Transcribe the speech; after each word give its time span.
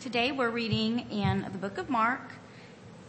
Today 0.00 0.30
we're 0.30 0.50
reading 0.50 1.10
in 1.10 1.48
the 1.50 1.58
book 1.58 1.78
of 1.78 1.88
Mark, 1.88 2.20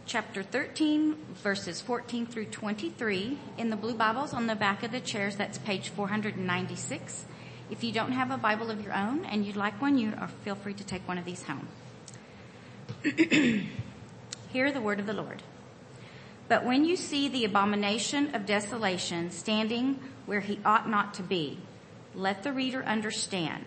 chapter 0.06 0.42
13, 0.42 1.16
verses 1.34 1.82
14 1.82 2.24
through 2.26 2.46
23. 2.46 3.38
In 3.58 3.68
the 3.68 3.76
blue 3.76 3.92
Bibles 3.92 4.32
on 4.32 4.46
the 4.46 4.56
back 4.56 4.82
of 4.82 4.90
the 4.90 4.98
chairs, 4.98 5.36
that's 5.36 5.58
page 5.58 5.90
496. 5.90 7.26
If 7.70 7.84
you 7.84 7.92
don't 7.92 8.12
have 8.12 8.30
a 8.30 8.38
Bible 8.38 8.70
of 8.70 8.82
your 8.82 8.94
own 8.94 9.26
and 9.26 9.44
you'd 9.44 9.54
like 9.54 9.80
one, 9.82 9.98
you 9.98 10.14
are 10.18 10.28
feel 10.28 10.54
free 10.54 10.72
to 10.72 10.82
take 10.82 11.06
one 11.06 11.18
of 11.18 11.26
these 11.26 11.42
home. 11.42 11.68
Hear 14.52 14.72
the 14.72 14.80
word 14.80 14.98
of 14.98 15.06
the 15.06 15.12
Lord. 15.12 15.42
But 16.48 16.64
when 16.64 16.86
you 16.86 16.96
see 16.96 17.28
the 17.28 17.44
abomination 17.44 18.34
of 18.34 18.46
desolation 18.46 19.30
standing 19.30 20.00
where 20.24 20.40
he 20.40 20.58
ought 20.64 20.88
not 20.88 21.12
to 21.14 21.22
be, 21.22 21.58
let 22.14 22.42
the 22.42 22.52
reader 22.52 22.82
understand. 22.82 23.66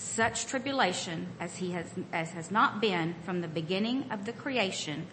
such 0.00 0.46
tribulation 0.46 1.28
as 1.38 1.56
he 1.56 1.72
has, 1.72 1.86
as 2.12 2.30
has 2.30 2.50
not 2.50 2.80
been 2.80 3.14
from 3.24 3.40
the 3.40 3.48
beginning 3.48 4.04
of 4.10 4.24
the 4.24 4.32
creation 4.32 5.06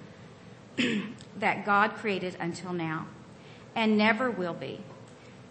that 1.37 1.65
God 1.65 1.95
created 1.95 2.37
until 2.39 2.73
now 2.73 3.07
and 3.75 3.97
never 3.97 4.31
will 4.31 4.53
be. 4.53 4.79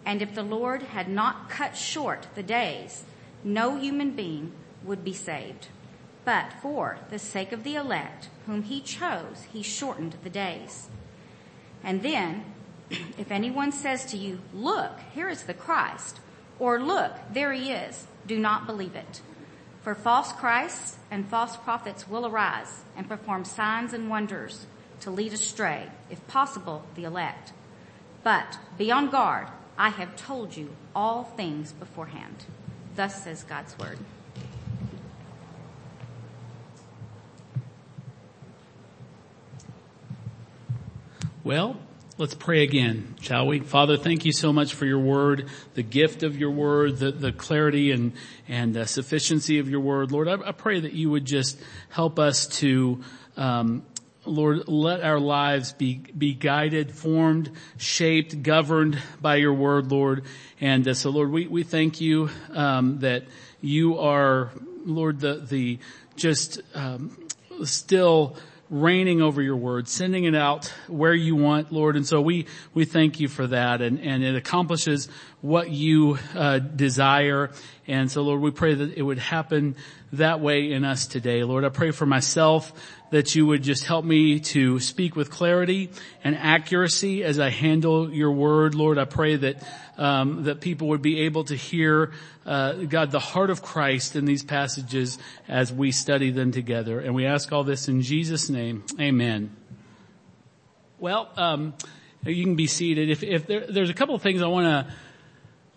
And 0.04 0.22
if 0.22 0.34
the 0.34 0.42
Lord 0.42 0.82
had 0.82 1.08
not 1.08 1.50
cut 1.50 1.76
short 1.76 2.28
the 2.34 2.42
days, 2.42 3.04
no 3.44 3.76
human 3.76 4.12
being 4.12 4.52
would 4.82 5.04
be 5.04 5.12
saved. 5.12 5.68
But 6.24 6.52
for 6.62 6.98
the 7.10 7.18
sake 7.18 7.52
of 7.52 7.62
the 7.62 7.76
elect 7.76 8.28
whom 8.46 8.62
he 8.62 8.80
chose, 8.80 9.46
he 9.52 9.62
shortened 9.62 10.16
the 10.24 10.30
days. 10.30 10.88
And 11.84 12.02
then, 12.02 12.44
if 12.90 13.30
anyone 13.30 13.70
says 13.70 14.04
to 14.06 14.16
you, 14.16 14.40
look, 14.54 14.92
here 15.14 15.28
is 15.28 15.42
the 15.42 15.54
Christ, 15.54 16.20
or 16.58 16.80
look, 16.80 17.12
there 17.32 17.52
he 17.52 17.70
is, 17.70 18.06
do 18.26 18.38
not 18.38 18.66
believe 18.66 18.94
it. 18.94 19.20
For 19.82 19.94
false 19.94 20.32
Christs 20.32 20.96
and 21.10 21.28
false 21.28 21.56
prophets 21.56 22.08
will 22.08 22.26
arise 22.26 22.82
and 22.96 23.08
perform 23.08 23.44
signs 23.44 23.92
and 23.92 24.10
wonders 24.10 24.66
to 25.00 25.10
lead 25.10 25.32
astray, 25.32 25.88
if 26.10 26.26
possible, 26.26 26.82
the 26.94 27.04
elect. 27.04 27.52
But 28.24 28.58
be 28.76 28.90
on 28.90 29.10
guard. 29.10 29.46
I 29.78 29.90
have 29.90 30.16
told 30.16 30.56
you 30.56 30.74
all 30.94 31.24
things 31.24 31.72
beforehand. 31.72 32.46
Thus 32.96 33.22
says 33.22 33.44
God's 33.44 33.78
word. 33.78 33.98
Well, 41.44 41.76
Let's 42.18 42.34
pray 42.34 42.62
again, 42.62 43.14
shall 43.20 43.46
we? 43.46 43.60
Father, 43.60 43.98
thank 43.98 44.24
you 44.24 44.32
so 44.32 44.50
much 44.50 44.72
for 44.72 44.86
your 44.86 45.00
word, 45.00 45.50
the 45.74 45.82
gift 45.82 46.22
of 46.22 46.38
your 46.38 46.50
word, 46.50 46.96
the, 46.96 47.12
the 47.12 47.30
clarity 47.30 47.92
and, 47.92 48.12
and 48.48 48.74
uh, 48.74 48.86
sufficiency 48.86 49.58
of 49.58 49.68
your 49.68 49.80
word. 49.80 50.12
Lord, 50.12 50.26
I, 50.26 50.36
I, 50.48 50.52
pray 50.52 50.80
that 50.80 50.94
you 50.94 51.10
would 51.10 51.26
just 51.26 51.60
help 51.90 52.18
us 52.18 52.46
to, 52.60 53.02
um, 53.36 53.84
Lord, 54.24 54.66
let 54.66 55.02
our 55.02 55.20
lives 55.20 55.72
be, 55.72 55.96
be 56.16 56.32
guided, 56.32 56.90
formed, 56.90 57.50
shaped, 57.76 58.42
governed 58.42 58.98
by 59.20 59.36
your 59.36 59.52
word, 59.52 59.92
Lord. 59.92 60.24
And 60.58 60.88
uh, 60.88 60.94
so 60.94 61.10
Lord, 61.10 61.30
we, 61.30 61.46
we 61.48 61.64
thank 61.64 62.00
you, 62.00 62.30
um, 62.54 63.00
that 63.00 63.24
you 63.60 63.98
are, 63.98 64.52
Lord, 64.86 65.20
the, 65.20 65.44
the 65.46 65.80
just, 66.16 66.62
um, 66.74 67.28
still, 67.64 68.38
reigning 68.68 69.22
over 69.22 69.40
your 69.40 69.56
word, 69.56 69.88
sending 69.88 70.24
it 70.24 70.34
out 70.34 70.72
where 70.88 71.14
you 71.14 71.36
want, 71.36 71.72
Lord. 71.72 71.96
And 71.96 72.06
so 72.06 72.20
we, 72.20 72.46
we 72.74 72.84
thank 72.84 73.20
you 73.20 73.28
for 73.28 73.46
that 73.46 73.80
and, 73.80 74.00
and 74.00 74.24
it 74.24 74.34
accomplishes 74.34 75.08
what 75.40 75.70
you 75.70 76.18
uh, 76.34 76.58
desire. 76.58 77.50
And 77.86 78.10
so 78.10 78.22
Lord, 78.22 78.40
we 78.40 78.50
pray 78.50 78.74
that 78.74 78.94
it 78.94 79.02
would 79.02 79.18
happen 79.18 79.76
that 80.12 80.40
way 80.40 80.72
in 80.72 80.84
us 80.84 81.06
today. 81.06 81.44
Lord, 81.44 81.64
I 81.64 81.68
pray 81.68 81.92
for 81.92 82.06
myself 82.06 82.72
that 83.10 83.34
you 83.34 83.46
would 83.46 83.62
just 83.62 83.84
help 83.84 84.04
me 84.04 84.40
to 84.40 84.80
speak 84.80 85.14
with 85.14 85.30
clarity 85.30 85.90
and 86.24 86.36
accuracy 86.36 87.22
as 87.22 87.38
I 87.38 87.50
handle 87.50 88.12
your 88.12 88.32
word. 88.32 88.74
Lord, 88.74 88.98
I 88.98 89.04
pray 89.04 89.36
that 89.36 89.62
um, 89.98 90.44
that 90.44 90.60
people 90.60 90.88
would 90.88 91.02
be 91.02 91.20
able 91.20 91.44
to 91.44 91.54
hear 91.54 92.12
uh, 92.44 92.72
God 92.72 93.10
the 93.10 93.18
heart 93.18 93.50
of 93.50 93.62
Christ 93.62 94.16
in 94.16 94.24
these 94.24 94.42
passages 94.42 95.18
as 95.48 95.72
we 95.72 95.90
study 95.90 96.30
them 96.30 96.52
together. 96.52 97.00
And 97.00 97.14
we 97.14 97.26
ask 97.26 97.52
all 97.52 97.64
this 97.64 97.88
in 97.88 98.02
Jesus' 98.02 98.50
name. 98.50 98.84
Amen. 99.00 99.56
Well, 100.98 101.30
um, 101.36 101.74
you 102.24 102.44
can 102.44 102.56
be 102.56 102.66
seated. 102.66 103.10
If, 103.10 103.22
if 103.22 103.46
there, 103.46 103.66
there's 103.66 103.90
a 103.90 103.94
couple 103.94 104.14
of 104.14 104.22
things 104.22 104.42
I 104.42 104.46
want 104.46 104.66
to 104.66 104.94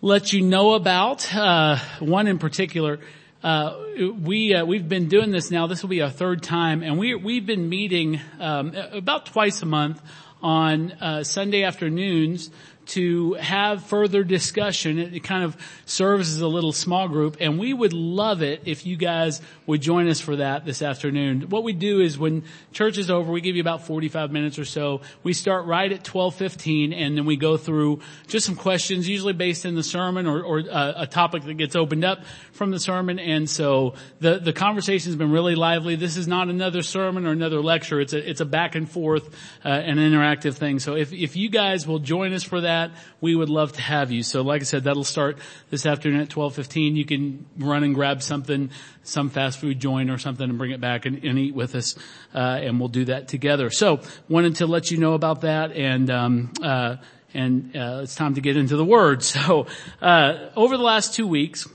let 0.02 0.32
you 0.32 0.42
know 0.42 0.74
about. 0.74 1.34
Uh, 1.34 1.76
one 2.00 2.26
in 2.26 2.38
particular. 2.38 3.00
Uh, 3.42 3.74
we 4.22 4.54
uh, 4.54 4.66
we've 4.66 4.88
been 4.88 5.08
doing 5.08 5.30
this 5.30 5.50
now. 5.50 5.66
This 5.66 5.82
will 5.82 5.88
be 5.88 6.02
our 6.02 6.10
third 6.10 6.42
time, 6.42 6.82
and 6.82 6.98
we 6.98 7.14
we've 7.14 7.46
been 7.46 7.70
meeting 7.70 8.20
um, 8.38 8.74
about 8.74 9.26
twice 9.26 9.62
a 9.62 9.66
month 9.66 10.02
on 10.42 10.92
uh, 10.92 11.24
Sunday 11.24 11.62
afternoons 11.62 12.50
to 12.90 13.34
have 13.34 13.84
further 13.84 14.24
discussion. 14.24 14.98
It 14.98 15.22
kind 15.22 15.44
of 15.44 15.56
serves 15.86 16.34
as 16.34 16.40
a 16.40 16.48
little 16.48 16.72
small 16.72 17.08
group 17.08 17.36
and 17.38 17.58
we 17.58 17.72
would 17.72 17.92
love 17.92 18.42
it 18.42 18.62
if 18.64 18.84
you 18.84 18.96
guys 18.96 19.40
would 19.66 19.80
join 19.80 20.08
us 20.08 20.20
for 20.20 20.36
that 20.36 20.64
this 20.64 20.82
afternoon. 20.82 21.42
What 21.50 21.62
we 21.62 21.72
do 21.72 22.00
is 22.00 22.18
when 22.18 22.42
church 22.72 22.98
is 22.98 23.08
over, 23.08 23.30
we 23.30 23.40
give 23.40 23.54
you 23.54 23.62
about 23.62 23.86
45 23.86 24.32
minutes 24.32 24.58
or 24.58 24.64
so. 24.64 25.02
We 25.22 25.32
start 25.34 25.66
right 25.66 25.90
at 25.90 26.02
12:15 26.02 26.92
and 26.92 27.16
then 27.16 27.26
we 27.26 27.36
go 27.36 27.56
through 27.56 28.00
just 28.26 28.44
some 28.44 28.56
questions 28.56 29.08
usually 29.08 29.34
based 29.34 29.64
in 29.64 29.76
the 29.76 29.84
sermon 29.84 30.26
or, 30.26 30.42
or 30.42 30.58
uh, 30.68 30.92
a 30.96 31.06
topic 31.06 31.44
that 31.44 31.54
gets 31.54 31.76
opened 31.76 32.04
up 32.04 32.24
from 32.52 32.72
the 32.72 32.80
sermon 32.80 33.18
and 33.20 33.48
so 33.48 33.94
the 34.18 34.38
the 34.38 34.52
conversation 34.52 35.10
has 35.10 35.16
been 35.16 35.30
really 35.30 35.54
lively. 35.54 35.94
This 35.94 36.16
is 36.16 36.26
not 36.26 36.48
another 36.48 36.82
sermon 36.82 37.24
or 37.24 37.30
another 37.30 37.60
lecture. 37.60 38.00
It's 38.00 38.12
a 38.12 38.30
it's 38.30 38.40
a 38.40 38.44
back 38.44 38.74
and 38.74 38.90
forth 38.90 39.32
uh, 39.64 39.68
an 39.68 39.98
interactive 39.98 40.54
thing. 40.54 40.80
So 40.80 40.96
if 40.96 41.12
if 41.12 41.36
you 41.36 41.48
guys 41.48 41.86
will 41.86 42.00
join 42.00 42.32
us 42.32 42.42
for 42.42 42.62
that 42.62 42.79
that, 42.80 42.96
we 43.20 43.34
would 43.34 43.48
love 43.48 43.72
to 43.72 43.82
have 43.82 44.10
you. 44.10 44.22
So 44.22 44.42
like 44.42 44.62
I 44.62 44.64
said, 44.64 44.84
that'll 44.84 45.04
start 45.04 45.38
this 45.70 45.86
afternoon 45.86 46.20
at 46.20 46.28
12:15. 46.28 46.96
You 46.96 47.04
can 47.04 47.46
run 47.58 47.84
and 47.84 47.94
grab 47.94 48.22
something, 48.22 48.70
some 49.02 49.30
fast 49.30 49.58
food 49.58 49.80
joint 49.80 50.10
or 50.10 50.18
something 50.18 50.48
and 50.48 50.58
bring 50.58 50.70
it 50.70 50.80
back 50.80 51.06
and, 51.06 51.22
and 51.24 51.38
eat 51.38 51.54
with 51.54 51.74
us, 51.74 51.96
uh, 52.34 52.38
and 52.38 52.78
we'll 52.78 52.88
do 52.88 53.04
that 53.06 53.28
together. 53.28 53.70
So 53.70 54.00
wanted 54.28 54.56
to 54.56 54.66
let 54.66 54.90
you 54.90 54.98
know 54.98 55.14
about 55.14 55.42
that 55.42 55.72
and, 55.72 56.10
um, 56.10 56.52
uh, 56.62 56.96
and, 57.32 57.76
uh, 57.76 58.00
it's 58.02 58.14
time 58.16 58.34
to 58.34 58.40
get 58.40 58.56
into 58.56 58.76
the 58.76 58.84
word. 58.84 59.22
So, 59.30 59.66
uh, 60.02 60.50
over 60.56 60.76
the 60.76 60.82
last 60.82 61.14
two 61.14 61.26
weeks, 61.26 61.68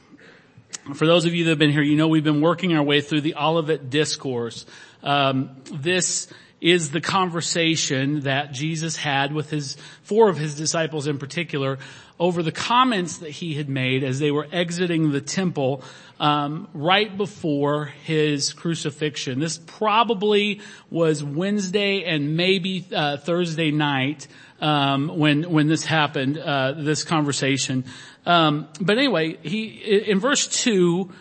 for 0.94 1.08
those 1.08 1.26
of 1.26 1.34
you 1.34 1.46
that 1.46 1.52
have 1.52 1.60
been 1.60 1.72
here, 1.72 1.82
you 1.82 1.96
know 1.96 2.08
we've 2.08 2.24
been 2.24 2.42
working 2.42 2.76
our 2.76 2.84
way 2.84 3.02
through 3.02 3.22
the 3.22 3.36
Olivet 3.36 3.90
Discourse. 3.90 4.66
Um, 5.02 5.62
this 5.72 6.28
is 6.66 6.90
the 6.90 7.00
conversation 7.00 8.22
that 8.22 8.52
Jesus 8.52 8.96
had 8.96 9.32
with 9.32 9.52
his, 9.52 9.78
four 10.02 10.30
of 10.30 10.38
his 10.38 10.56
disciples 10.56 11.06
in 11.06 11.20
particular, 11.20 11.78
over 12.20 12.42
the 12.42 12.52
comments 12.52 13.20
that 13.20 13.30
he 13.30 13.54
had 13.54 13.70
made 13.70 14.04
as 14.04 14.18
they 14.18 14.32
were 14.32 14.48
exiting 14.52 15.12
the 15.12 15.22
temple 15.22 15.84
um, 16.20 16.68
right 16.74 17.16
before 17.16 17.86
his 17.86 18.52
crucifixion. 18.52 19.40
This 19.40 19.60
probably 19.60 20.60
was 20.90 21.24
Wednesday 21.24 22.04
and 22.04 22.36
maybe 22.36 22.84
uh, 22.92 23.18
Thursday 23.18 23.70
night 23.70 24.28
um, 24.60 25.20
when 25.20 25.44
when 25.52 25.68
this 25.68 25.86
happened. 25.86 26.40
Uh, 26.40 26.72
this 26.72 27.04
conversation, 27.04 27.86
um, 28.26 28.70
but 28.82 28.98
anyway, 28.98 29.38
he 29.44 29.66
in 30.08 30.20
verse 30.20 30.48
two, 30.48 31.12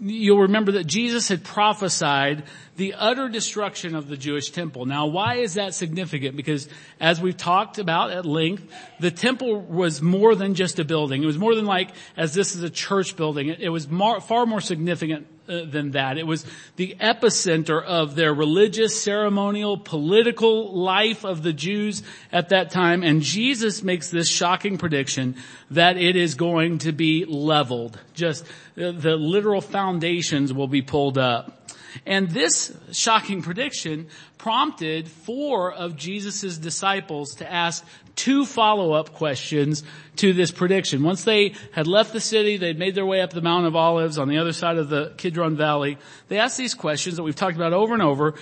you'll 0.00 0.40
remember 0.40 0.72
that 0.72 0.86
Jesus 0.86 1.28
had 1.28 1.44
prophesied 1.44 2.44
the 2.78 2.94
utter 2.94 3.28
destruction 3.28 3.96
of 3.96 4.06
the 4.06 4.16
Jewish 4.16 4.50
temple. 4.50 4.86
Now 4.86 5.06
why 5.06 5.34
is 5.34 5.54
that 5.54 5.74
significant? 5.74 6.36
Because 6.36 6.68
as 7.00 7.20
we've 7.20 7.36
talked 7.36 7.78
about 7.78 8.12
at 8.12 8.24
length, 8.24 8.72
the 9.00 9.10
temple 9.10 9.60
was 9.60 10.00
more 10.00 10.36
than 10.36 10.54
just 10.54 10.78
a 10.78 10.84
building. 10.84 11.24
It 11.24 11.26
was 11.26 11.38
more 11.38 11.56
than 11.56 11.66
like, 11.66 11.90
as 12.16 12.34
this 12.34 12.54
is 12.54 12.62
a 12.62 12.70
church 12.70 13.16
building, 13.16 13.48
it, 13.48 13.68
was 13.68 13.86
far 13.86 14.46
more 14.46 14.60
significant 14.60 15.26
uh, 15.48 15.64
than 15.64 15.90
that. 15.90 16.18
It 16.18 16.26
was 16.26 16.46
the 16.76 16.94
epicenter 17.00 17.82
of 17.82 18.14
their 18.14 18.32
religious, 18.32 19.02
ceremonial, 19.02 19.76
political 19.76 20.72
life 20.72 21.24
of 21.24 21.42
the 21.42 21.52
Jews 21.52 22.04
at 22.30 22.50
that 22.50 22.70
time. 22.70 23.02
And 23.02 23.22
Jesus 23.22 23.82
makes 23.82 24.08
this 24.08 24.28
shocking 24.28 24.78
prediction 24.78 25.34
that 25.72 25.96
it 25.96 26.14
is 26.14 26.36
going 26.36 26.78
to 26.78 26.92
be 26.92 27.24
leveled. 27.24 27.98
Just 28.14 28.44
uh, 28.76 28.92
the 28.92 29.16
literal 29.16 29.60
foundations 29.60 30.52
will 30.52 30.68
be 30.68 30.82
pulled 30.82 31.18
up. 31.18 31.57
And 32.06 32.30
this 32.30 32.76
shocking 32.92 33.42
prediction 33.42 34.08
prompted 34.36 35.08
four 35.08 35.72
of 35.72 35.96
Jesus' 35.96 36.58
disciples 36.58 37.36
to 37.36 37.50
ask 37.50 37.84
two 38.14 38.44
follow-up 38.44 39.14
questions 39.14 39.84
to 40.16 40.32
this 40.32 40.50
prediction. 40.50 41.02
Once 41.02 41.24
they 41.24 41.54
had 41.72 41.86
left 41.86 42.12
the 42.12 42.20
city, 42.20 42.56
they'd 42.56 42.78
made 42.78 42.94
their 42.94 43.06
way 43.06 43.20
up 43.20 43.30
the 43.30 43.40
Mount 43.40 43.66
of 43.66 43.76
Olives 43.76 44.18
on 44.18 44.28
the 44.28 44.38
other 44.38 44.52
side 44.52 44.76
of 44.76 44.88
the 44.88 45.12
Kidron 45.16 45.56
Valley. 45.56 45.98
They 46.28 46.38
asked 46.38 46.58
these 46.58 46.74
questions 46.74 47.16
that 47.16 47.22
we've 47.22 47.36
talked 47.36 47.56
about 47.56 47.72
over 47.72 47.94
and 47.94 48.02
over. 48.02 48.34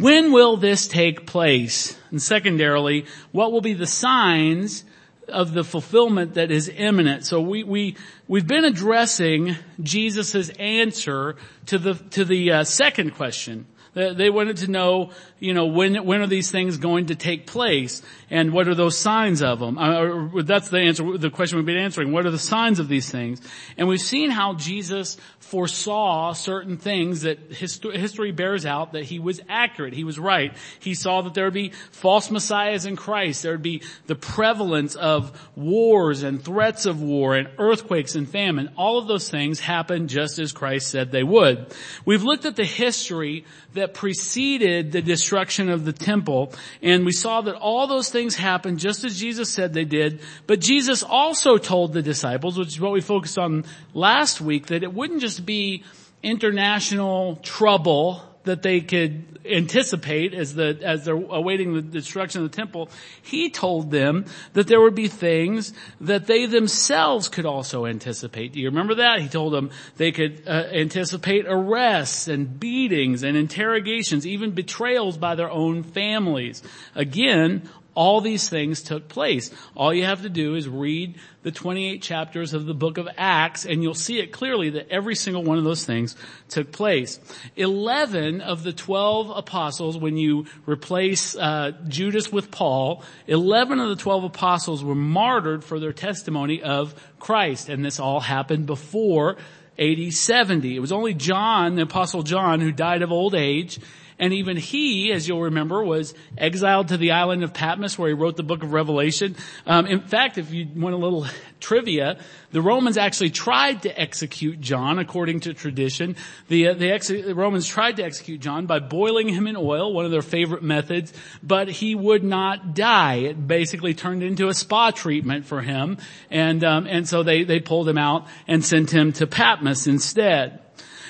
When 0.00 0.32
will 0.32 0.56
this 0.56 0.86
take 0.86 1.26
place? 1.26 1.98
And 2.10 2.20
secondarily, 2.20 3.06
what 3.32 3.52
will 3.52 3.60
be 3.60 3.74
the 3.74 3.86
signs 3.86 4.84
of 5.32 5.52
the 5.52 5.64
fulfillment 5.64 6.34
that 6.34 6.50
is 6.50 6.68
imminent. 6.68 7.26
So 7.26 7.40
we, 7.40 7.64
we, 7.64 7.96
we've 8.28 8.46
been 8.46 8.64
addressing 8.64 9.56
Jesus' 9.82 10.50
answer 10.50 11.36
to 11.66 11.78
the, 11.78 11.94
to 12.10 12.24
the 12.24 12.52
uh, 12.52 12.64
second 12.64 13.14
question. 13.14 13.66
They 13.94 14.30
wanted 14.30 14.56
to 14.58 14.70
know, 14.70 15.10
you 15.38 15.52
know, 15.52 15.66
when, 15.66 16.06
when 16.06 16.22
are 16.22 16.26
these 16.26 16.50
things 16.50 16.78
going 16.78 17.06
to 17.06 17.14
take 17.14 17.46
place? 17.46 18.00
And 18.30 18.54
what 18.54 18.66
are 18.66 18.74
those 18.74 18.96
signs 18.96 19.42
of 19.42 19.60
them? 19.60 19.76
Uh, 19.76 20.42
that's 20.42 20.70
the 20.70 20.78
answer, 20.78 21.18
the 21.18 21.28
question 21.28 21.58
we've 21.58 21.66
been 21.66 21.76
answering. 21.76 22.10
What 22.10 22.24
are 22.24 22.30
the 22.30 22.38
signs 22.38 22.78
of 22.78 22.88
these 22.88 23.10
things? 23.10 23.42
And 23.76 23.88
we've 23.88 24.00
seen 24.00 24.30
how 24.30 24.54
Jesus 24.54 25.18
foresaw 25.40 26.32
certain 26.32 26.78
things 26.78 27.22
that 27.22 27.52
history 27.52 28.32
bears 28.32 28.64
out 28.64 28.92
that 28.92 29.04
he 29.04 29.18
was 29.18 29.42
accurate. 29.50 29.92
He 29.92 30.04
was 30.04 30.18
right. 30.18 30.56
He 30.80 30.94
saw 30.94 31.20
that 31.20 31.34
there 31.34 31.44
would 31.44 31.52
be 31.52 31.72
false 31.90 32.30
messiahs 32.30 32.86
in 32.86 32.96
Christ. 32.96 33.42
There 33.42 33.52
would 33.52 33.62
be 33.62 33.82
the 34.06 34.14
prevalence 34.14 34.94
of 34.94 35.50
wars 35.54 36.22
and 36.22 36.42
threats 36.42 36.86
of 36.86 37.02
war 37.02 37.36
and 37.36 37.50
earthquakes 37.58 38.14
and 38.14 38.26
famine. 38.26 38.70
All 38.78 38.96
of 38.96 39.06
those 39.06 39.28
things 39.28 39.60
happened 39.60 40.08
just 40.08 40.38
as 40.38 40.52
Christ 40.52 40.88
said 40.88 41.10
they 41.10 41.22
would. 41.22 41.66
We've 42.06 42.22
looked 42.22 42.46
at 42.46 42.56
the 42.56 42.64
history 42.64 43.44
that 43.74 43.81
preceded 43.88 44.92
the 44.92 45.02
destruction 45.02 45.68
of 45.68 45.84
the 45.84 45.92
temple. 45.92 46.52
And 46.82 47.04
we 47.04 47.12
saw 47.12 47.40
that 47.42 47.54
all 47.54 47.86
those 47.86 48.10
things 48.10 48.36
happened 48.36 48.78
just 48.78 49.04
as 49.04 49.18
Jesus 49.18 49.52
said 49.52 49.72
they 49.72 49.84
did. 49.84 50.20
But 50.46 50.60
Jesus 50.60 51.02
also 51.02 51.58
told 51.58 51.92
the 51.92 52.02
disciples, 52.02 52.58
which 52.58 52.68
is 52.68 52.80
what 52.80 52.92
we 52.92 53.00
focused 53.00 53.38
on 53.38 53.64
last 53.94 54.40
week, 54.40 54.66
that 54.66 54.82
it 54.82 54.92
wouldn't 54.92 55.20
just 55.20 55.44
be 55.44 55.84
international 56.22 57.36
trouble 57.36 58.22
that 58.44 58.62
they 58.62 58.80
could 58.80 59.32
anticipate 59.44 60.34
as 60.34 60.54
the, 60.54 60.78
as 60.82 61.04
they're 61.04 61.14
awaiting 61.14 61.74
the 61.74 61.82
destruction 61.82 62.42
of 62.44 62.50
the 62.50 62.56
temple, 62.56 62.88
he 63.20 63.50
told 63.50 63.90
them 63.90 64.24
that 64.52 64.66
there 64.66 64.80
would 64.80 64.94
be 64.94 65.08
things 65.08 65.72
that 66.00 66.26
they 66.26 66.46
themselves 66.46 67.28
could 67.28 67.46
also 67.46 67.86
anticipate. 67.86 68.52
Do 68.52 68.60
you 68.60 68.68
remember 68.68 68.96
that? 68.96 69.20
He 69.20 69.28
told 69.28 69.52
them 69.52 69.70
they 69.96 70.12
could 70.12 70.42
uh, 70.46 70.68
anticipate 70.72 71.46
arrests 71.48 72.28
and 72.28 72.58
beatings 72.58 73.22
and 73.22 73.36
interrogations, 73.36 74.26
even 74.26 74.52
betrayals 74.52 75.16
by 75.16 75.34
their 75.34 75.50
own 75.50 75.82
families. 75.82 76.62
Again, 76.94 77.68
all 77.94 78.20
these 78.20 78.48
things 78.48 78.82
took 78.82 79.08
place. 79.08 79.50
All 79.76 79.92
you 79.92 80.04
have 80.04 80.22
to 80.22 80.30
do 80.30 80.54
is 80.54 80.68
read 80.68 81.16
the 81.42 81.50
28 81.50 82.00
chapters 82.00 82.54
of 82.54 82.66
the 82.66 82.74
book 82.74 82.98
of 82.98 83.08
Acts 83.18 83.64
and 83.64 83.82
you'll 83.82 83.94
see 83.94 84.18
it 84.18 84.32
clearly 84.32 84.70
that 84.70 84.88
every 84.90 85.14
single 85.14 85.42
one 85.42 85.58
of 85.58 85.64
those 85.64 85.84
things 85.84 86.16
took 86.48 86.72
place. 86.72 87.20
11 87.56 88.40
of 88.40 88.62
the 88.62 88.72
12 88.72 89.30
apostles, 89.30 89.98
when 89.98 90.16
you 90.16 90.46
replace 90.66 91.36
uh, 91.36 91.72
Judas 91.88 92.32
with 92.32 92.50
Paul, 92.50 93.02
11 93.26 93.80
of 93.80 93.88
the 93.88 93.96
12 93.96 94.24
apostles 94.24 94.84
were 94.84 94.94
martyred 94.94 95.64
for 95.64 95.78
their 95.78 95.92
testimony 95.92 96.62
of 96.62 96.94
Christ 97.18 97.68
and 97.68 97.84
this 97.84 98.00
all 98.00 98.20
happened 98.20 98.66
before 98.66 99.36
AD 99.78 100.12
70. 100.12 100.76
It 100.76 100.80
was 100.80 100.92
only 100.92 101.14
John, 101.14 101.74
the 101.74 101.82
apostle 101.82 102.22
John, 102.22 102.60
who 102.60 102.72
died 102.72 103.02
of 103.02 103.10
old 103.10 103.34
age 103.34 103.80
and 104.22 104.32
even 104.32 104.56
he, 104.56 105.10
as 105.10 105.26
you'll 105.26 105.42
remember, 105.42 105.82
was 105.82 106.14
exiled 106.38 106.88
to 106.88 106.96
the 106.96 107.10
island 107.10 107.42
of 107.42 107.52
Patmos 107.52 107.98
where 107.98 108.06
he 108.06 108.14
wrote 108.14 108.36
the 108.36 108.44
book 108.44 108.62
of 108.62 108.72
Revelation. 108.72 109.34
Um, 109.66 109.84
in 109.86 109.98
fact, 109.98 110.38
if 110.38 110.52
you 110.52 110.68
want 110.76 110.94
a 110.94 110.96
little 110.96 111.26
trivia, 111.60 112.20
the 112.52 112.62
Romans 112.62 112.96
actually 112.96 113.30
tried 113.30 113.82
to 113.82 114.00
execute 114.00 114.60
John 114.60 115.00
according 115.00 115.40
to 115.40 115.54
tradition. 115.54 116.14
The, 116.46 116.68
uh, 116.68 116.74
the, 116.74 116.92
ex- 116.92 117.08
the 117.08 117.34
Romans 117.34 117.66
tried 117.66 117.96
to 117.96 118.04
execute 118.04 118.40
John 118.40 118.66
by 118.66 118.78
boiling 118.78 119.28
him 119.28 119.48
in 119.48 119.56
oil, 119.56 119.92
one 119.92 120.04
of 120.04 120.12
their 120.12 120.22
favorite 120.22 120.62
methods, 120.62 121.12
but 121.42 121.68
he 121.68 121.96
would 121.96 122.22
not 122.22 122.76
die. 122.76 123.16
It 123.16 123.48
basically 123.48 123.92
turned 123.92 124.22
into 124.22 124.46
a 124.46 124.54
spa 124.54 124.92
treatment 124.92 125.46
for 125.46 125.62
him. 125.62 125.98
And, 126.30 126.62
um, 126.62 126.86
and 126.86 127.08
so 127.08 127.24
they, 127.24 127.42
they 127.42 127.58
pulled 127.58 127.88
him 127.88 127.98
out 127.98 128.28
and 128.46 128.64
sent 128.64 128.92
him 128.92 129.12
to 129.14 129.26
Patmos 129.26 129.88
instead. 129.88 130.60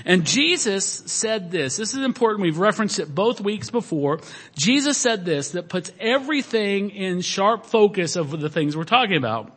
And 0.05 0.27
Jesus 0.27 0.85
said 0.85 1.51
this. 1.51 1.77
This 1.77 1.95
is 1.95 2.05
important. 2.05 2.43
We've 2.43 2.59
referenced 2.59 2.99
it 2.99 3.15
both 3.15 3.41
weeks 3.41 3.71
before. 3.71 4.21
Jesus 4.57 4.99
said 4.99 5.25
this 5.25 5.51
that 5.51 5.69
puts 5.69 5.93
everything 6.01 6.91
in 6.91 7.21
sharp 7.21 7.67
focus 7.67 8.17
of 8.17 8.39
the 8.41 8.51
things 8.51 8.77
we're 8.77 8.85
talking 8.85 9.17
about. 9.17 9.53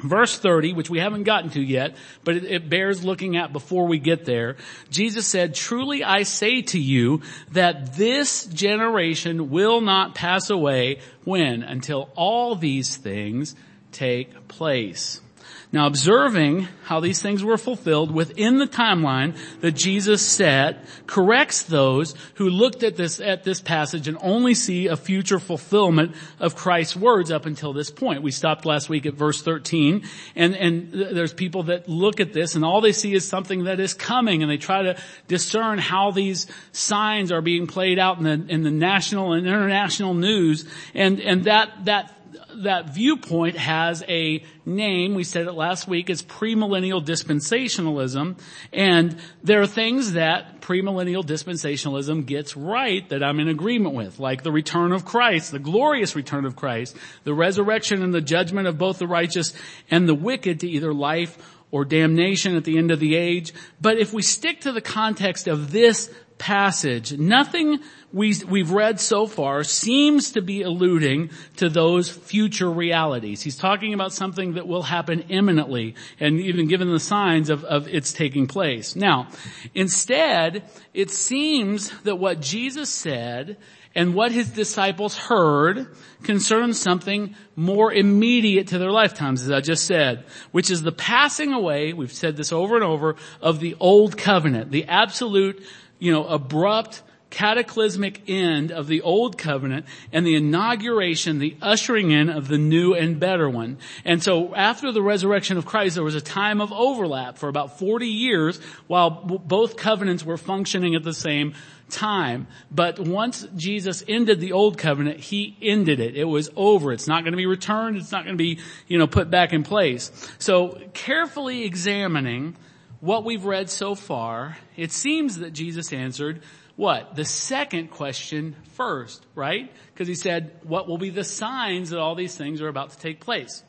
Verse 0.00 0.38
30, 0.38 0.74
which 0.74 0.88
we 0.88 1.00
haven't 1.00 1.24
gotten 1.24 1.50
to 1.50 1.60
yet, 1.60 1.96
but 2.22 2.36
it, 2.36 2.44
it, 2.44 2.70
bears 2.70 3.02
looking 3.02 3.36
at 3.36 3.52
before 3.52 3.88
we 3.88 3.98
get 3.98 4.24
there. 4.24 4.56
Jesus 4.90 5.26
said, 5.26 5.56
truly 5.56 6.04
I 6.04 6.22
say 6.22 6.62
to 6.62 6.78
you 6.78 7.22
that 7.50 7.96
this 7.96 8.44
generation 8.44 9.50
will 9.50 9.80
not 9.80 10.14
pass 10.14 10.50
away 10.50 11.00
when? 11.24 11.64
Until 11.64 12.10
all 12.14 12.54
these 12.54 12.96
things 12.96 13.56
take 13.90 14.46
place. 14.46 15.20
Now 15.70 15.86
observing 15.86 16.66
how 16.84 17.00
these 17.00 17.20
things 17.20 17.44
were 17.44 17.58
fulfilled 17.58 18.10
within 18.10 18.58
the 18.58 18.66
timeline 18.66 19.36
that 19.60 19.72
Jesus 19.72 20.22
set 20.22 20.86
corrects 21.06 21.64
those 21.64 22.14
who 22.36 22.48
looked 22.48 22.82
at 22.82 22.96
this, 22.96 23.20
at 23.20 23.44
this 23.44 23.60
passage 23.60 24.08
and 24.08 24.16
only 24.22 24.54
see 24.54 24.86
a 24.86 24.96
future 24.96 25.38
fulfillment 25.38 26.14
of 26.40 26.56
Christ's 26.56 26.96
words 26.96 27.30
up 27.30 27.44
until 27.44 27.74
this 27.74 27.90
point. 27.90 28.22
We 28.22 28.30
stopped 28.30 28.64
last 28.64 28.88
week 28.88 29.04
at 29.04 29.12
verse 29.12 29.42
13 29.42 30.04
and, 30.34 30.56
and 30.56 30.90
there's 30.90 31.34
people 31.34 31.64
that 31.64 31.86
look 31.86 32.18
at 32.18 32.32
this 32.32 32.54
and 32.54 32.64
all 32.64 32.80
they 32.80 32.92
see 32.92 33.12
is 33.12 33.28
something 33.28 33.64
that 33.64 33.78
is 33.78 33.92
coming 33.92 34.42
and 34.42 34.50
they 34.50 34.56
try 34.56 34.84
to 34.84 34.96
discern 35.26 35.78
how 35.78 36.12
these 36.12 36.46
signs 36.72 37.30
are 37.30 37.42
being 37.42 37.66
played 37.66 37.98
out 37.98 38.16
in 38.16 38.24
the, 38.24 38.52
in 38.52 38.62
the 38.62 38.70
national 38.70 39.34
and 39.34 39.46
international 39.46 40.14
news 40.14 40.66
and, 40.94 41.20
and 41.20 41.44
that, 41.44 41.84
that 41.84 42.17
that 42.64 42.94
viewpoint 42.94 43.56
has 43.56 44.04
a 44.08 44.42
name. 44.64 45.14
We 45.14 45.24
said 45.24 45.46
it 45.46 45.52
last 45.52 45.88
week. 45.88 46.10
It's 46.10 46.22
premillennial 46.22 47.04
dispensationalism. 47.04 48.38
And 48.72 49.16
there 49.42 49.60
are 49.60 49.66
things 49.66 50.12
that 50.12 50.60
premillennial 50.60 51.24
dispensationalism 51.24 52.26
gets 52.26 52.56
right 52.56 53.08
that 53.08 53.22
I'm 53.22 53.40
in 53.40 53.48
agreement 53.48 53.94
with, 53.94 54.18
like 54.18 54.42
the 54.42 54.52
return 54.52 54.92
of 54.92 55.04
Christ, 55.04 55.52
the 55.52 55.58
glorious 55.58 56.14
return 56.14 56.44
of 56.44 56.56
Christ, 56.56 56.96
the 57.24 57.34
resurrection 57.34 58.02
and 58.02 58.12
the 58.12 58.20
judgment 58.20 58.68
of 58.68 58.78
both 58.78 58.98
the 58.98 59.06
righteous 59.06 59.54
and 59.90 60.08
the 60.08 60.14
wicked 60.14 60.60
to 60.60 60.68
either 60.68 60.92
life 60.92 61.38
or 61.70 61.84
damnation 61.84 62.56
at 62.56 62.64
the 62.64 62.78
end 62.78 62.90
of 62.90 63.00
the 63.00 63.14
age. 63.14 63.52
But 63.80 63.98
if 63.98 64.12
we 64.12 64.22
stick 64.22 64.62
to 64.62 64.72
the 64.72 64.80
context 64.80 65.48
of 65.48 65.70
this 65.70 66.10
passage, 66.38 67.16
nothing 67.18 67.80
we, 68.12 68.34
we've 68.48 68.70
read 68.70 69.00
so 69.00 69.26
far 69.26 69.64
seems 69.64 70.32
to 70.32 70.40
be 70.40 70.62
alluding 70.62 71.30
to 71.56 71.68
those 71.68 72.08
future 72.08 72.70
realities. 72.70 73.42
He's 73.42 73.56
talking 73.56 73.92
about 73.92 74.12
something 74.12 74.54
that 74.54 74.66
will 74.66 74.82
happen 74.82 75.20
imminently 75.28 75.94
and 76.18 76.40
even 76.40 76.68
given 76.68 76.90
the 76.90 77.00
signs 77.00 77.50
of, 77.50 77.64
of 77.64 77.86
its 77.88 78.12
taking 78.12 78.46
place. 78.46 78.96
Now, 78.96 79.28
instead, 79.74 80.64
it 80.94 81.10
seems 81.10 81.90
that 82.02 82.16
what 82.16 82.40
Jesus 82.40 82.88
said 82.88 83.58
and 83.94 84.14
what 84.14 84.32
his 84.32 84.48
disciples 84.48 85.16
heard 85.16 85.88
concerns 86.22 86.78
something 86.78 87.34
more 87.56 87.92
immediate 87.92 88.68
to 88.68 88.78
their 88.78 88.92
lifetimes, 88.92 89.42
as 89.42 89.50
I 89.50 89.60
just 89.60 89.86
said, 89.86 90.24
which 90.52 90.70
is 90.70 90.82
the 90.82 90.92
passing 90.92 91.52
away, 91.52 91.92
we've 91.92 92.12
said 92.12 92.36
this 92.36 92.52
over 92.52 92.76
and 92.76 92.84
over, 92.84 93.16
of 93.40 93.60
the 93.60 93.76
old 93.80 94.16
covenant, 94.16 94.70
the 94.70 94.84
absolute, 94.84 95.62
you 95.98 96.12
know, 96.12 96.24
abrupt, 96.24 97.02
cataclysmic 97.30 98.22
end 98.28 98.72
of 98.72 98.86
the 98.86 99.02
old 99.02 99.36
covenant 99.36 99.86
and 100.12 100.26
the 100.26 100.34
inauguration, 100.34 101.38
the 101.38 101.56
ushering 101.60 102.10
in 102.10 102.30
of 102.30 102.48
the 102.48 102.58
new 102.58 102.94
and 102.94 103.20
better 103.20 103.48
one. 103.48 103.78
And 104.04 104.22
so 104.22 104.54
after 104.54 104.92
the 104.92 105.02
resurrection 105.02 105.58
of 105.58 105.66
Christ, 105.66 105.94
there 105.94 106.04
was 106.04 106.14
a 106.14 106.20
time 106.20 106.60
of 106.60 106.72
overlap 106.72 107.38
for 107.38 107.48
about 107.48 107.78
40 107.78 108.06
years 108.06 108.58
while 108.86 109.10
both 109.10 109.76
covenants 109.76 110.24
were 110.24 110.38
functioning 110.38 110.94
at 110.94 111.02
the 111.02 111.12
same 111.12 111.54
time. 111.90 112.46
But 112.70 112.98
once 112.98 113.46
Jesus 113.56 114.04
ended 114.08 114.40
the 114.40 114.52
old 114.52 114.78
covenant, 114.78 115.20
he 115.20 115.56
ended 115.60 116.00
it. 116.00 116.16
It 116.16 116.24
was 116.24 116.50
over. 116.56 116.92
It's 116.92 117.06
not 117.06 117.24
going 117.24 117.32
to 117.32 117.38
be 117.38 117.46
returned. 117.46 117.96
It's 117.96 118.12
not 118.12 118.24
going 118.24 118.36
to 118.36 118.42
be, 118.42 118.60
you 118.86 118.98
know, 118.98 119.06
put 119.06 119.30
back 119.30 119.52
in 119.52 119.62
place. 119.62 120.10
So 120.38 120.80
carefully 120.94 121.64
examining 121.64 122.56
what 123.00 123.24
we've 123.24 123.44
read 123.44 123.70
so 123.70 123.94
far, 123.94 124.58
it 124.76 124.92
seems 124.92 125.38
that 125.38 125.52
Jesus 125.52 125.92
answered 125.92 126.42
what? 126.78 127.16
The 127.16 127.24
second 127.24 127.90
question 127.90 128.54
first, 128.74 129.26
right? 129.34 129.68
Because 129.92 130.06
he 130.06 130.14
said, 130.14 130.52
what 130.62 130.86
will 130.86 130.96
be 130.96 131.10
the 131.10 131.24
signs 131.24 131.90
that 131.90 131.98
all 131.98 132.14
these 132.14 132.36
things 132.36 132.62
are 132.62 132.68
about 132.68 132.90
to 132.90 132.98
take 132.98 133.18
place? 133.18 133.64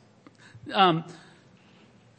Um, 0.72 1.02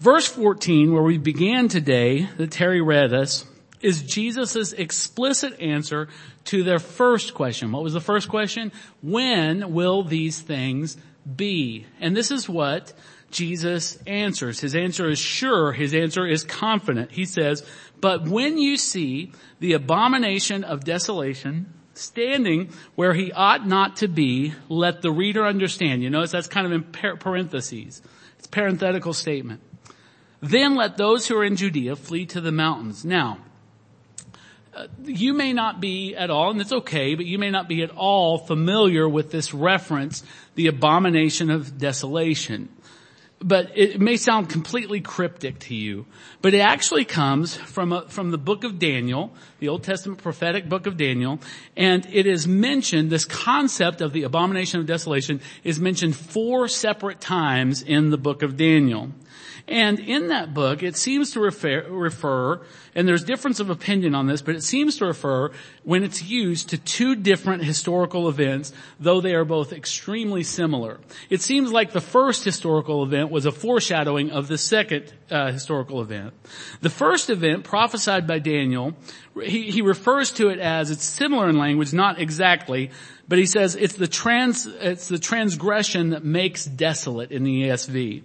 verse 0.02 0.28
14, 0.28 0.92
where 0.92 1.02
we 1.02 1.18
began 1.18 1.70
today, 1.70 2.28
that 2.36 2.52
Terry 2.52 2.82
read 2.82 3.14
us, 3.14 3.46
is 3.80 4.04
Jesus' 4.04 4.74
explicit 4.74 5.62
answer 5.62 6.10
to 6.46 6.64
their 6.64 6.80
first 6.80 7.36
question. 7.36 7.72
What 7.72 7.84
was 7.84 7.94
the 7.94 8.02
first 8.02 8.28
question? 8.28 8.74
When 9.02 9.74
will 9.74 10.04
these 10.04 10.42
things 10.42 10.98
be? 11.36 11.86
And 12.02 12.18
this 12.18 12.32
is 12.32 12.50
what 12.50 12.92
Jesus 13.32 13.98
answers. 14.06 14.60
His 14.60 14.76
answer 14.76 15.10
is 15.10 15.20
sure. 15.20 15.72
His 15.72 15.94
answer 15.94 16.28
is 16.28 16.44
confident. 16.44 17.12
He 17.12 17.26
says, 17.26 17.66
but 18.00 18.28
when 18.28 18.58
you 18.58 18.78
see 18.78 19.32
the 19.60 19.74
abomination 19.74 20.64
of 20.64 20.84
desolation 20.84 21.74
standing 21.94 22.70
where 22.96 23.14
he 23.14 23.32
ought 23.32 23.68
not 23.68 23.98
to 23.98 24.08
be, 24.08 24.54
let 24.70 25.02
the 25.02 25.12
reader 25.12 25.46
understand. 25.46 26.02
You 26.04 26.10
notice 26.10 26.32
that's 26.32 26.48
kind 26.48 26.66
of 26.66 26.74
in 26.74 26.84
parentheses. 26.84 28.02
It's 28.38 28.48
parenthetical 28.48 29.14
statement. 29.14 29.62
Then 30.42 30.76
let 30.76 30.98
those 30.98 31.28
who 31.28 31.38
are 31.38 31.44
in 31.44 31.56
Judea 31.56 31.96
flee 31.96 32.26
to 32.28 32.42
the 32.42 32.52
mountains. 32.52 33.06
Now, 33.06 33.38
uh, 34.74 34.88
you 35.04 35.34
may 35.34 35.54
not 35.54 35.80
be 35.80 36.16
at 36.16 36.32
all, 36.32 36.52
and 36.52 36.62
it's 36.62 36.72
okay, 36.72 37.14
but 37.14 37.26
you 37.26 37.38
may 37.38 37.52
not 37.52 37.68
be 37.68 37.84
at 37.84 37.92
all 37.92 38.40
familiar 38.40 39.08
with 39.08 39.30
this 39.30 39.54
reference, 39.54 40.24
the 40.56 40.68
abomination 40.68 41.52
of 41.52 41.78
desolation 41.78 42.70
but 43.44 43.72
it 43.76 44.00
may 44.00 44.18
sound 44.18 44.50
completely 44.50 45.02
cryptic 45.02 45.60
to 45.60 45.76
you, 45.76 46.06
but 46.42 46.54
it 46.54 46.60
actually 46.60 47.06
comes 47.06 47.56
from 47.56 47.92
a, 47.92 48.08
from 48.08 48.32
the 48.32 48.38
book 48.38 48.64
of 48.64 48.80
Daniel, 48.80 49.34
the 49.60 49.68
Old 49.68 49.84
Testament 49.84 50.22
prophetic 50.22 50.70
book 50.70 50.86
of 50.86 50.98
Daniel, 50.98 51.40
and 51.76 52.08
it 52.12 52.28
is 52.28 52.48
mentioned, 52.48 53.10
this 53.10 53.26
concept 53.26 54.02
of 54.02 54.14
the 54.14 54.24
abomination 54.24 54.80
of 54.80 54.86
desolation 54.86 55.42
is 55.64 55.80
mentioned 55.80 56.16
four 56.16 56.68
separate 56.68 57.20
times 57.20 57.82
in 57.82 58.12
the 58.12 58.18
book 58.18 58.44
of 58.44 58.58
Daniel. 58.58 59.10
And 59.68 60.00
in 60.00 60.28
that 60.28 60.54
book, 60.54 60.84
it 60.84 60.98
seems 60.98 61.32
to 61.32 61.40
refer, 61.40 61.88
refer, 61.88 62.62
and 62.96 63.08
there's 63.08 63.24
difference 63.24 63.60
of 63.60 63.70
opinion 63.70 64.16
on 64.16 64.28
this, 64.28 64.42
but 64.42 64.56
it 64.56 64.64
seems 64.64 64.98
to 64.98 65.06
refer 65.06 65.52
when 65.84 66.04
it's 66.04 66.24
used 66.24 66.70
to 66.70 66.78
two 66.78 67.16
different 67.16 67.64
historical 67.64 68.28
events, 68.28 68.74
though 69.00 69.22
they 69.22 69.34
are 69.34 69.46
both 69.46 69.72
extremely 69.74 70.44
similar. 70.44 71.00
It 71.30 71.42
seems 71.42 71.72
like 71.72 71.92
the 71.92 72.02
first 72.02 72.44
historical 72.44 73.04
event 73.04 73.32
was 73.32 73.46
a 73.46 73.52
foreshadowing 73.52 74.32
of 74.32 74.48
the 74.48 74.58
second 74.58 75.14
uh, 75.30 75.52
historical 75.52 76.02
event. 76.02 76.34
The 76.82 76.90
first 76.90 77.30
event 77.30 77.64
prophesied 77.64 78.28
by 78.28 78.40
Daniel, 78.40 78.96
he, 79.42 79.72
he 79.72 79.82
refers 79.82 80.32
to 80.34 80.50
it 80.50 80.60
as, 80.60 80.92
it's 80.92 81.06
similar 81.06 81.50
in 81.50 81.58
language, 81.58 81.94
not 81.94 82.20
exactly, 82.20 82.92
but 83.32 83.40
he 83.40 83.46
says 83.46 83.78
it's 83.78 83.94
the 83.96 84.10
trans, 84.10 84.66
it's 84.66 85.08
the 85.08 85.18
transgression 85.18 86.10
that 86.10 86.26
makes 86.26 86.66
desolate 86.66 87.32
in 87.32 87.46
the 87.46 87.62
ESV. 87.62 88.24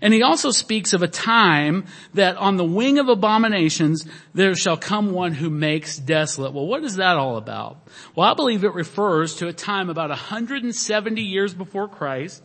And 0.00 0.14
he 0.14 0.22
also 0.22 0.50
speaks 0.50 0.94
of 0.94 1.02
a 1.02 1.08
time 1.08 1.84
that 2.14 2.38
on 2.38 2.56
the 2.56 2.64
wing 2.64 2.98
of 2.98 3.10
abominations 3.10 4.06
there 4.32 4.54
shall 4.54 4.78
come 4.78 5.12
one 5.12 5.34
who 5.34 5.50
makes 5.50 5.98
desolate. 5.98 6.54
Well, 6.54 6.66
what 6.66 6.84
is 6.84 6.96
that 6.96 7.18
all 7.18 7.36
about? 7.36 7.86
Well, 8.14 8.26
I 8.26 8.32
believe 8.32 8.64
it 8.64 8.72
refers 8.72 9.34
to 9.34 9.48
a 9.48 9.52
time 9.52 9.90
about 9.90 10.08
170 10.08 11.20
years 11.20 11.52
before 11.52 11.86
Christ 11.86 12.42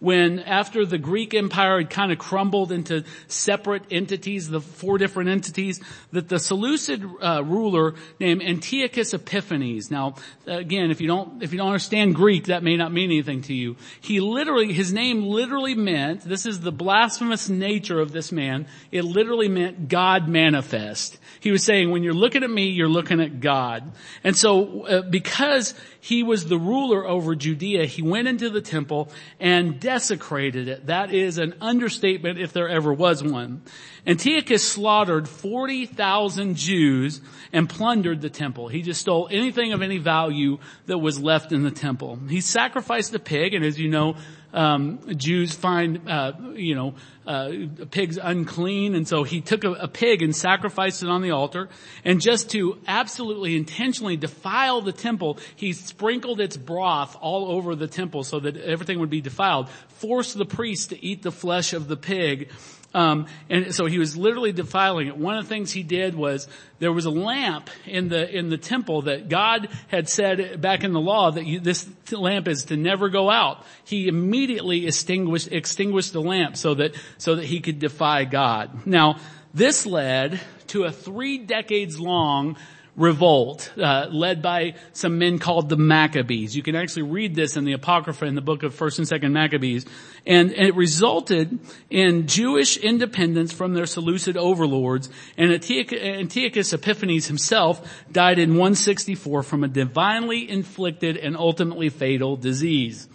when 0.00 0.40
after 0.40 0.84
the 0.84 0.98
Greek 0.98 1.34
Empire 1.34 1.78
had 1.78 1.90
kind 1.90 2.10
of 2.10 2.18
crumbled 2.18 2.72
into 2.72 3.04
separate 3.28 3.82
entities, 3.90 4.48
the 4.48 4.60
four 4.60 4.98
different 4.98 5.30
entities, 5.30 5.80
that 6.12 6.28
the 6.28 6.38
Seleucid 6.38 7.04
uh, 7.22 7.42
ruler 7.44 7.94
named 8.18 8.42
Antiochus 8.42 9.14
Epiphanes. 9.14 9.90
Now, 9.90 10.16
again, 10.46 10.90
if 10.90 11.00
you 11.00 11.06
don't 11.06 11.42
if 11.42 11.52
you 11.52 11.58
don't 11.58 11.68
understand 11.68 12.14
Greek, 12.14 12.46
that 12.46 12.62
may 12.62 12.76
not 12.76 12.92
mean 12.92 13.10
anything 13.10 13.42
to 13.42 13.54
you. 13.54 13.76
He 14.00 14.20
literally, 14.20 14.72
his 14.72 14.92
name 14.92 15.22
literally 15.22 15.74
meant. 15.74 16.22
This 16.22 16.46
is 16.46 16.60
the 16.60 16.72
blasphemous 16.72 17.48
nature 17.48 18.00
of 18.00 18.12
this 18.12 18.32
man. 18.32 18.66
It 18.90 19.04
literally 19.04 19.48
meant 19.48 19.88
God 19.88 20.28
manifest. 20.28 21.18
He 21.40 21.50
was 21.50 21.62
saying, 21.62 21.90
when 21.90 22.02
you're 22.02 22.14
looking 22.14 22.42
at 22.42 22.50
me, 22.50 22.68
you're 22.68 22.88
looking 22.88 23.20
at 23.20 23.40
God. 23.40 23.92
And 24.24 24.36
so, 24.36 24.86
uh, 24.86 25.02
because 25.02 25.74
he 26.00 26.22
was 26.22 26.46
the 26.46 26.58
ruler 26.58 27.06
over 27.06 27.34
Judea, 27.34 27.86
he 27.86 28.02
went 28.02 28.28
into 28.28 28.50
the 28.50 28.60
temple 28.60 29.10
and 29.38 29.78
desecrated 29.90 30.68
it. 30.68 30.86
That 30.86 31.12
is 31.12 31.38
an 31.38 31.52
understatement 31.60 32.38
if 32.38 32.52
there 32.52 32.68
ever 32.68 32.92
was 32.94 33.24
one. 33.24 33.62
Antiochus 34.06 34.62
slaughtered 34.62 35.28
40,000 35.28 36.54
Jews 36.54 37.20
and 37.52 37.68
plundered 37.68 38.20
the 38.20 38.30
temple. 38.30 38.68
He 38.68 38.82
just 38.82 39.00
stole 39.00 39.26
anything 39.32 39.72
of 39.72 39.82
any 39.82 39.98
value 39.98 40.58
that 40.86 40.98
was 40.98 41.18
left 41.18 41.50
in 41.50 41.64
the 41.64 41.72
temple. 41.72 42.20
He 42.28 42.40
sacrificed 42.40 43.12
a 43.16 43.18
pig, 43.18 43.52
and 43.52 43.64
as 43.64 43.80
you 43.80 43.88
know, 43.88 44.14
um, 44.52 44.98
Jews 45.16 45.54
find, 45.54 46.08
uh, 46.08 46.32
you 46.54 46.74
know, 46.74 46.94
uh, 47.26 47.52
pigs 47.90 48.18
unclean, 48.20 48.94
and 48.94 49.06
so 49.06 49.22
he 49.22 49.40
took 49.40 49.62
a, 49.64 49.72
a, 49.72 49.88
pig 49.88 50.22
and 50.22 50.34
sacrificed 50.34 51.02
it 51.02 51.08
on 51.08 51.22
the 51.22 51.30
altar. 51.30 51.68
And 52.04 52.20
just 52.20 52.50
to 52.50 52.78
absolutely 52.86 53.56
intentionally 53.56 54.16
defile 54.16 54.80
the 54.80 54.92
temple, 54.92 55.38
he 55.54 55.72
sprinkled 55.72 56.40
its 56.40 56.56
broth 56.56 57.16
all 57.20 57.52
over 57.52 57.76
the 57.76 57.86
temple 57.86 58.24
so 58.24 58.40
that 58.40 58.56
everything 58.56 58.98
would 58.98 59.10
be 59.10 59.20
defiled. 59.20 59.68
Forced 59.88 60.36
the 60.36 60.46
priest 60.46 60.90
to 60.90 61.04
eat 61.04 61.22
the 61.22 61.30
flesh 61.30 61.72
of 61.72 61.86
the 61.86 61.96
pig 61.96 62.50
um, 62.92 63.26
and 63.48 63.72
so 63.74 63.86
he 63.86 63.98
was 63.98 64.16
literally 64.16 64.52
defiling 64.52 65.06
it. 65.06 65.16
One 65.16 65.36
of 65.36 65.44
the 65.44 65.48
things 65.48 65.70
he 65.70 65.84
did 65.84 66.14
was 66.14 66.48
there 66.80 66.92
was 66.92 67.04
a 67.04 67.10
lamp 67.10 67.70
in 67.86 68.08
the 68.08 68.28
in 68.28 68.48
the 68.48 68.58
temple 68.58 69.02
that 69.02 69.28
God 69.28 69.68
had 69.88 70.08
said 70.08 70.60
back 70.60 70.82
in 70.82 70.92
the 70.92 71.00
law 71.00 71.30
that 71.30 71.46
you, 71.46 71.60
this 71.60 71.88
lamp 72.10 72.48
is 72.48 72.64
to 72.66 72.76
never 72.76 73.08
go 73.08 73.30
out. 73.30 73.64
He 73.84 74.08
immediately 74.08 74.86
extinguished 74.88 75.52
extinguished 75.52 76.12
the 76.12 76.20
lamp 76.20 76.56
so 76.56 76.74
that 76.74 76.96
so 77.18 77.36
that 77.36 77.44
he 77.44 77.60
could 77.60 77.78
defy 77.78 78.24
God. 78.24 78.86
Now 78.86 79.18
this 79.54 79.86
led 79.86 80.40
to 80.68 80.84
a 80.84 80.90
three 80.90 81.38
decades 81.38 82.00
long 82.00 82.56
revolt, 83.00 83.72
uh, 83.78 84.08
led 84.10 84.42
by 84.42 84.74
some 84.92 85.18
men 85.18 85.38
called 85.38 85.70
the 85.70 85.76
Maccabees. 85.76 86.54
You 86.54 86.62
can 86.62 86.76
actually 86.76 87.04
read 87.04 87.34
this 87.34 87.56
in 87.56 87.64
the 87.64 87.72
Apocrypha 87.72 88.26
in 88.26 88.34
the 88.34 88.42
book 88.42 88.62
of 88.62 88.74
1st 88.74 88.98
and 88.98 89.22
2nd 89.22 89.32
Maccabees. 89.32 89.86
And, 90.26 90.52
and, 90.52 90.68
it 90.68 90.76
resulted 90.76 91.58
in 91.88 92.26
Jewish 92.26 92.76
independence 92.76 93.52
from 93.52 93.72
their 93.72 93.86
Seleucid 93.86 94.36
overlords, 94.36 95.08
and 95.38 95.50
Antiochus 95.50 96.72
Epiphanes 96.74 97.26
himself 97.26 98.04
died 98.12 98.38
in 98.38 98.50
164 98.50 99.42
from 99.42 99.64
a 99.64 99.68
divinely 99.68 100.48
inflicted 100.48 101.16
and 101.16 101.36
ultimately 101.36 101.88
fatal 101.88 102.36
disease. 102.36 103.08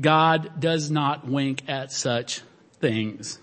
God 0.00 0.58
does 0.58 0.90
not 0.90 1.28
wink 1.28 1.68
at 1.68 1.92
such 1.92 2.40
things. 2.80 3.38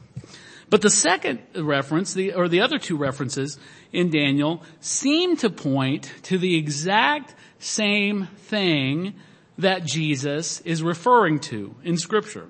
But 0.69 0.81
the 0.81 0.89
second 0.89 1.39
reference, 1.55 2.13
the, 2.13 2.33
or 2.33 2.47
the 2.47 2.61
other 2.61 2.79
two 2.79 2.97
references 2.97 3.59
in 3.95 4.09
Daniel 4.09 4.63
seem 4.79 5.37
to 5.37 5.49
point 5.49 6.11
to 6.23 6.37
the 6.37 6.55
exact 6.55 7.33
same 7.59 8.27
thing 8.37 9.15
that 9.57 9.85
Jesus 9.85 10.61
is 10.61 10.83
referring 10.83 11.39
to 11.39 11.75
in 11.83 11.97
scripture 11.97 12.47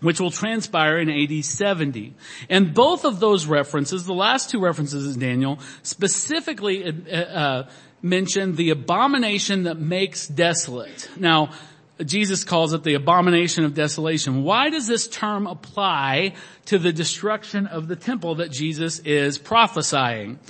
which 0.00 0.20
will 0.20 0.30
transpire 0.30 0.98
in 0.98 1.08
AD 1.08 1.44
70. 1.44 2.12
And 2.50 2.74
both 2.74 3.06
of 3.06 3.20
those 3.20 3.46
references, 3.46 4.04
the 4.04 4.12
last 4.12 4.50
two 4.50 4.60
references 4.60 5.14
in 5.14 5.18
Daniel, 5.18 5.58
specifically 5.82 6.84
uh, 6.84 7.16
uh, 7.16 7.68
mention 8.02 8.54
the 8.54 8.68
abomination 8.68 9.62
that 9.62 9.78
makes 9.78 10.28
desolate. 10.28 11.08
Now, 11.16 11.52
Jesus 12.02 12.42
calls 12.42 12.72
it 12.72 12.82
the 12.82 12.94
abomination 12.94 13.64
of 13.64 13.74
desolation. 13.74 14.42
Why 14.42 14.70
does 14.70 14.88
this 14.88 15.06
term 15.06 15.46
apply 15.46 16.34
to 16.66 16.78
the 16.78 16.92
destruction 16.92 17.68
of 17.68 17.86
the 17.86 17.94
temple 17.94 18.36
that 18.36 18.50
Jesus 18.50 18.98
is 19.00 19.38
prophesying? 19.38 20.40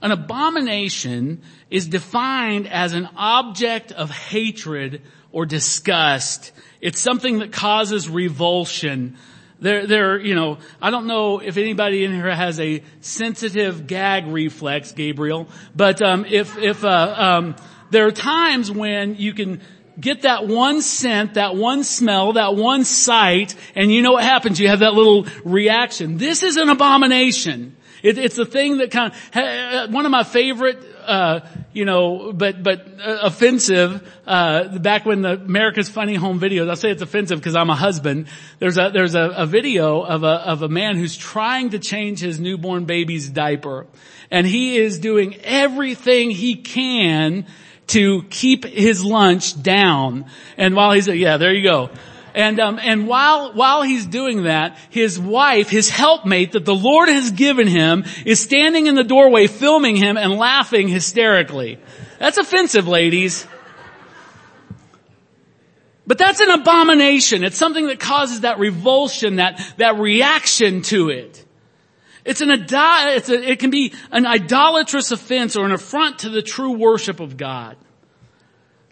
An 0.00 0.12
abomination 0.12 1.42
is 1.70 1.86
defined 1.86 2.68
as 2.68 2.94
an 2.94 3.08
object 3.16 3.92
of 3.92 4.10
hatred 4.10 5.02
or 5.30 5.44
disgust. 5.44 6.52
It's 6.80 7.00
something 7.00 7.40
that 7.40 7.52
causes 7.52 8.08
revulsion. 8.08 9.16
There, 9.60 9.86
there, 9.86 10.18
you 10.18 10.34
know, 10.34 10.58
I 10.80 10.90
don't 10.90 11.06
know 11.06 11.38
if 11.38 11.56
anybody 11.56 12.04
in 12.04 12.12
here 12.12 12.34
has 12.34 12.60
a 12.60 12.82
sensitive 13.00 13.86
gag 13.86 14.26
reflex, 14.26 14.92
Gabriel, 14.92 15.48
but 15.74 16.02
um, 16.02 16.24
if 16.26 16.58
if 16.58 16.84
uh, 16.84 17.14
um, 17.16 17.56
there 17.90 18.06
are 18.06 18.12
times 18.12 18.70
when 18.70 19.16
you 19.16 19.32
can 19.32 19.60
get 19.98 20.22
that 20.22 20.46
one 20.46 20.82
scent, 20.82 21.34
that 21.34 21.56
one 21.56 21.84
smell, 21.84 22.34
that 22.34 22.56
one 22.56 22.84
sight, 22.84 23.54
and 23.74 23.92
you 23.92 24.02
know 24.02 24.12
what 24.12 24.24
happens. 24.24 24.60
You 24.60 24.68
have 24.68 24.80
that 24.80 24.94
little 24.94 25.26
reaction. 25.44 26.16
This 26.18 26.42
is 26.42 26.56
an 26.56 26.68
abomination. 26.68 27.76
It, 28.02 28.18
it's 28.18 28.36
a 28.36 28.44
thing 28.44 28.78
that 28.78 28.90
kind 28.90 29.14
of, 29.34 29.90
one 29.90 30.04
of 30.04 30.10
my 30.10 30.24
favorite, 30.24 30.84
uh, 31.06 31.40
you 31.72 31.86
know, 31.86 32.34
but, 32.34 32.62
but 32.62 32.86
uh, 33.02 33.20
offensive, 33.22 34.06
uh, 34.26 34.78
back 34.78 35.06
when 35.06 35.22
the 35.22 35.32
America's 35.32 35.88
Funny 35.88 36.14
Home 36.14 36.38
Videos, 36.38 36.68
I'll 36.68 36.76
say 36.76 36.90
it's 36.90 37.00
offensive 37.00 37.38
because 37.38 37.56
I'm 37.56 37.70
a 37.70 37.74
husband. 37.74 38.26
There's 38.58 38.76
a, 38.76 38.90
there's 38.92 39.14
a, 39.14 39.32
a 39.36 39.46
video 39.46 40.02
of 40.02 40.22
a, 40.22 40.26
of 40.26 40.60
a 40.60 40.68
man 40.68 40.96
who's 40.96 41.16
trying 41.16 41.70
to 41.70 41.78
change 41.78 42.20
his 42.20 42.38
newborn 42.38 42.84
baby's 42.84 43.26
diaper. 43.30 43.86
And 44.30 44.46
he 44.46 44.76
is 44.76 44.98
doing 44.98 45.36
everything 45.42 46.30
he 46.30 46.56
can 46.56 47.46
to 47.88 48.22
keep 48.24 48.64
his 48.64 49.04
lunch 49.04 49.60
down. 49.62 50.26
And 50.56 50.74
while 50.74 50.92
he's, 50.92 51.06
yeah, 51.06 51.36
there 51.36 51.52
you 51.52 51.62
go. 51.62 51.90
And, 52.34 52.58
um, 52.58 52.80
and 52.82 53.06
while, 53.06 53.52
while 53.52 53.82
he's 53.82 54.06
doing 54.06 54.44
that, 54.44 54.76
his 54.90 55.18
wife, 55.20 55.68
his 55.68 55.88
helpmate 55.88 56.52
that 56.52 56.64
the 56.64 56.74
Lord 56.74 57.08
has 57.08 57.30
given 57.30 57.68
him 57.68 58.04
is 58.26 58.40
standing 58.40 58.86
in 58.86 58.96
the 58.96 59.04
doorway 59.04 59.46
filming 59.46 59.94
him 59.94 60.16
and 60.16 60.32
laughing 60.32 60.88
hysterically. 60.88 61.78
That's 62.18 62.36
offensive, 62.38 62.88
ladies. 62.88 63.46
But 66.06 66.18
that's 66.18 66.40
an 66.40 66.50
abomination. 66.50 67.44
It's 67.44 67.56
something 67.56 67.86
that 67.86 68.00
causes 68.00 68.40
that 68.40 68.58
revulsion, 68.58 69.36
that, 69.36 69.60
that 69.78 69.98
reaction 69.98 70.82
to 70.82 71.10
it. 71.10 71.44
It's 72.24 72.40
an, 72.40 72.50
it's 72.50 73.28
a, 73.28 73.50
it 73.50 73.58
can 73.58 73.70
be 73.70 73.92
an 74.10 74.26
idolatrous 74.26 75.10
offense 75.10 75.56
or 75.56 75.66
an 75.66 75.72
affront 75.72 76.20
to 76.20 76.30
the 76.30 76.42
true 76.42 76.72
worship 76.72 77.20
of 77.20 77.36
God. 77.36 77.76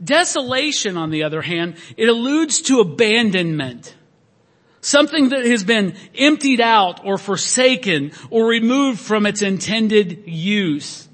Desolation, 0.02 0.96
on 0.96 1.10
the 1.10 1.22
other 1.22 1.40
hand, 1.40 1.76
it 1.96 2.08
alludes 2.08 2.62
to 2.62 2.80
abandonment. 2.80 3.94
Something 4.80 5.28
that 5.28 5.46
has 5.46 5.62
been 5.62 5.94
emptied 6.16 6.60
out 6.60 7.04
or 7.04 7.16
forsaken 7.16 8.12
or 8.30 8.46
removed 8.46 9.00
from 9.00 9.26
its 9.26 9.40
intended 9.40 10.24
use. 10.26 11.08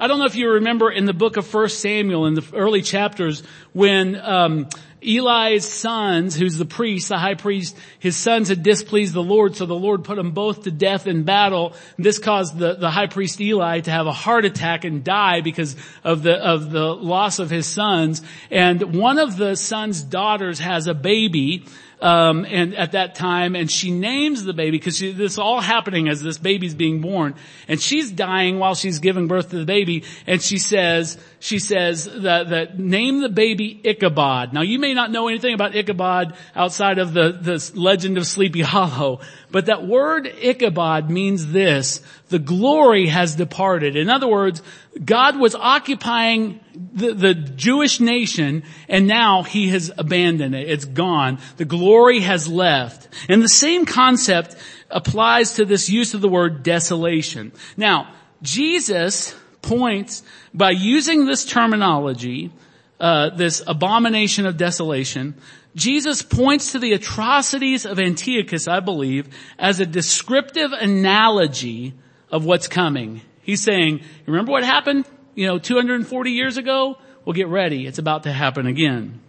I 0.00 0.08
don't 0.08 0.18
know 0.18 0.26
if 0.26 0.34
you 0.34 0.50
remember 0.50 0.90
in 0.90 1.04
the 1.04 1.12
book 1.12 1.36
of 1.36 1.54
1 1.54 1.68
Samuel 1.68 2.26
in 2.26 2.34
the 2.34 2.44
early 2.52 2.82
chapters 2.82 3.44
when 3.72 4.16
um, 4.20 4.68
Eli's 5.06 5.66
sons, 5.66 6.34
who's 6.34 6.56
the 6.56 6.64
priest, 6.64 7.08
the 7.08 7.18
high 7.18 7.34
priest, 7.34 7.76
his 7.98 8.16
sons 8.16 8.48
had 8.48 8.62
displeased 8.62 9.12
the 9.12 9.22
Lord, 9.22 9.56
so 9.56 9.66
the 9.66 9.74
Lord 9.74 10.04
put 10.04 10.16
them 10.16 10.32
both 10.32 10.64
to 10.64 10.70
death 10.70 11.06
in 11.06 11.24
battle. 11.24 11.74
This 11.98 12.18
caused 12.18 12.58
the, 12.58 12.74
the 12.74 12.90
high 12.90 13.06
priest 13.06 13.40
Eli 13.40 13.80
to 13.80 13.90
have 13.90 14.06
a 14.06 14.12
heart 14.12 14.44
attack 14.44 14.84
and 14.84 15.04
die 15.04 15.40
because 15.40 15.76
of 16.02 16.22
the, 16.22 16.34
of 16.34 16.70
the 16.70 16.94
loss 16.94 17.38
of 17.38 17.50
his 17.50 17.66
sons. 17.66 18.22
And 18.50 18.96
one 18.96 19.18
of 19.18 19.36
the 19.36 19.56
son's 19.56 20.02
daughters 20.02 20.58
has 20.58 20.86
a 20.86 20.94
baby, 20.94 21.64
um, 22.00 22.44
and 22.48 22.74
at 22.74 22.92
that 22.92 23.14
time, 23.14 23.54
and 23.54 23.70
she 23.70 23.90
names 23.90 24.44
the 24.44 24.52
baby 24.52 24.78
because 24.78 24.98
this 24.98 25.38
all 25.38 25.60
happening 25.60 26.08
as 26.08 26.22
this 26.22 26.38
baby's 26.38 26.74
being 26.74 27.00
born, 27.00 27.34
and 27.68 27.80
she's 27.80 28.10
dying 28.10 28.58
while 28.58 28.74
she's 28.74 28.98
giving 28.98 29.28
birth 29.28 29.50
to 29.50 29.58
the 29.58 29.64
baby, 29.64 30.04
and 30.26 30.42
she 30.42 30.58
says, 30.58 31.18
she 31.40 31.58
says 31.58 32.04
that, 32.04 32.50
that 32.50 32.78
name 32.78 33.20
the 33.20 33.28
baby 33.28 33.80
Ichabod. 33.84 34.52
Now 34.52 34.62
you 34.62 34.78
may 34.78 34.94
not 34.94 35.10
know 35.10 35.28
anything 35.28 35.54
about 35.54 35.74
Ichabod 35.74 36.34
outside 36.54 36.98
of 36.98 37.12
the, 37.12 37.32
the 37.32 37.72
legend 37.74 38.18
of 38.18 38.26
Sleepy 38.26 38.62
Hollow, 38.62 39.20
but 39.54 39.66
that 39.66 39.86
word 39.86 40.26
Ichabod 40.26 41.10
means 41.10 41.52
this, 41.52 42.00
the 42.28 42.40
glory 42.40 43.06
has 43.06 43.36
departed. 43.36 43.94
In 43.94 44.10
other 44.10 44.26
words, 44.26 44.60
God 45.04 45.38
was 45.38 45.54
occupying 45.54 46.58
the, 46.74 47.14
the, 47.14 47.34
Jewish 47.34 48.00
nation 48.00 48.64
and 48.88 49.06
now 49.06 49.44
he 49.44 49.68
has 49.68 49.92
abandoned 49.96 50.56
it. 50.56 50.68
It's 50.68 50.86
gone. 50.86 51.38
The 51.56 51.64
glory 51.64 52.18
has 52.18 52.48
left. 52.48 53.06
And 53.28 53.40
the 53.40 53.48
same 53.48 53.86
concept 53.86 54.56
applies 54.90 55.52
to 55.52 55.64
this 55.64 55.88
use 55.88 56.14
of 56.14 56.20
the 56.20 56.28
word 56.28 56.64
desolation. 56.64 57.52
Now, 57.76 58.12
Jesus 58.42 59.36
points 59.62 60.24
by 60.52 60.72
using 60.72 61.26
this 61.26 61.44
terminology, 61.44 62.50
uh, 62.98 63.30
this 63.30 63.62
abomination 63.64 64.46
of 64.46 64.56
desolation, 64.56 65.34
Jesus 65.74 66.22
points 66.22 66.72
to 66.72 66.78
the 66.78 66.92
atrocities 66.92 67.84
of 67.84 67.98
Antiochus, 67.98 68.68
I 68.68 68.80
believe, 68.80 69.28
as 69.58 69.80
a 69.80 69.86
descriptive 69.86 70.72
analogy 70.72 71.94
of 72.30 72.44
what's 72.44 72.68
coming. 72.68 73.22
He's 73.42 73.62
saying, 73.62 74.02
remember 74.26 74.52
what 74.52 74.64
happened, 74.64 75.04
you 75.34 75.46
know, 75.46 75.58
240 75.58 76.30
years 76.30 76.56
ago? 76.56 76.98
Well, 77.24 77.32
get 77.32 77.48
ready. 77.48 77.86
It's 77.86 77.98
about 77.98 78.22
to 78.24 78.32
happen 78.32 78.66
again. 78.66 79.20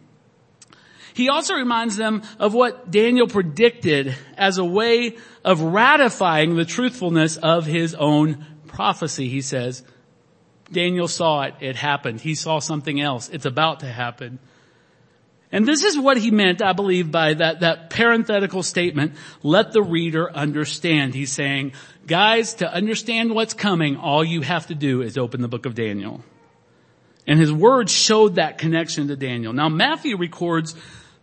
He 1.13 1.29
also 1.29 1.55
reminds 1.55 1.95
them 1.95 2.23
of 2.39 2.53
what 2.53 2.91
Daniel 2.91 3.27
predicted 3.27 4.15
as 4.37 4.57
a 4.57 4.65
way 4.65 5.15
of 5.45 5.61
ratifying 5.61 6.55
the 6.55 6.65
truthfulness 6.65 7.37
of 7.37 7.65
his 7.65 7.95
own 7.95 8.45
prophecy. 8.67 9.29
He 9.29 9.41
says, 9.41 9.83
Daniel 10.71 11.07
saw 11.07 11.43
it. 11.43 11.55
It 11.61 11.77
happened. 11.77 12.19
He 12.19 12.35
saw 12.35 12.59
something 12.59 12.99
else. 12.99 13.29
It's 13.29 13.45
about 13.45 13.79
to 13.79 13.87
happen. 13.87 14.39
And 15.51 15.67
this 15.67 15.83
is 15.83 15.97
what 15.97 16.17
he 16.17 16.31
meant, 16.31 16.61
I 16.61 16.73
believe, 16.73 17.11
by 17.11 17.35
that, 17.35 17.61
that 17.61 17.89
parenthetical 17.89 18.63
statement, 18.63 19.13
let 19.43 19.71
the 19.71 19.81
reader 19.81 20.31
understand. 20.31 21.13
He's 21.13 21.31
saying, 21.31 21.73
guys, 22.07 22.55
to 22.55 22.71
understand 22.71 23.33
what's 23.33 23.53
coming, 23.53 23.97
all 23.97 24.23
you 24.23 24.41
have 24.41 24.67
to 24.67 24.75
do 24.75 25.01
is 25.01 25.17
open 25.17 25.41
the 25.41 25.47
book 25.47 25.65
of 25.65 25.75
Daniel. 25.75 26.23
And 27.27 27.39
his 27.39 27.51
words 27.51 27.91
showed 27.91 28.35
that 28.35 28.57
connection 28.57 29.07
to 29.07 29.15
Daniel. 29.15 29.53
Now 29.53 29.69
Matthew 29.69 30.17
records 30.17 30.75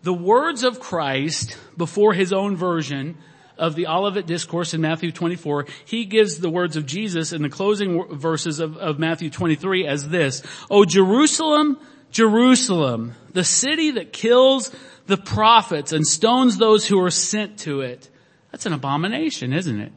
the 0.03 0.15
words 0.15 0.65
of 0.65 0.81
Christ 0.81 1.57
before 1.77 2.13
his 2.13 2.33
own 2.33 2.57
version 2.57 3.17
of 3.59 3.77
the 3.77 3.87
Olivet 3.87 4.27
Discourse 4.27 4.75
in 4.75 4.81
Matthew 4.81 5.13
24, 5.13 5.67
he 5.85 6.05
gives 6.05 6.39
the 6.39 6.51
words 6.51 6.77
of 6.77 6.87
Jesus 6.87 7.33
in 7.33 7.43
the 7.43 7.49
closing 7.49 8.17
verses 8.17 8.59
of, 8.59 8.77
of 8.77 8.99
Matthew 8.99 9.31
23 9.31 9.87
as 9.87 10.09
this, 10.09 10.43
O 10.71 10.85
Jerusalem, 10.85 11.79
Jerusalem, 12.13 13.15
the 13.33 13.43
city 13.43 13.93
that 13.93 14.13
kills 14.13 14.71
the 15.07 15.17
prophets 15.17 15.93
and 15.93 16.07
stones 16.07 16.59
those 16.59 16.87
who 16.87 17.01
are 17.01 17.11
sent 17.11 17.59
to 17.61 17.81
it. 17.81 18.09
That's 18.53 18.67
an 18.67 18.73
abomination, 18.73 19.53
isn't 19.53 19.81
it? 19.81 19.93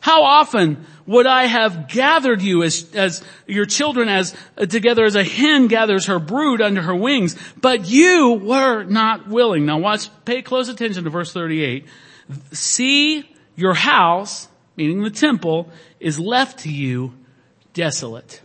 How 0.00 0.22
often 0.22 0.86
would 1.06 1.26
I 1.26 1.46
have 1.46 1.88
gathered 1.88 2.40
you 2.40 2.62
as, 2.62 2.94
as 2.94 3.22
your 3.46 3.66
children 3.66 4.08
as 4.08 4.34
uh, 4.56 4.66
together 4.66 5.04
as 5.04 5.16
a 5.16 5.24
hen 5.24 5.66
gathers 5.66 6.06
her 6.06 6.18
brood 6.18 6.62
under 6.62 6.80
her 6.80 6.94
wings, 6.94 7.36
but 7.60 7.88
you 7.88 8.34
were 8.34 8.84
not 8.84 9.28
willing. 9.28 9.66
Now 9.66 9.78
watch, 9.78 10.08
pay 10.24 10.42
close 10.42 10.68
attention 10.68 11.04
to 11.04 11.10
verse 11.10 11.32
38. 11.32 11.86
See 12.52 13.28
your 13.56 13.74
house, 13.74 14.48
meaning 14.76 15.02
the 15.02 15.10
temple, 15.10 15.70
is 15.98 16.18
left 16.18 16.60
to 16.60 16.70
you 16.70 17.14
desolate. 17.74 18.40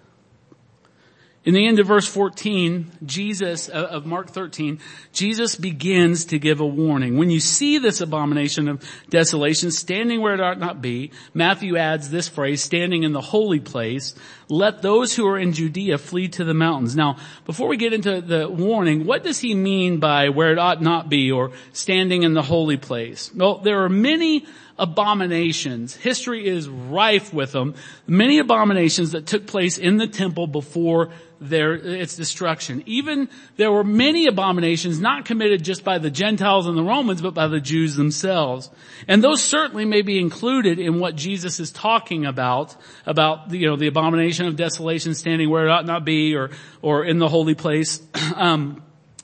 In 1.46 1.54
the 1.54 1.68
end 1.68 1.80
of 1.80 1.88
verse 1.88 2.08
14, 2.08 2.90
Jesus, 3.06 3.68
uh, 3.68 3.74
of 3.74 4.06
Mark 4.06 4.30
13, 4.30 4.80
Jesus 5.12 5.58
begins 5.58 6.24
to 6.26 6.40
give 6.40 6.62
a 6.62 6.66
warning. 6.66 7.18
When 7.18 7.30
you 7.30 7.42
see 7.42 7.80
this 7.80 8.00
abomination 8.00 8.70
of 8.70 8.82
desolation 9.10 9.70
standing 9.72 10.22
where 10.22 10.34
it 10.34 10.40
ought 10.40 10.58
not 10.58 10.82
be, 10.82 11.12
Matthew 11.34 11.76
adds 11.76 12.10
this 12.10 12.30
phrase, 12.30 12.64
standing 12.64 13.04
in 13.04 13.12
the 13.12 13.20
holy 13.20 13.60
place, 13.60 14.16
let 14.48 14.82
those 14.82 15.18
who 15.18 15.28
are 15.28 15.38
in 15.38 15.52
Judea 15.52 15.98
flee 15.98 16.30
to 16.30 16.46
the 16.46 16.54
mountains. 16.54 16.96
Now, 16.96 17.18
before 17.46 17.68
we 17.68 17.76
get 17.76 17.92
into 17.92 18.22
the 18.22 18.48
warning, 18.48 19.06
what 19.06 19.24
does 19.24 19.40
he 19.40 19.54
mean 19.54 20.00
by 20.00 20.30
where 20.30 20.54
it 20.54 20.60
ought 20.60 20.82
not 20.82 21.10
be 21.10 21.30
or 21.30 21.52
standing 21.74 22.24
in 22.24 22.34
the 22.34 22.42
holy 22.42 22.78
place? 22.78 23.32
Well, 23.36 23.58
there 23.58 23.84
are 23.84 23.90
many 23.90 24.46
abominations. 24.78 25.96
History 25.96 26.48
is 26.48 26.68
rife 26.68 27.34
with 27.34 27.52
them. 27.52 27.76
Many 28.08 28.40
abominations 28.40 29.12
that 29.12 29.28
took 29.28 29.46
place 29.46 29.78
in 29.78 29.98
the 29.98 30.08
temple 30.08 30.48
before 30.48 31.12
their, 31.40 31.74
its 31.74 32.16
destruction. 32.16 32.84
Even 32.86 33.30
there 33.58 33.72
were 33.72 33.84
many 33.84 34.28
abominations 34.28 35.00
not 35.00 35.26
committed 35.26 35.64
just 35.64 35.84
by 35.84 35.98
the 35.98 36.10
Gentiles 36.10 36.68
and 36.68 36.78
the 36.78 36.84
Romans, 36.84 37.22
but 37.22 37.34
by 37.34 37.48
the 37.48 37.60
Jews 37.60 37.96
themselves. 37.96 38.70
And 39.08 39.24
those 39.24 39.44
certainly 39.44 39.86
may 39.86 40.02
be 40.02 40.20
included 40.20 40.80
in 40.80 41.00
what 41.00 41.16
Jesus 41.16 41.60
is 41.60 41.72
talking 41.72 42.26
about, 42.26 42.76
about, 43.06 43.52
you 43.52 43.68
know, 43.68 43.76
the 43.76 43.88
abomination 43.88 44.48
of 44.48 44.56
desolation 44.56 45.14
standing 45.14 45.50
where 45.50 45.68
it 45.68 45.70
ought 45.70 45.86
not 45.86 46.06
be 46.06 46.36
or, 46.36 46.50
or 46.82 47.04
in 47.04 47.20
the 47.20 47.28
holy 47.28 47.56
place. 47.56 48.02
um, 48.36 48.82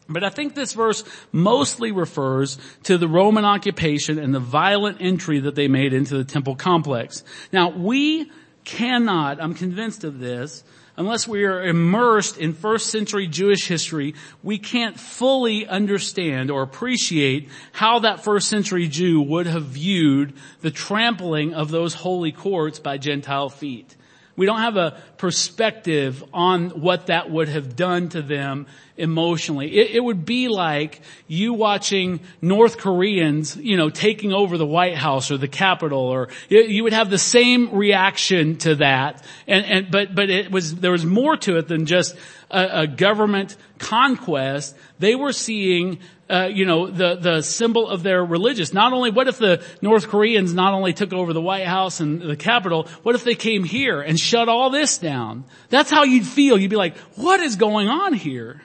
but 0.09 0.23
I 0.23 0.29
think 0.29 0.55
this 0.55 0.73
verse 0.73 1.03
mostly 1.31 1.91
refers 1.91 2.57
to 2.83 2.97
the 2.97 3.07
Roman 3.07 3.45
occupation 3.45 4.17
and 4.17 4.33
the 4.33 4.39
violent 4.39 4.97
entry 4.99 5.39
that 5.41 5.55
they 5.55 5.67
made 5.67 5.93
into 5.93 6.17
the 6.17 6.23
temple 6.23 6.55
complex. 6.55 7.23
Now 7.53 7.69
we 7.69 8.31
cannot, 8.63 9.41
I'm 9.41 9.53
convinced 9.53 10.03
of 10.03 10.19
this, 10.19 10.63
unless 10.97 11.27
we 11.27 11.45
are 11.45 11.63
immersed 11.63 12.37
in 12.37 12.53
first 12.53 12.87
century 12.87 13.25
Jewish 13.25 13.67
history, 13.67 14.15
we 14.43 14.59
can't 14.59 14.99
fully 14.99 15.65
understand 15.65 16.51
or 16.51 16.61
appreciate 16.61 17.49
how 17.71 17.99
that 17.99 18.23
first 18.23 18.49
century 18.49 18.87
Jew 18.87 19.21
would 19.21 19.47
have 19.47 19.63
viewed 19.63 20.33
the 20.61 20.71
trampling 20.71 21.53
of 21.53 21.71
those 21.71 21.93
holy 21.93 22.33
courts 22.33 22.79
by 22.79 22.97
Gentile 22.97 23.49
feet. 23.49 23.95
We 24.39 24.45
don't 24.45 24.61
have 24.61 24.77
a 24.77 24.97
perspective 25.17 26.23
on 26.33 26.69
what 26.69 27.07
that 27.07 27.29
would 27.29 27.49
have 27.49 27.75
done 27.75 28.07
to 28.09 28.21
them 28.21 28.67
emotionally. 28.95 29.67
It, 29.77 29.97
it, 29.97 29.99
would 29.99 30.23
be 30.23 30.47
like 30.47 31.01
you 31.27 31.51
watching 31.53 32.21
North 32.41 32.77
Koreans, 32.77 33.57
you 33.57 33.75
know, 33.75 33.89
taking 33.89 34.31
over 34.31 34.57
the 34.57 34.65
White 34.65 34.95
House 34.95 35.29
or 35.29 35.35
the 35.35 35.49
Capitol 35.49 35.99
or 35.99 36.29
it, 36.49 36.69
you 36.69 36.83
would 36.85 36.93
have 36.93 37.09
the 37.09 37.17
same 37.17 37.75
reaction 37.75 38.55
to 38.59 38.75
that. 38.75 39.25
And, 39.45 39.65
and, 39.65 39.91
but, 39.91 40.15
but 40.15 40.29
it 40.29 40.49
was, 40.49 40.73
there 40.73 40.93
was 40.93 41.05
more 41.05 41.35
to 41.35 41.57
it 41.57 41.67
than 41.67 41.85
just 41.85 42.15
a, 42.49 42.83
a 42.83 42.87
government 42.87 43.57
conquest. 43.77 44.73
They 44.99 45.15
were 45.15 45.33
seeing 45.33 45.99
uh, 46.29 46.49
you 46.51 46.65
know, 46.65 46.87
the, 46.87 47.15
the 47.15 47.41
symbol 47.41 47.87
of 47.87 48.03
their 48.03 48.23
religious. 48.23 48.73
Not 48.73 48.93
only, 48.93 49.09
what 49.09 49.27
if 49.27 49.37
the 49.37 49.63
North 49.81 50.07
Koreans 50.07 50.53
not 50.53 50.73
only 50.73 50.93
took 50.93 51.11
over 51.11 51.33
the 51.33 51.41
White 51.41 51.65
House 51.65 51.99
and 51.99 52.21
the 52.21 52.35
Capitol, 52.35 52.87
what 53.03 53.15
if 53.15 53.23
they 53.23 53.35
came 53.35 53.63
here 53.63 54.01
and 54.01 54.19
shut 54.19 54.47
all 54.47 54.69
this 54.69 54.97
down? 54.99 55.45
That's 55.69 55.89
how 55.89 56.03
you'd 56.03 56.27
feel. 56.27 56.57
You'd 56.57 56.69
be 56.69 56.75
like, 56.75 56.97
what 57.15 57.39
is 57.39 57.55
going 57.55 57.87
on 57.87 58.13
here? 58.13 58.61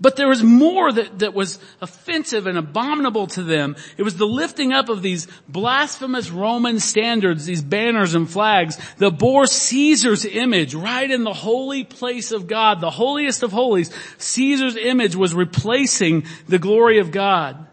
But 0.00 0.16
there 0.16 0.28
was 0.28 0.42
more 0.42 0.90
that, 0.90 1.18
that 1.18 1.34
was 1.34 1.58
offensive 1.82 2.46
and 2.46 2.56
abominable 2.56 3.26
to 3.28 3.42
them. 3.42 3.76
It 3.98 4.02
was 4.02 4.16
the 4.16 4.26
lifting 4.26 4.72
up 4.72 4.88
of 4.88 5.02
these 5.02 5.28
blasphemous 5.46 6.30
Roman 6.30 6.80
standards, 6.80 7.44
these 7.44 7.60
banners 7.60 8.14
and 8.14 8.28
flags 8.28 8.78
that 8.96 9.18
bore 9.18 9.46
Caesar's 9.46 10.24
image 10.24 10.74
right 10.74 11.10
in 11.10 11.24
the 11.24 11.34
holy 11.34 11.84
place 11.84 12.32
of 12.32 12.46
God, 12.46 12.80
the 12.80 12.90
holiest 12.90 13.42
of 13.42 13.52
holies. 13.52 13.90
Caesar's 14.16 14.76
image 14.76 15.16
was 15.16 15.34
replacing 15.34 16.24
the 16.48 16.58
glory 16.58 16.98
of 16.98 17.10
God. 17.10 17.66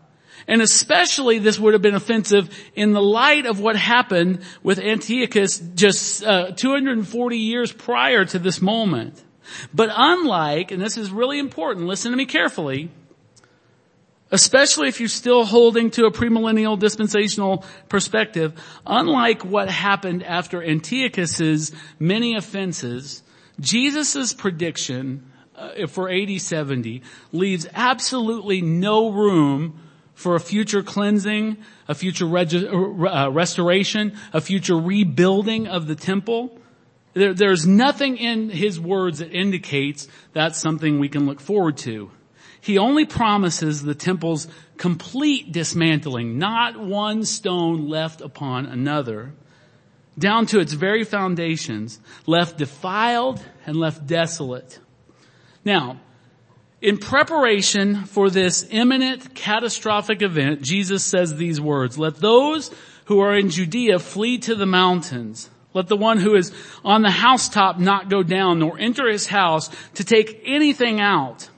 And 0.49 0.61
especially 0.61 1.39
this 1.39 1.59
would 1.59 1.73
have 1.73 1.81
been 1.81 1.95
offensive 1.95 2.49
in 2.75 2.91
the 2.91 3.01
light 3.01 3.45
of 3.45 3.59
what 3.61 3.75
happened 3.77 4.41
with 4.63 4.79
Antiochus 4.79 5.59
just 5.59 6.23
uh, 6.23 6.51
240 6.51 7.37
years 7.37 7.71
prior 7.71 8.25
to 8.25 8.39
this 8.39 8.61
moment. 8.61 9.21
But 9.73 9.89
unlike, 9.95 10.71
and 10.71 10.81
this 10.81 10.97
is 10.97 11.11
really 11.11 11.39
important, 11.39 11.87
listen 11.87 12.11
to 12.11 12.17
me 12.17 12.25
carefully, 12.25 12.89
especially 14.31 14.87
if 14.87 14.99
you're 14.99 15.09
still 15.09 15.45
holding 15.45 15.89
to 15.91 16.05
a 16.05 16.11
premillennial 16.11 16.77
dispensational 16.77 17.63
perspective, 17.89 18.53
unlike 18.85 19.45
what 19.45 19.69
happened 19.69 20.23
after 20.23 20.61
Antiochus's 20.61 21.71
many 21.99 22.35
offenses, 22.35 23.23
Jesus' 23.59 24.33
prediction 24.33 25.31
uh, 25.55 25.87
for 25.87 26.09
AD 26.09 26.39
70 26.39 27.01
leaves 27.31 27.67
absolutely 27.73 28.61
no 28.61 29.09
room 29.09 29.79
for 30.13 30.35
a 30.35 30.39
future 30.39 30.81
cleansing, 30.81 31.57
a 31.87 31.95
future 31.95 32.25
regi- 32.25 32.67
uh, 32.67 33.29
restoration, 33.29 34.17
a 34.33 34.41
future 34.41 34.77
rebuilding 34.77 35.67
of 35.67 35.87
the 35.87 35.95
temple. 35.95 36.59
There, 37.17 37.33
there's 37.33 37.65
nothing 37.65 38.17
in 38.17 38.49
his 38.49 38.79
words 38.79 39.19
that 39.19 39.31
indicates 39.31 40.07
that's 40.33 40.59
something 40.59 40.99
we 40.99 41.09
can 41.09 41.25
look 41.25 41.39
forward 41.39 41.77
to. 41.77 42.11
He 42.61 42.77
only 42.77 43.05
promises 43.05 43.81
the 43.81 43.95
temple's 43.95 44.47
complete 44.77 45.51
dismantling, 45.51 46.37
not 46.37 46.79
one 46.79 47.23
stone 47.23 47.87
left 47.89 48.21
upon 48.21 48.67
another, 48.67 49.33
down 50.19 50.45
to 50.47 50.59
its 50.59 50.73
very 50.73 51.03
foundations, 51.03 51.99
left 52.27 52.59
defiled 52.59 53.43
and 53.65 53.75
left 53.75 54.05
desolate. 54.05 54.79
Now, 55.65 55.99
in 56.81 56.99
preparation 56.99 58.05
for 58.05 58.29
this 58.29 58.67
imminent 58.69 59.33
catastrophic 59.33 60.21
event, 60.21 60.61
Jesus 60.61 61.03
says 61.03 61.35
these 61.35 61.59
words, 61.59 61.97
let 61.97 62.17
those 62.17 62.69
who 63.05 63.19
are 63.21 63.35
in 63.35 63.49
Judea 63.49 63.97
flee 63.97 64.37
to 64.39 64.53
the 64.53 64.67
mountains. 64.67 65.49
Let 65.77 65.89
the 65.89 65.95
one 65.95 66.17
who 66.17 66.33
is 66.33 66.51
on 66.83 67.03
the 67.03 67.11
housetop 67.11 67.77
not 67.77 68.09
go 68.09 68.23
down, 68.23 68.57
nor 68.57 68.79
enter 68.79 69.07
his 69.07 69.27
house 69.27 69.69
to 69.93 70.03
take 70.03 70.41
anything 70.43 70.99
out. 70.99 71.49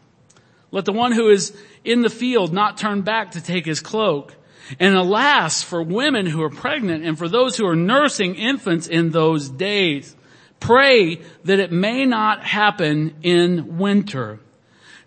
Let 0.71 0.83
the 0.83 0.91
one 0.91 1.13
who 1.13 1.29
is 1.29 1.57
in 1.85 2.01
the 2.01 2.09
field 2.09 2.51
not 2.51 2.75
turn 2.75 3.03
back 3.03 3.31
to 3.31 3.41
take 3.41 3.65
his 3.65 3.79
cloak. 3.79 4.35
And 4.77 4.93
alas 4.93 5.63
for 5.63 5.81
women 5.81 6.25
who 6.25 6.43
are 6.43 6.49
pregnant 6.49 7.05
and 7.05 7.17
for 7.17 7.29
those 7.29 7.55
who 7.55 7.65
are 7.65 7.77
nursing 7.77 8.35
infants 8.35 8.87
in 8.87 9.11
those 9.11 9.47
days. 9.47 10.17
Pray 10.59 11.21
that 11.45 11.59
it 11.59 11.71
may 11.71 12.05
not 12.05 12.43
happen 12.43 13.15
in 13.23 13.77
winter. 13.77 14.41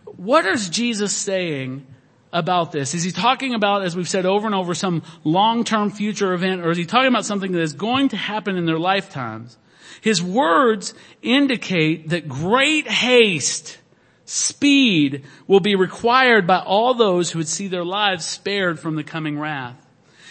What 0.06 0.46
is 0.46 0.70
Jesus 0.70 1.14
saying 1.14 1.86
about 2.32 2.72
this? 2.72 2.94
Is 2.94 3.02
he 3.02 3.10
talking 3.10 3.54
about, 3.54 3.82
as 3.82 3.94
we've 3.94 4.08
said 4.08 4.24
over 4.24 4.46
and 4.46 4.54
over, 4.54 4.74
some 4.74 5.02
long-term 5.24 5.90
future 5.90 6.32
event, 6.32 6.62
or 6.62 6.70
is 6.70 6.78
he 6.78 6.86
talking 6.86 7.08
about 7.08 7.24
something 7.24 7.52
that 7.52 7.60
is 7.60 7.74
going 7.74 8.08
to 8.10 8.16
happen 8.16 8.56
in 8.56 8.64
their 8.64 8.78
lifetimes? 8.78 9.58
His 10.00 10.22
words 10.22 10.94
indicate 11.20 12.08
that 12.08 12.28
great 12.28 12.88
haste, 12.88 13.78
speed 14.24 15.24
will 15.46 15.60
be 15.60 15.76
required 15.76 16.46
by 16.46 16.58
all 16.58 16.94
those 16.94 17.30
who 17.30 17.38
would 17.38 17.48
see 17.48 17.68
their 17.68 17.84
lives 17.84 18.24
spared 18.24 18.80
from 18.80 18.96
the 18.96 19.04
coming 19.04 19.38
wrath. 19.38 19.76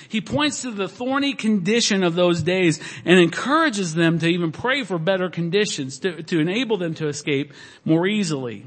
He 0.10 0.20
points 0.20 0.64
to 0.64 0.72
the 0.72 0.90
thorny 0.90 1.34
condition 1.36 2.04
of 2.04 2.16
those 2.16 2.42
days 2.42 2.82
and 3.06 3.18
encourages 3.18 3.94
them 3.94 4.20
to 4.20 4.28
even 4.28 4.52
pray 4.52 4.84
for 4.84 5.00
better 5.00 5.30
conditions 5.30 6.00
to, 6.00 6.22
to 6.24 6.40
enable 6.40 6.76
them 6.78 6.96
to 6.96 7.08
escape 7.08 7.54
more 7.86 8.06
easily. 8.06 8.66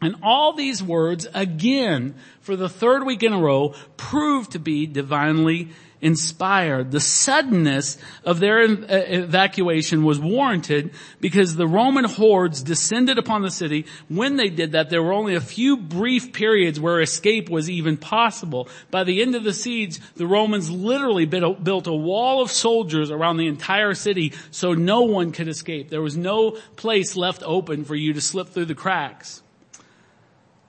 And 0.00 0.16
all 0.22 0.54
these 0.54 0.82
words, 0.82 1.26
again, 1.34 2.14
for 2.44 2.56
the 2.56 2.68
third 2.68 3.04
week 3.04 3.22
in 3.22 3.32
a 3.32 3.40
row, 3.40 3.74
proved 3.96 4.52
to 4.52 4.58
be 4.58 4.86
divinely 4.86 5.70
inspired. 6.02 6.90
The 6.90 7.00
suddenness 7.00 7.96
of 8.22 8.38
their 8.38 8.60
uh, 8.60 8.86
evacuation 8.90 10.04
was 10.04 10.20
warranted 10.20 10.90
because 11.18 11.56
the 11.56 11.66
Roman 11.66 12.04
hordes 12.04 12.62
descended 12.62 13.16
upon 13.16 13.40
the 13.40 13.50
city. 13.50 13.86
When 14.08 14.36
they 14.36 14.50
did 14.50 14.72
that, 14.72 14.90
there 14.90 15.02
were 15.02 15.14
only 15.14 15.34
a 15.34 15.40
few 15.40 15.78
brief 15.78 16.34
periods 16.34 16.78
where 16.78 17.00
escape 17.00 17.48
was 17.48 17.70
even 17.70 17.96
possible. 17.96 18.68
By 18.90 19.04
the 19.04 19.22
end 19.22 19.34
of 19.34 19.44
the 19.44 19.54
siege, 19.54 19.98
the 20.14 20.26
Romans 20.26 20.70
literally 20.70 21.24
built 21.24 21.86
a 21.86 21.94
wall 21.94 22.42
of 22.42 22.50
soldiers 22.50 23.10
around 23.10 23.38
the 23.38 23.46
entire 23.46 23.94
city 23.94 24.34
so 24.50 24.74
no 24.74 25.00
one 25.00 25.32
could 25.32 25.48
escape. 25.48 25.88
There 25.88 26.02
was 26.02 26.18
no 26.18 26.58
place 26.76 27.16
left 27.16 27.42
open 27.46 27.86
for 27.86 27.94
you 27.94 28.12
to 28.12 28.20
slip 28.20 28.48
through 28.48 28.66
the 28.66 28.74
cracks. 28.74 29.42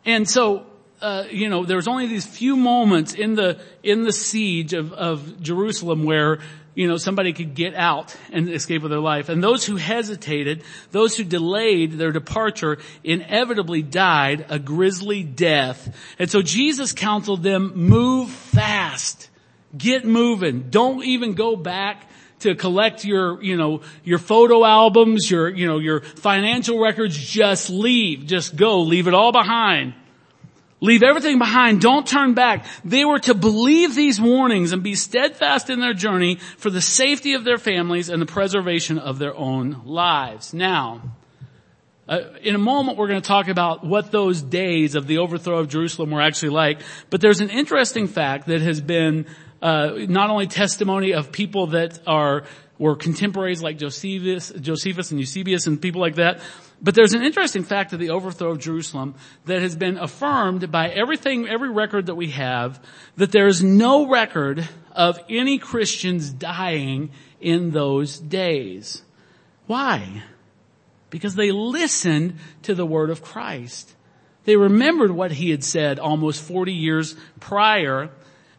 And 0.06 0.30
so, 0.30 0.68
uh, 1.06 1.28
you 1.30 1.50
know, 1.50 1.64
there 1.66 1.76
was 1.76 1.88
only 1.88 2.08
these 2.08 2.26
few 2.26 2.56
moments 2.56 3.14
in 3.14 3.36
the, 3.36 3.62
in 3.84 4.02
the 4.02 4.12
siege 4.12 4.74
of, 4.74 4.92
of 4.92 5.40
Jerusalem 5.40 6.04
where, 6.04 6.40
you 6.74 6.88
know, 6.88 6.98
somebody 6.98 7.32
could 7.32 7.54
get 7.54 7.76
out 7.76 8.18
and 8.32 8.50
escape 8.50 8.82
with 8.82 8.90
their 8.90 9.00
life. 9.00 9.30
And 9.30 9.44
those 9.44 9.64
who 9.64 9.76
hesitated, 9.76 10.64
those 10.90 11.16
who 11.16 11.24
delayed 11.24 11.92
their 11.92 12.12
departure 12.12 12.80
inevitably 13.04 13.84
died 13.84 14.48
a 14.50 14.58
grisly 14.58 15.22
death. 15.22 15.96
And 16.18 16.28
so 16.28 16.42
Jesus 16.42 16.92
counseled 16.92 17.44
them, 17.44 17.74
move 17.76 18.32
fast. 18.32 19.30
Get 19.78 20.06
moving. 20.06 20.72
Don't 20.72 21.06
even 21.06 21.36
go 21.36 21.56
back 21.56 22.10
to 22.40 22.56
collect 22.56 23.06
your, 23.06 23.44
you 23.44 23.58
know, 23.58 23.82
your 24.04 24.18
photo 24.18 24.66
albums, 24.66 25.30
your, 25.30 25.50
you 25.50 25.68
know, 25.68 25.78
your 25.78 26.02
financial 26.02 26.82
records, 26.82 27.16
just 27.16 27.70
leave. 27.70 28.26
Just 28.26 28.56
go. 28.56 28.82
Leave 28.82 29.08
it 29.08 29.14
all 29.14 29.32
behind. 29.32 29.94
Leave 30.86 31.02
everything 31.02 31.40
behind. 31.40 31.82
Don't 31.82 32.06
turn 32.06 32.36
back. 32.36 32.66
They 32.84 33.06
were 33.06 33.18
to 33.20 33.34
believe 33.34 33.96
these 33.96 34.22
warnings 34.22 34.72
and 34.72 34.84
be 34.84 34.94
steadfast 34.94 35.72
in 35.72 35.80
their 35.80 35.96
journey 35.96 36.36
for 36.36 36.70
the 36.70 36.82
safety 36.82 37.34
of 37.34 37.44
their 37.44 37.58
families 37.58 38.10
and 38.10 38.22
the 38.22 38.28
preservation 38.28 39.00
of 39.00 39.18
their 39.18 39.36
own 39.36 39.82
lives. 39.86 40.54
Now, 40.54 41.02
uh, 42.08 42.20
in 42.44 42.54
a 42.54 42.60
moment 42.60 43.00
we're 43.00 43.08
going 43.08 43.22
to 43.22 43.28
talk 43.28 43.48
about 43.48 43.84
what 43.84 44.12
those 44.12 44.44
days 44.44 44.94
of 44.94 45.08
the 45.08 45.18
overthrow 45.18 45.58
of 45.58 45.70
Jerusalem 45.70 46.12
were 46.12 46.22
actually 46.22 46.50
like, 46.50 46.82
but 47.10 47.20
there's 47.20 47.42
an 47.42 47.50
interesting 47.50 48.08
fact 48.08 48.46
that 48.48 48.62
has 48.62 48.80
been 48.80 49.26
uh, 49.64 49.92
not 50.08 50.30
only 50.30 50.46
testimony 50.46 51.14
of 51.14 51.32
people 51.32 51.68
that 51.68 52.00
are 52.06 52.44
were 52.78 52.96
contemporaries 52.96 53.64
like 53.64 53.78
Josephus, 53.78 54.52
Josephus 54.60 55.12
and 55.12 55.20
Eusebius 55.20 55.66
and 55.66 55.82
people 55.82 56.02
like 56.02 56.16
that. 56.16 56.42
But 56.82 56.94
there's 56.94 57.14
an 57.14 57.24
interesting 57.24 57.64
fact 57.64 57.94
of 57.94 58.00
the 58.00 58.10
overthrow 58.10 58.52
of 58.52 58.60
Jerusalem 58.60 59.16
that 59.46 59.62
has 59.62 59.76
been 59.76 59.98
affirmed 59.98 60.72
by 60.72 60.90
everything, 60.90 61.48
every 61.48 61.70
record 61.70 62.08
that 62.08 62.16
we 62.16 62.32
have, 62.32 62.84
that 63.16 63.32
there 63.32 63.48
is 63.48 63.64
no 63.64 64.08
record 64.10 64.68
of 64.92 65.20
any 65.30 65.58
Christians 65.58 66.30
dying 66.30 67.12
in 67.40 67.72
those 67.72 68.20
days. 68.20 69.04
Why? 69.68 70.24
Because 71.10 71.36
they 71.36 71.52
listened 71.52 72.38
to 72.64 72.76
the 72.76 72.86
word 72.86 73.10
of 73.10 73.22
Christ. 73.22 73.96
They 74.44 74.56
remembered 74.56 75.12
what 75.12 75.32
he 75.32 75.50
had 75.50 75.64
said 75.64 75.98
almost 75.98 76.42
40 76.44 76.74
years 76.74 77.16
prior 77.40 78.12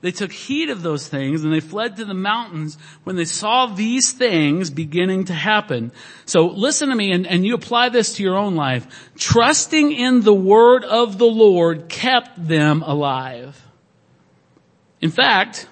they 0.07 0.13
took 0.13 0.31
heed 0.31 0.71
of 0.71 0.83
those 0.83 1.09
things 1.09 1.43
and 1.43 1.53
they 1.53 1.59
fled 1.59 1.97
to 1.97 2.05
the 2.05 2.15
mountains 2.15 2.79
when 3.03 3.17
they 3.17 3.25
saw 3.25 3.67
these 3.67 4.13
things 4.13 4.71
beginning 4.71 5.25
to 5.25 5.35
happen. 5.35 5.91
So 6.27 6.47
listen 6.47 6.91
to 6.91 6.95
me 6.95 7.11
and, 7.11 7.27
and 7.27 7.45
you 7.45 7.55
apply 7.55 7.89
this 7.89 8.15
to 8.15 8.23
your 8.23 8.37
own 8.37 8.55
life. 8.55 8.87
Trusting 9.19 9.91
in 9.91 10.21
the 10.21 10.33
word 10.33 10.85
of 10.85 11.19
the 11.19 11.27
Lord 11.27 11.89
kept 11.89 12.47
them 12.47 12.83
alive. 12.83 13.61
In 15.01 15.11
fact, 15.11 15.69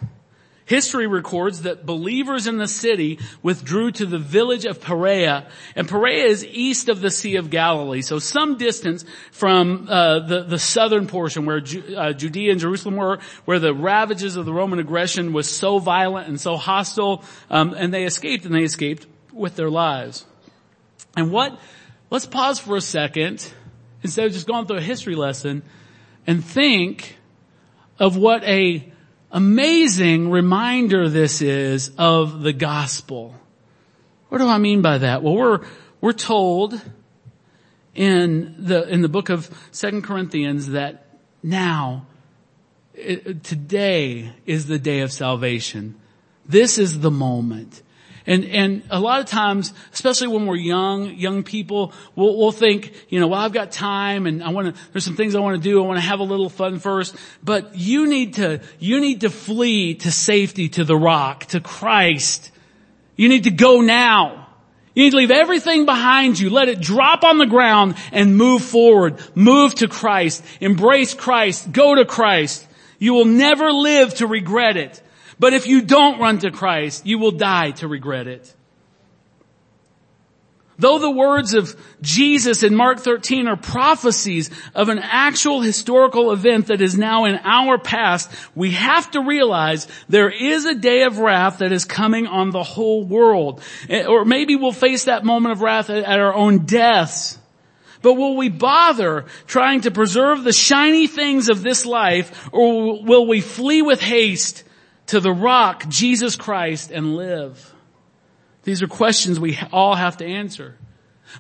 History 0.66 1.06
records 1.06 1.62
that 1.62 1.84
believers 1.84 2.46
in 2.46 2.56
the 2.56 2.66
city 2.66 3.18
withdrew 3.42 3.90
to 3.92 4.06
the 4.06 4.18
village 4.18 4.64
of 4.64 4.80
Perea, 4.80 5.46
and 5.76 5.86
Perea 5.86 6.24
is 6.24 6.42
east 6.42 6.88
of 6.88 7.02
the 7.02 7.10
Sea 7.10 7.36
of 7.36 7.50
Galilee, 7.50 8.00
so 8.00 8.18
some 8.18 8.56
distance 8.56 9.04
from 9.30 9.86
uh, 9.90 10.20
the 10.20 10.42
the 10.44 10.58
southern 10.58 11.06
portion 11.06 11.44
where 11.44 11.60
Ju- 11.60 11.94
uh, 11.94 12.14
Judea 12.14 12.52
and 12.52 12.60
Jerusalem 12.60 12.96
were, 12.96 13.18
where 13.44 13.58
the 13.58 13.74
ravages 13.74 14.36
of 14.36 14.46
the 14.46 14.54
Roman 14.54 14.78
aggression 14.78 15.34
was 15.34 15.50
so 15.50 15.78
violent 15.78 16.28
and 16.28 16.40
so 16.40 16.56
hostile, 16.56 17.22
um, 17.50 17.74
and 17.74 17.92
they 17.92 18.04
escaped, 18.04 18.46
and 18.46 18.54
they 18.54 18.64
escaped 18.64 19.06
with 19.34 19.56
their 19.56 19.68
lives. 19.68 20.24
And 21.14 21.30
what? 21.30 21.60
Let's 22.08 22.24
pause 22.24 22.58
for 22.58 22.76
a 22.76 22.80
second 22.80 23.52
instead 24.02 24.26
of 24.26 24.32
just 24.32 24.46
going 24.46 24.66
through 24.66 24.78
a 24.78 24.82
history 24.82 25.14
lesson, 25.14 25.62
and 26.26 26.42
think 26.42 27.18
of 27.98 28.16
what 28.16 28.42
a 28.44 28.93
amazing 29.34 30.30
reminder 30.30 31.08
this 31.08 31.42
is 31.42 31.90
of 31.98 32.42
the 32.42 32.52
gospel. 32.52 33.34
What 34.28 34.38
do 34.38 34.48
I 34.48 34.58
mean 34.58 34.80
by 34.80 34.98
that? 34.98 35.22
Well, 35.22 35.34
we're, 35.34 35.60
we're 36.00 36.12
told 36.12 36.80
in 37.94 38.54
the, 38.58 38.88
in 38.88 39.02
the 39.02 39.08
book 39.08 39.28
of 39.28 39.50
Second 39.72 40.02
Corinthians 40.02 40.68
that 40.68 41.18
now, 41.42 42.06
it, 42.94 43.42
today 43.42 44.32
is 44.46 44.66
the 44.66 44.78
day 44.78 45.00
of 45.00 45.12
salvation. 45.12 45.96
This 46.46 46.78
is 46.78 47.00
the 47.00 47.10
moment. 47.10 47.82
And, 48.26 48.44
and 48.46 48.82
a 48.90 48.98
lot 48.98 49.20
of 49.20 49.26
times, 49.26 49.74
especially 49.92 50.28
when 50.28 50.46
we're 50.46 50.56
young, 50.56 51.14
young 51.14 51.42
people, 51.42 51.92
we'll, 52.16 52.38
we'll 52.38 52.52
think, 52.52 52.92
you 53.10 53.20
know, 53.20 53.28
well, 53.28 53.40
I've 53.40 53.52
got 53.52 53.70
time 53.70 54.26
and 54.26 54.42
I 54.42 54.48
want 54.48 54.74
to, 54.74 54.82
there's 54.92 55.04
some 55.04 55.16
things 55.16 55.34
I 55.34 55.40
want 55.40 55.62
to 55.62 55.62
do. 55.62 55.82
I 55.82 55.86
want 55.86 55.98
to 55.98 56.06
have 56.06 56.20
a 56.20 56.24
little 56.24 56.48
fun 56.48 56.78
first. 56.78 57.14
But 57.42 57.76
you 57.76 58.06
need 58.06 58.34
to, 58.34 58.62
you 58.78 59.00
need 59.00 59.20
to 59.22 59.30
flee 59.30 59.96
to 59.96 60.10
safety, 60.10 60.70
to 60.70 60.84
the 60.84 60.96
rock, 60.96 61.44
to 61.46 61.60
Christ. 61.60 62.50
You 63.16 63.28
need 63.28 63.44
to 63.44 63.50
go 63.50 63.82
now. 63.82 64.48
You 64.94 65.04
need 65.04 65.10
to 65.10 65.16
leave 65.16 65.30
everything 65.30 65.84
behind 65.84 66.38
you. 66.38 66.48
Let 66.48 66.68
it 66.68 66.80
drop 66.80 67.24
on 67.24 67.36
the 67.38 67.46
ground 67.46 67.96
and 68.10 68.38
move 68.38 68.62
forward. 68.62 69.18
Move 69.34 69.74
to 69.76 69.88
Christ. 69.88 70.42
Embrace 70.60 71.12
Christ. 71.12 71.70
Go 71.72 71.94
to 71.94 72.04
Christ. 72.06 72.66
You 72.98 73.12
will 73.12 73.24
never 73.26 73.70
live 73.70 74.14
to 74.14 74.26
regret 74.26 74.76
it. 74.78 75.02
But 75.38 75.52
if 75.52 75.66
you 75.66 75.82
don't 75.82 76.20
run 76.20 76.38
to 76.40 76.50
Christ, 76.50 77.06
you 77.06 77.18
will 77.18 77.32
die 77.32 77.72
to 77.72 77.88
regret 77.88 78.26
it. 78.26 78.54
Though 80.76 80.98
the 80.98 81.10
words 81.10 81.54
of 81.54 81.76
Jesus 82.02 82.64
in 82.64 82.74
Mark 82.74 82.98
13 82.98 83.46
are 83.46 83.56
prophecies 83.56 84.50
of 84.74 84.88
an 84.88 84.98
actual 84.98 85.60
historical 85.60 86.32
event 86.32 86.66
that 86.66 86.80
is 86.80 86.98
now 86.98 87.26
in 87.26 87.38
our 87.44 87.78
past, 87.78 88.30
we 88.56 88.72
have 88.72 89.08
to 89.12 89.20
realize 89.20 89.86
there 90.08 90.30
is 90.30 90.64
a 90.64 90.74
day 90.74 91.04
of 91.04 91.18
wrath 91.18 91.58
that 91.58 91.70
is 91.70 91.84
coming 91.84 92.26
on 92.26 92.50
the 92.50 92.64
whole 92.64 93.04
world. 93.04 93.62
Eh, 93.88 94.04
or 94.04 94.24
maybe 94.24 94.56
we'll 94.56 94.72
face 94.72 95.04
that 95.04 95.24
moment 95.24 95.52
of 95.52 95.60
wrath 95.60 95.90
at 95.90 96.18
our 96.18 96.34
own 96.34 96.66
deaths. 96.66 97.38
But 98.02 98.14
will 98.14 98.36
we 98.36 98.48
bother 98.48 99.26
trying 99.46 99.82
to 99.82 99.92
preserve 99.92 100.42
the 100.42 100.52
shiny 100.52 101.06
things 101.06 101.48
of 101.48 101.62
this 101.62 101.86
life 101.86 102.48
or 102.52 103.02
will 103.02 103.26
we 103.28 103.40
flee 103.40 103.80
with 103.80 104.00
haste 104.00 104.63
to 105.06 105.20
the 105.20 105.32
rock, 105.32 105.88
Jesus 105.88 106.36
Christ, 106.36 106.90
and 106.90 107.16
live? 107.16 107.74
These 108.62 108.82
are 108.82 108.88
questions 108.88 109.38
we 109.38 109.58
all 109.72 109.94
have 109.94 110.16
to 110.18 110.26
answer. 110.26 110.78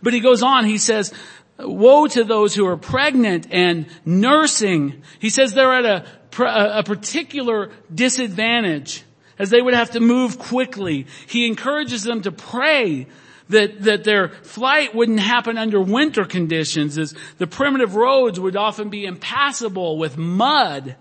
But 0.02 0.12
he 0.12 0.20
goes 0.20 0.42
on, 0.42 0.64
he 0.64 0.78
says, 0.78 1.12
woe 1.58 2.06
to 2.08 2.24
those 2.24 2.54
who 2.54 2.66
are 2.66 2.76
pregnant 2.76 3.46
and 3.50 3.86
nursing. 4.04 5.02
He 5.18 5.30
says 5.30 5.54
they're 5.54 5.74
at 5.74 5.84
a, 5.84 6.78
a 6.78 6.82
particular 6.82 7.70
disadvantage 7.94 9.04
as 9.38 9.50
they 9.50 9.60
would 9.60 9.74
have 9.74 9.92
to 9.92 10.00
move 10.00 10.38
quickly. 10.38 11.06
He 11.26 11.46
encourages 11.46 12.02
them 12.02 12.22
to 12.22 12.32
pray 12.32 13.06
that, 13.48 13.82
that 13.82 14.04
their 14.04 14.28
flight 14.28 14.94
wouldn't 14.94 15.20
happen 15.20 15.58
under 15.58 15.80
winter 15.80 16.24
conditions 16.24 16.98
as 16.98 17.14
the 17.38 17.46
primitive 17.46 17.94
roads 17.94 18.40
would 18.40 18.56
often 18.56 18.88
be 18.88 19.04
impassable 19.04 19.98
with 19.98 20.16
mud 20.16 20.96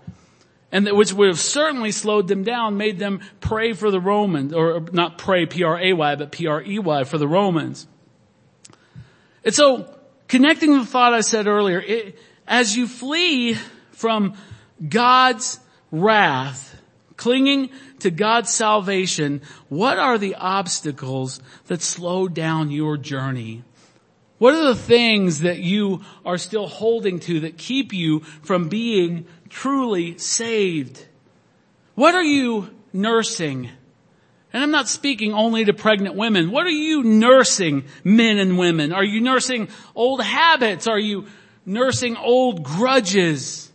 and 0.74 0.88
that, 0.88 0.96
which 0.96 1.12
would 1.12 1.28
have 1.28 1.38
certainly 1.38 1.92
slowed 1.92 2.26
them 2.26 2.42
down, 2.42 2.76
made 2.76 2.98
them 2.98 3.20
pray 3.40 3.74
for 3.74 3.92
the 3.92 4.00
Romans, 4.00 4.52
or 4.52 4.80
not 4.90 5.18
pray 5.18 5.46
P-R-A-Y, 5.46 6.16
but 6.16 6.32
P-R-E-Y 6.32 7.04
for 7.04 7.16
the 7.16 7.28
Romans. 7.28 7.86
And 9.44 9.54
so, 9.54 9.88
connecting 10.26 10.72
the 10.76 10.84
thought 10.84 11.14
I 11.14 11.20
said 11.20 11.46
earlier, 11.46 11.78
it, 11.78 12.18
as 12.44 12.76
you 12.76 12.88
flee 12.88 13.54
from 13.92 14.36
God's 14.88 15.60
wrath, 15.92 16.82
clinging 17.16 17.70
to 18.00 18.10
God's 18.10 18.52
salvation, 18.52 19.42
what 19.68 20.00
are 20.00 20.18
the 20.18 20.34
obstacles 20.34 21.40
that 21.66 21.82
slow 21.82 22.26
down 22.26 22.72
your 22.72 22.96
journey? 22.96 23.62
What 24.38 24.54
are 24.54 24.64
the 24.64 24.74
things 24.74 25.40
that 25.40 25.60
you 25.60 26.02
are 26.26 26.36
still 26.36 26.66
holding 26.66 27.20
to 27.20 27.40
that 27.40 27.58
keep 27.58 27.92
you 27.92 28.20
from 28.42 28.68
being 28.68 29.26
truly 29.54 30.18
saved? 30.18 31.06
What 31.94 32.14
are 32.14 32.24
you 32.24 32.70
nursing? 32.92 33.70
And 34.52 34.62
I'm 34.62 34.72
not 34.72 34.88
speaking 34.88 35.32
only 35.32 35.64
to 35.64 35.72
pregnant 35.72 36.16
women. 36.16 36.50
What 36.50 36.66
are 36.66 36.70
you 36.70 37.04
nursing, 37.04 37.84
men 38.02 38.38
and 38.38 38.58
women? 38.58 38.92
Are 38.92 39.04
you 39.04 39.20
nursing 39.20 39.68
old 39.94 40.22
habits? 40.22 40.88
Are 40.88 40.98
you 40.98 41.26
nursing 41.64 42.16
old 42.16 42.64
grudges? 42.64 43.70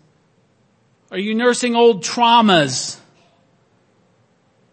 Are 1.11 1.17
you 1.17 1.33
nursing 1.33 1.75
old 1.75 2.03
traumas? 2.03 2.99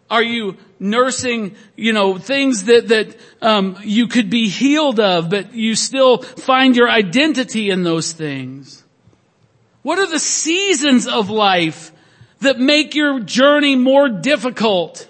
Are 0.09 0.23
you 0.23 0.57
nursing, 0.79 1.55
you 1.75 1.93
know, 1.93 2.17
things 2.17 2.65
that, 2.65 2.89
that, 2.89 3.17
um, 3.41 3.77
you 3.83 4.07
could 4.07 4.29
be 4.29 4.49
healed 4.49 4.99
of, 4.99 5.29
but 5.29 5.53
you 5.53 5.75
still 5.75 6.19
find 6.19 6.75
your 6.75 6.89
identity 6.89 7.69
in 7.69 7.83
those 7.83 8.11
things? 8.11 8.83
What 9.87 9.99
are 9.99 10.07
the 10.07 10.19
seasons 10.19 11.07
of 11.07 11.29
life 11.29 11.93
that 12.41 12.59
make 12.59 12.93
your 12.93 13.21
journey 13.21 13.77
more 13.77 14.09
difficult? 14.09 15.09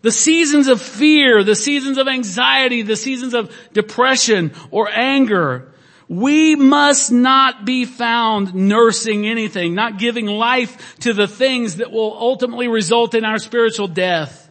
The 0.00 0.10
seasons 0.10 0.66
of 0.66 0.82
fear, 0.82 1.44
the 1.44 1.54
seasons 1.54 1.98
of 1.98 2.08
anxiety, 2.08 2.82
the 2.82 2.96
seasons 2.96 3.32
of 3.32 3.56
depression 3.72 4.54
or 4.72 4.90
anger. 4.92 5.72
We 6.08 6.56
must 6.56 7.12
not 7.12 7.64
be 7.64 7.84
found 7.84 8.56
nursing 8.56 9.24
anything, 9.24 9.76
not 9.76 10.00
giving 10.00 10.26
life 10.26 10.98
to 11.02 11.12
the 11.12 11.28
things 11.28 11.76
that 11.76 11.92
will 11.92 12.12
ultimately 12.18 12.66
result 12.66 13.14
in 13.14 13.24
our 13.24 13.38
spiritual 13.38 13.86
death. 13.86 14.41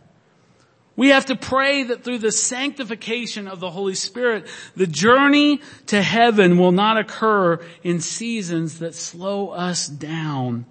We 0.96 1.10
have 1.10 1.28
to 1.28 1.36
pray 1.36 1.84
that 1.84 2.04
through 2.04 2.20
the 2.20 2.32
sanctification 2.32 3.48
of 3.48 3.60
the 3.60 3.72
Holy 3.72 3.96
Spirit, 3.96 4.48
the 4.76 4.88
journey 4.88 5.62
to 5.88 6.02
heaven 6.02 6.58
will 6.58 6.74
not 6.74 6.98
occur 6.98 7.60
in 7.82 8.02
seasons 8.02 8.80
that 8.80 8.94
slow 8.94 9.50
us 9.50 9.88
down, 9.88 10.66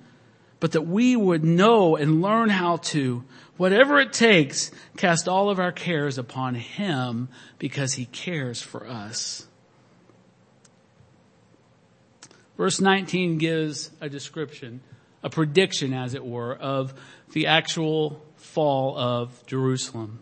but 0.61 0.73
that 0.73 0.87
we 0.87 1.17
would 1.17 1.43
know 1.43 1.97
and 1.97 2.21
learn 2.21 2.51
how 2.51 2.77
to, 2.77 3.25
whatever 3.57 3.99
it 3.99 4.13
takes, 4.13 4.71
cast 4.99 5.27
all 5.27 5.49
of 5.49 5.59
our 5.59 5.73
cares 5.73 6.19
upon 6.19 6.55
Him 6.55 7.29
because 7.59 7.95
He 7.95 8.05
cares 8.05 8.61
for 8.61 8.87
us. 8.87 9.47
Verse 12.59 12.79
19 12.79 13.39
gives 13.39 13.91
a 14.03 14.11
description, 14.11 14.83
a 15.23 15.31
prediction 15.31 15.95
as 15.95 16.13
it 16.13 16.23
were, 16.23 16.55
of 16.55 16.93
the 17.33 17.47
actual 17.47 18.23
fall 18.53 18.99
of 18.99 19.47
Jerusalem. 19.47 20.21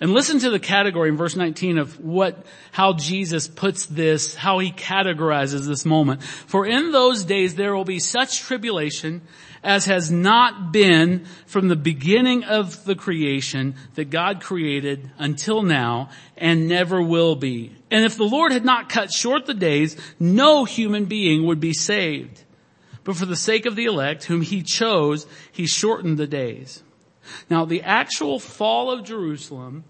And 0.00 0.12
listen 0.12 0.40
to 0.40 0.50
the 0.50 0.58
category 0.58 1.08
in 1.08 1.16
verse 1.16 1.36
19 1.36 1.78
of 1.78 1.98
what, 1.98 2.44
how 2.72 2.92
Jesus 2.92 3.48
puts 3.48 3.86
this, 3.86 4.34
how 4.34 4.58
he 4.58 4.70
categorizes 4.72 5.66
this 5.66 5.86
moment. 5.86 6.22
For 6.22 6.66
in 6.66 6.92
those 6.92 7.24
days 7.24 7.54
there 7.54 7.74
will 7.74 7.84
be 7.84 8.00
such 8.00 8.40
tribulation 8.40 9.22
as 9.62 9.86
has 9.86 10.10
not 10.10 10.72
been 10.72 11.24
from 11.46 11.68
the 11.68 11.76
beginning 11.76 12.44
of 12.44 12.84
the 12.84 12.96
creation 12.96 13.76
that 13.94 14.10
God 14.10 14.42
created 14.42 15.10
until 15.16 15.62
now 15.62 16.10
and 16.36 16.68
never 16.68 17.00
will 17.00 17.34
be. 17.34 17.74
And 17.90 18.04
if 18.04 18.18
the 18.18 18.24
Lord 18.24 18.52
had 18.52 18.64
not 18.64 18.90
cut 18.90 19.10
short 19.10 19.46
the 19.46 19.54
days, 19.54 19.96
no 20.20 20.64
human 20.64 21.06
being 21.06 21.46
would 21.46 21.60
be 21.60 21.72
saved. 21.72 22.42
But 23.04 23.16
for 23.16 23.26
the 23.26 23.36
sake 23.36 23.64
of 23.64 23.76
the 23.76 23.84
elect 23.86 24.24
whom 24.24 24.42
he 24.42 24.62
chose, 24.62 25.26
he 25.52 25.66
shortened 25.66 26.18
the 26.18 26.26
days. 26.26 26.82
Now 27.50 27.64
the 27.64 27.82
actual 27.82 28.38
fall 28.38 28.90
of 28.90 29.04
Jerusalem, 29.04 29.84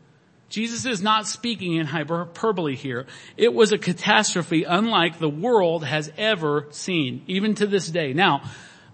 Jesus 0.49 0.85
is 0.85 1.03
not 1.03 1.27
speaking 1.27 1.75
in 1.75 1.87
hyperbole 1.87 2.77
here. 2.77 3.07
It 3.37 3.53
was 3.53 3.73
a 3.73 3.79
catastrophe 3.79 4.65
unlike 4.65 5.19
the 5.19 5.29
world 5.29 5.85
has 5.85 6.13
ever 6.17 6.67
seen, 6.71 7.23
even 7.27 7.55
to 7.57 7.67
this 7.67 7.89
day. 7.89 8.13
Now, 8.13 8.43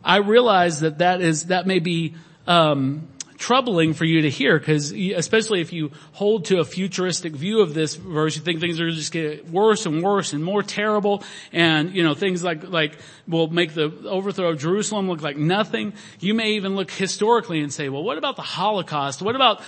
I 0.02 0.18
realize 0.18 0.80
that 0.80 0.98
that 0.98 1.20
is, 1.20 1.46
that 1.46 1.66
may 1.66 1.78
be, 1.78 2.14
um, 2.46 3.08
troubling 3.40 3.94
for 3.94 4.04
you 4.04 4.20
to 4.20 4.30
hear 4.30 4.58
because 4.58 4.92
especially 4.92 5.62
if 5.62 5.72
you 5.72 5.90
hold 6.12 6.44
to 6.44 6.60
a 6.60 6.64
futuristic 6.64 7.32
view 7.32 7.60
of 7.62 7.72
this 7.72 7.94
verse, 7.96 8.36
you 8.36 8.42
think 8.42 8.60
things 8.60 8.78
are 8.78 8.90
just 8.90 9.12
get 9.12 9.48
worse 9.48 9.86
and 9.86 10.02
worse 10.02 10.34
and 10.34 10.44
more 10.44 10.62
terrible 10.62 11.24
and, 11.50 11.94
you 11.94 12.04
know, 12.04 12.12
things 12.14 12.44
like, 12.44 12.68
like 12.68 12.98
will 13.26 13.48
make 13.48 13.72
the 13.72 13.90
overthrow 14.06 14.50
of 14.50 14.58
Jerusalem 14.58 15.08
look 15.08 15.22
like 15.22 15.38
nothing. 15.38 15.94
You 16.20 16.34
may 16.34 16.50
even 16.52 16.76
look 16.76 16.90
historically 16.90 17.60
and 17.60 17.72
say, 17.72 17.88
well, 17.88 18.04
what 18.04 18.18
about 18.18 18.36
the 18.36 18.42
Holocaust? 18.42 19.22
What 19.22 19.34
about 19.34 19.62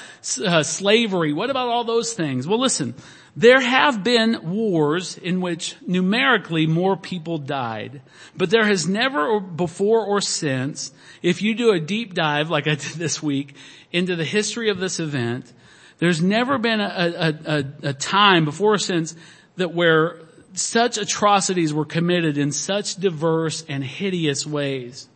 uh, 0.45 0.63
slavery? 0.63 1.33
What 1.33 1.49
about 1.49 1.69
all 1.69 1.85
those 1.85 2.13
things? 2.13 2.47
Well, 2.47 2.61
listen, 2.61 2.95
there 3.35 3.61
have 3.61 4.05
been 4.05 4.51
wars 4.51 5.16
in 5.16 5.40
which 5.40 5.77
numerically 5.87 6.66
more 6.66 6.97
people 6.97 7.38
died, 7.38 8.03
but 8.37 8.51
there 8.51 8.66
has 8.66 8.87
never 8.87 9.40
before 9.40 10.05
or 10.05 10.21
since, 10.21 10.92
if 11.23 11.40
you 11.40 11.55
do 11.55 11.73
a 11.73 11.81
deep 11.81 12.14
dive 12.14 12.51
like 12.51 12.66
I 12.66 12.75
did 12.77 12.92
this 12.97 13.23
week 13.23 13.55
into 13.90 14.16
the 14.16 14.25
history 14.25 14.68
of 14.68 14.79
this 14.79 15.01
event, 15.01 15.51
there's 15.99 16.21
never 16.21 16.59
been 16.59 16.81
a, 16.81 16.85
a, 16.85 17.57
a, 17.57 17.88
a 17.90 17.92
time 17.92 18.45
before 18.45 18.75
or 18.75 18.79
since 18.79 19.14
that 19.57 19.73
where 19.73 20.18
such 20.55 20.99
atrocities 20.99 21.73
were 21.73 21.85
committed 21.85 22.37
in 22.37 22.53
such 22.53 22.97
diverse 22.97 23.64
and 23.68 23.83
hideous 23.83 24.47
ways. 24.47 25.09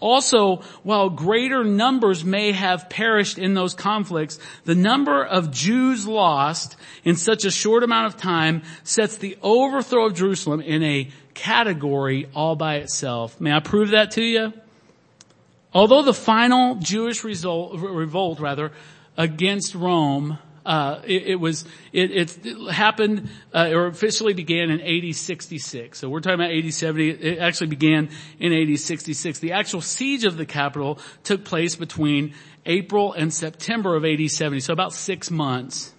Also, 0.00 0.56
while 0.82 1.10
greater 1.10 1.64
numbers 1.64 2.24
may 2.24 2.52
have 2.52 2.88
perished 2.88 3.38
in 3.38 3.54
those 3.54 3.74
conflicts, 3.74 4.38
the 4.64 4.74
number 4.74 5.24
of 5.24 5.50
Jews 5.50 6.06
lost 6.06 6.76
in 7.04 7.16
such 7.16 7.44
a 7.44 7.50
short 7.50 7.82
amount 7.82 8.06
of 8.06 8.16
time 8.16 8.62
sets 8.84 9.16
the 9.16 9.36
overthrow 9.42 10.06
of 10.06 10.14
Jerusalem 10.14 10.60
in 10.60 10.82
a 10.82 11.10
category 11.34 12.28
all 12.34 12.56
by 12.56 12.76
itself. 12.76 13.40
May 13.40 13.52
I 13.52 13.60
prove 13.60 13.90
that 13.90 14.12
to 14.12 14.22
you? 14.22 14.52
Although 15.72 16.02
the 16.02 16.14
final 16.14 16.76
Jewish 16.76 17.22
result, 17.22 17.78
revolt 17.78 18.40
rather 18.40 18.72
against 19.16 19.74
Rome 19.74 20.38
uh, 20.66 21.00
it, 21.04 21.22
it, 21.28 21.36
was 21.36 21.64
it, 21.92 22.10
it 22.10 22.72
happened 22.72 23.30
uh, 23.54 23.70
or 23.72 23.86
officially 23.86 24.34
began 24.34 24.68
in 24.68 24.80
AD 24.80 25.14
66. 25.14 25.96
So 25.96 26.08
we're 26.08 26.20
talking 26.20 26.40
about 26.40 26.50
AD 26.50 26.74
70. 26.74 27.08
It 27.08 27.38
actually 27.38 27.68
began 27.68 28.10
in 28.40 28.52
AD 28.52 28.76
66. 28.76 29.38
The 29.38 29.52
actual 29.52 29.80
siege 29.80 30.24
of 30.24 30.36
the 30.36 30.44
capital 30.44 30.98
took 31.22 31.44
place 31.44 31.76
between 31.76 32.34
April 32.66 33.12
and 33.12 33.32
September 33.32 33.94
of 33.94 34.04
AD 34.04 34.28
70. 34.28 34.58
So 34.58 34.72
about 34.72 34.92
six 34.92 35.30
months. 35.30 35.94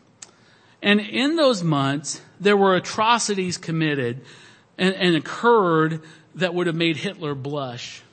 And 0.82 1.00
in 1.00 1.38
those 1.38 1.64
months, 1.64 2.22
there 2.40 2.58
were 2.58 2.76
atrocities 2.76 3.58
committed 3.58 4.22
and, 4.78 4.94
and 4.96 5.16
occurred 5.16 6.02
that 6.36 6.54
would 6.54 6.68
have 6.68 6.76
made 6.76 6.98
Hitler 6.98 7.36
blush. 7.36 8.04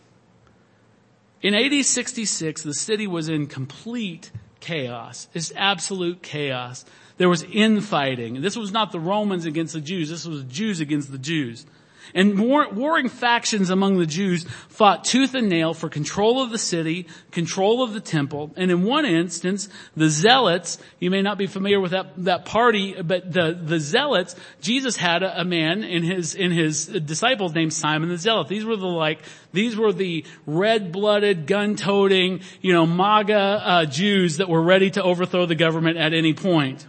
In 1.42 1.52
AD 1.52 1.84
66, 1.84 2.62
the 2.62 2.74
city 2.74 3.08
was 3.08 3.28
in 3.28 3.48
complete 3.48 4.30
chaos. 4.64 5.28
It's 5.34 5.52
absolute 5.54 6.22
chaos. 6.22 6.84
There 7.18 7.28
was 7.28 7.42
infighting. 7.44 8.40
This 8.40 8.56
was 8.56 8.72
not 8.72 8.90
the 8.92 8.98
Romans 8.98 9.44
against 9.44 9.74
the 9.74 9.80
Jews. 9.80 10.08
This 10.08 10.26
was 10.26 10.42
Jews 10.44 10.80
against 10.80 11.12
the 11.12 11.18
Jews. 11.18 11.66
And 12.12 12.38
war, 12.38 12.68
warring 12.70 13.08
factions 13.08 13.70
among 13.70 13.98
the 13.98 14.06
Jews 14.06 14.44
fought 14.68 15.04
tooth 15.04 15.34
and 15.34 15.48
nail 15.48 15.72
for 15.72 15.88
control 15.88 16.42
of 16.42 16.50
the 16.50 16.58
city, 16.58 17.06
control 17.30 17.82
of 17.82 17.94
the 17.94 18.00
temple, 18.00 18.52
and 18.56 18.70
in 18.70 18.82
one 18.82 19.04
instance, 19.04 19.68
the 19.96 20.08
Zealots, 20.08 20.78
you 20.98 21.10
may 21.10 21.22
not 21.22 21.38
be 21.38 21.46
familiar 21.46 21.80
with 21.80 21.92
that, 21.92 22.12
that 22.24 22.44
party, 22.44 23.00
but 23.00 23.32
the, 23.32 23.58
the 23.60 23.78
Zealots, 23.78 24.36
Jesus 24.60 24.96
had 24.96 25.22
a, 25.22 25.40
a 25.40 25.44
man 25.44 25.84
in 25.84 26.02
his, 26.02 26.34
in 26.34 26.50
his 26.50 26.86
disciples 26.86 27.54
named 27.54 27.72
Simon 27.72 28.08
the 28.08 28.18
Zealot. 28.18 28.48
These 28.48 28.64
were 28.64 28.76
the 28.76 28.86
like, 28.86 29.20
these 29.52 29.76
were 29.76 29.92
the 29.92 30.24
red-blooded, 30.46 31.46
gun-toting, 31.46 32.40
you 32.60 32.72
know, 32.72 32.86
MAGA 32.86 33.34
uh, 33.34 33.86
Jews 33.86 34.38
that 34.38 34.48
were 34.48 34.62
ready 34.62 34.90
to 34.90 35.02
overthrow 35.02 35.46
the 35.46 35.54
government 35.54 35.96
at 35.96 36.12
any 36.12 36.34
point. 36.34 36.86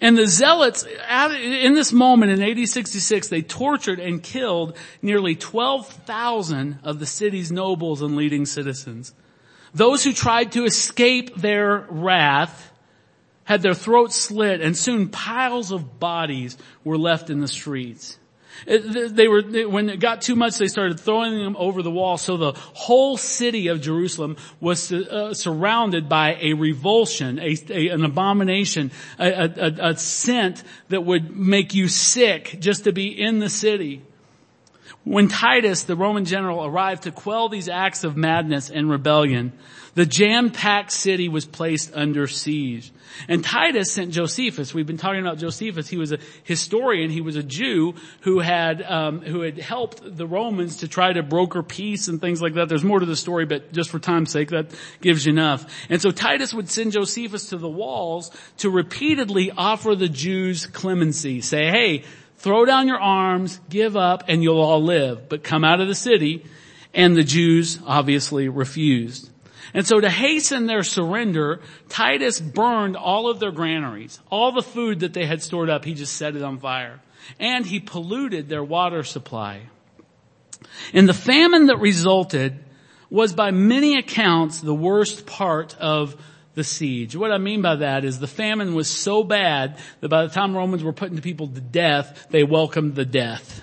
And 0.00 0.16
the 0.16 0.26
zealots, 0.26 0.84
in 0.84 1.74
this 1.74 1.92
moment 1.92 2.32
in 2.32 2.42
AD 2.42 2.66
66, 2.66 3.28
they 3.28 3.42
tortured 3.42 4.00
and 4.00 4.22
killed 4.22 4.76
nearly 5.02 5.34
12,000 5.34 6.78
of 6.82 6.98
the 6.98 7.06
city's 7.06 7.52
nobles 7.52 8.00
and 8.00 8.16
leading 8.16 8.46
citizens. 8.46 9.12
Those 9.74 10.02
who 10.02 10.12
tried 10.12 10.52
to 10.52 10.64
escape 10.64 11.36
their 11.36 11.86
wrath 11.90 12.72
had 13.44 13.62
their 13.62 13.74
throats 13.74 14.16
slit 14.16 14.60
and 14.60 14.76
soon 14.76 15.08
piles 15.08 15.70
of 15.70 15.98
bodies 16.00 16.56
were 16.84 16.96
left 16.96 17.28
in 17.28 17.40
the 17.40 17.48
streets. 17.48 18.16
They 18.66 19.28
were, 19.28 19.42
when 19.68 19.88
it 19.88 20.00
got 20.00 20.22
too 20.22 20.36
much, 20.36 20.58
they 20.58 20.68
started 20.68 21.00
throwing 21.00 21.38
them 21.38 21.56
over 21.58 21.82
the 21.82 21.90
wall. 21.90 22.18
So 22.18 22.36
the 22.36 22.52
whole 22.52 23.16
city 23.16 23.68
of 23.68 23.80
Jerusalem 23.80 24.36
was 24.60 24.92
uh, 24.92 25.34
surrounded 25.34 26.08
by 26.08 26.36
a 26.40 26.54
revulsion, 26.54 27.38
a, 27.38 27.56
a, 27.70 27.88
an 27.88 28.04
abomination, 28.04 28.90
a, 29.18 29.72
a 29.80 29.96
scent 29.96 30.62
that 30.88 31.04
would 31.04 31.36
make 31.36 31.74
you 31.74 31.88
sick 31.88 32.58
just 32.60 32.84
to 32.84 32.92
be 32.92 33.08
in 33.08 33.38
the 33.38 33.50
city. 33.50 34.02
When 35.04 35.28
Titus, 35.28 35.84
the 35.84 35.96
Roman 35.96 36.26
general, 36.26 36.64
arrived 36.64 37.04
to 37.04 37.10
quell 37.10 37.48
these 37.48 37.68
acts 37.68 38.04
of 38.04 38.16
madness 38.16 38.68
and 38.70 38.90
rebellion, 38.90 39.52
the 39.94 40.06
jam-packed 40.06 40.92
city 40.92 41.28
was 41.28 41.44
placed 41.46 41.94
under 41.94 42.26
siege. 42.26 42.92
And 43.28 43.44
Titus 43.44 43.92
sent 43.92 44.12
Josephus. 44.12 44.72
We've 44.72 44.86
been 44.86 44.96
talking 44.96 45.20
about 45.20 45.38
Josephus. 45.38 45.88
He 45.88 45.96
was 45.96 46.12
a 46.12 46.18
historian. 46.44 47.10
He 47.10 47.20
was 47.20 47.36
a 47.36 47.42
Jew 47.42 47.94
who 48.20 48.38
had 48.38 48.82
um, 48.82 49.20
who 49.20 49.40
had 49.40 49.58
helped 49.58 50.16
the 50.16 50.26
Romans 50.26 50.76
to 50.76 50.88
try 50.88 51.12
to 51.12 51.22
broker 51.22 51.62
peace 51.62 52.08
and 52.08 52.20
things 52.20 52.40
like 52.40 52.54
that. 52.54 52.68
There's 52.68 52.84
more 52.84 53.00
to 53.00 53.06
the 53.06 53.16
story, 53.16 53.46
but 53.46 53.72
just 53.72 53.90
for 53.90 53.98
time's 53.98 54.30
sake, 54.30 54.50
that 54.50 54.66
gives 55.00 55.26
you 55.26 55.32
enough. 55.32 55.66
And 55.88 56.00
so 56.00 56.12
Titus 56.12 56.54
would 56.54 56.70
send 56.70 56.92
Josephus 56.92 57.50
to 57.50 57.58
the 57.58 57.68
walls 57.68 58.30
to 58.58 58.70
repeatedly 58.70 59.50
offer 59.50 59.94
the 59.94 60.08
Jews 60.08 60.66
clemency. 60.66 61.40
Say, 61.40 61.66
hey, 61.66 62.04
throw 62.38 62.64
down 62.64 62.86
your 62.86 63.00
arms, 63.00 63.60
give 63.68 63.96
up, 63.96 64.24
and 64.28 64.42
you'll 64.42 64.60
all 64.60 64.82
live. 64.82 65.28
But 65.28 65.42
come 65.42 65.64
out 65.64 65.80
of 65.80 65.88
the 65.88 65.94
city. 65.94 66.44
And 66.94 67.14
the 67.16 67.24
Jews 67.24 67.78
obviously 67.86 68.48
refused. 68.48 69.30
And 69.72 69.86
so 69.86 70.00
to 70.00 70.10
hasten 70.10 70.66
their 70.66 70.82
surrender, 70.82 71.60
Titus 71.88 72.40
burned 72.40 72.96
all 72.96 73.30
of 73.30 73.38
their 73.38 73.52
granaries. 73.52 74.20
All 74.30 74.52
the 74.52 74.62
food 74.62 75.00
that 75.00 75.12
they 75.12 75.26
had 75.26 75.42
stored 75.42 75.70
up, 75.70 75.84
he 75.84 75.94
just 75.94 76.16
set 76.16 76.36
it 76.36 76.42
on 76.42 76.58
fire. 76.58 77.00
And 77.38 77.64
he 77.64 77.80
polluted 77.80 78.48
their 78.48 78.64
water 78.64 79.04
supply. 79.04 79.62
And 80.92 81.08
the 81.08 81.14
famine 81.14 81.66
that 81.66 81.78
resulted 81.78 82.64
was 83.10 83.32
by 83.32 83.50
many 83.50 83.98
accounts 83.98 84.60
the 84.60 84.74
worst 84.74 85.26
part 85.26 85.76
of 85.78 86.16
the 86.54 86.64
siege. 86.64 87.14
What 87.14 87.32
I 87.32 87.38
mean 87.38 87.62
by 87.62 87.76
that 87.76 88.04
is 88.04 88.18
the 88.18 88.26
famine 88.26 88.74
was 88.74 88.88
so 88.88 89.22
bad 89.22 89.78
that 90.00 90.08
by 90.08 90.26
the 90.26 90.32
time 90.32 90.56
Romans 90.56 90.82
were 90.82 90.92
putting 90.92 91.20
people 91.20 91.48
to 91.48 91.60
death, 91.60 92.26
they 92.30 92.44
welcomed 92.44 92.94
the 92.94 93.04
death. 93.04 93.62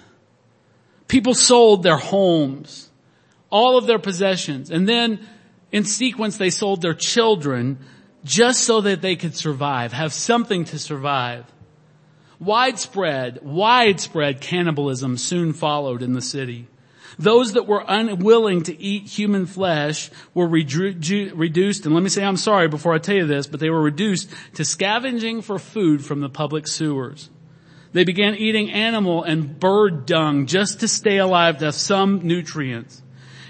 People 1.08 1.34
sold 1.34 1.84
their 1.84 1.98
homes, 1.98 2.90
all 3.50 3.78
of 3.78 3.88
their 3.88 4.00
possessions, 4.00 4.72
and 4.72 4.88
then 4.88 5.26
in 5.72 5.84
sequence, 5.84 6.38
they 6.38 6.50
sold 6.50 6.82
their 6.82 6.94
children 6.94 7.80
just 8.24 8.64
so 8.64 8.82
that 8.82 9.02
they 9.02 9.16
could 9.16 9.36
survive, 9.36 9.94
have 9.94 10.14
something 10.14 10.66
to 10.66 10.80
survive. 10.80 11.46
Widespread, 12.40 13.40
widespread 13.42 14.42
cannibalism 14.42 15.18
soon 15.18 15.54
followed 15.54 16.02
in 16.02 16.14
the 16.14 16.22
city. 16.22 16.68
Those 17.20 17.54
that 17.54 17.66
were 17.66 17.84
unwilling 17.88 18.64
to 18.64 18.80
eat 18.80 19.08
human 19.08 19.48
flesh 19.48 20.12
were 20.36 20.48
reduced, 20.48 21.86
and 21.86 21.96
let 21.96 22.04
me 22.04 22.10
say 22.10 22.24
I'm 22.24 22.38
sorry 22.38 22.68
before 22.68 22.94
I 22.94 23.00
tell 23.00 23.16
you 23.16 23.26
this, 23.26 23.48
but 23.48 23.60
they 23.60 23.72
were 23.72 23.82
reduced 23.82 24.30
to 24.56 24.64
scavenging 24.64 25.42
for 25.42 25.58
food 25.58 26.06
from 26.06 26.20
the 26.20 26.30
public 26.30 26.68
sewers. 26.68 27.30
They 27.94 28.04
began 28.04 28.36
eating 28.36 28.70
animal 28.70 29.24
and 29.24 29.60
bird 29.60 30.06
dung 30.06 30.46
just 30.46 30.82
to 30.82 30.88
stay 30.88 31.18
alive 31.18 31.58
to 31.58 31.66
have 31.66 31.76
some 31.76 32.28
nutrients. 32.28 33.02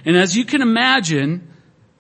And 0.06 0.16
as 0.16 0.38
you 0.38 0.46
can 0.46 0.62
imagine, 0.62 1.50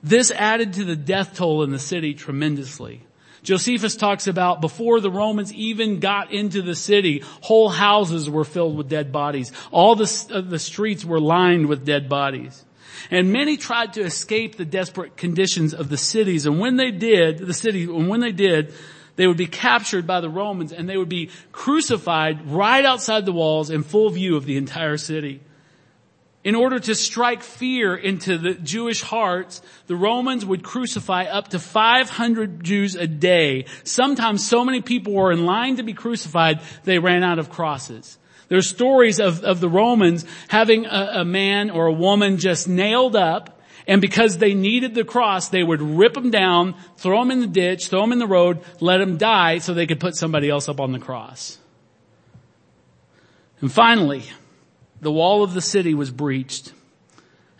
this 0.04 0.32
added 0.32 0.74
to 0.74 0.86
the 0.86 0.96
death 0.96 1.36
toll 1.36 1.64
in 1.64 1.72
the 1.72 1.80
city 1.80 2.14
tremendously. 2.14 3.02
Josephus 3.44 3.96
talks 3.96 4.28
about 4.28 4.62
before 4.62 5.00
the 5.00 5.12
Romans 5.12 5.54
even 5.54 6.00
got 6.00 6.34
into 6.34 6.62
the 6.62 6.76
city, 6.76 7.24
whole 7.42 7.70
houses 7.70 8.30
were 8.30 8.44
filled 8.44 8.76
with 8.76 8.90
dead 8.90 9.12
bodies. 9.12 9.52
All 9.72 9.96
the, 9.96 10.26
uh, 10.34 10.42
the 10.42 10.60
streets 10.60 11.06
were 11.06 11.20
lined 11.20 11.68
with 11.68 11.86
dead 11.86 12.10
bodies. 12.10 12.66
And 13.10 13.32
many 13.32 13.56
tried 13.56 13.94
to 13.94 14.02
escape 14.02 14.58
the 14.58 14.66
desperate 14.66 15.16
conditions 15.16 15.74
of 15.74 15.90
the 15.90 15.98
cities. 15.98 16.46
And 16.46 16.60
when 16.60 16.76
they 16.76 16.92
did, 16.92 17.38
the 17.38 17.54
city, 17.54 17.84
and 17.84 18.10
when 18.10 18.20
they 18.20 18.32
did, 18.32 18.74
they 19.16 19.28
would 19.28 19.38
be 19.38 19.48
captured 19.48 20.06
by 20.06 20.20
the 20.20 20.30
Romans 20.30 20.72
and 20.72 20.90
they 20.90 20.98
would 20.98 21.10
be 21.10 21.30
crucified 21.52 22.48
right 22.48 22.84
outside 22.84 23.26
the 23.26 23.32
walls 23.32 23.70
in 23.70 23.84
full 23.84 24.10
view 24.10 24.36
of 24.36 24.46
the 24.46 24.58
entire 24.58 24.98
city. 24.98 25.42
In 26.48 26.56
order 26.56 26.80
to 26.80 26.96
strike 26.96 27.44
fear 27.44 27.94
into 27.94 28.38
the 28.38 28.54
Jewish 28.54 29.02
hearts, 29.02 29.62
the 29.88 29.98
Romans 29.98 30.46
would 30.46 30.64
crucify 30.64 31.26
up 31.26 31.50
to 31.50 31.60
500 31.60 32.64
Jews 32.64 32.96
a 32.96 33.06
day. 33.06 33.66
Sometimes 33.84 34.48
so 34.48 34.64
many 34.64 34.82
people 34.82 35.12
were 35.12 35.34
in 35.34 35.46
line 35.46 35.76
to 35.76 35.84
be 35.84 35.92
crucified, 35.92 36.62
they 36.86 37.00
ran 37.00 37.22
out 37.22 37.38
of 37.38 37.50
crosses. 37.50 38.18
There's 38.48 38.66
stories 38.66 39.20
of, 39.20 39.44
of 39.44 39.60
the 39.60 39.68
Romans 39.68 40.24
having 40.48 40.86
a, 40.86 41.16
a 41.16 41.26
man 41.26 41.70
or 41.70 41.88
a 41.88 41.92
woman 41.92 42.38
just 42.38 42.66
nailed 42.66 43.18
up, 43.18 43.60
and 43.86 44.00
because 44.00 44.38
they 44.38 44.54
needed 44.54 44.96
the 44.96 45.04
cross, 45.04 45.50
they 45.50 45.64
would 45.64 45.82
rip 45.82 46.14
them 46.14 46.32
down, 46.32 46.76
throw 46.96 47.20
them 47.20 47.32
in 47.32 47.42
the 47.42 47.48
ditch, 47.48 47.90
throw 47.90 48.00
them 48.00 48.14
in 48.14 48.20
the 48.20 48.26
road, 48.26 48.62
let 48.80 49.00
them 49.00 49.18
die 49.18 49.58
so 49.58 49.74
they 49.74 49.86
could 49.86 50.00
put 50.00 50.16
somebody 50.16 50.50
else 50.50 50.70
up 50.70 50.80
on 50.80 50.94
the 50.94 51.00
cross. 51.00 51.58
And 53.60 53.70
finally, 53.70 54.24
the 55.02 55.12
wall 55.12 55.44
of 55.44 55.54
the 55.54 55.62
city 55.62 55.94
was 55.94 56.12
breached 56.12 56.74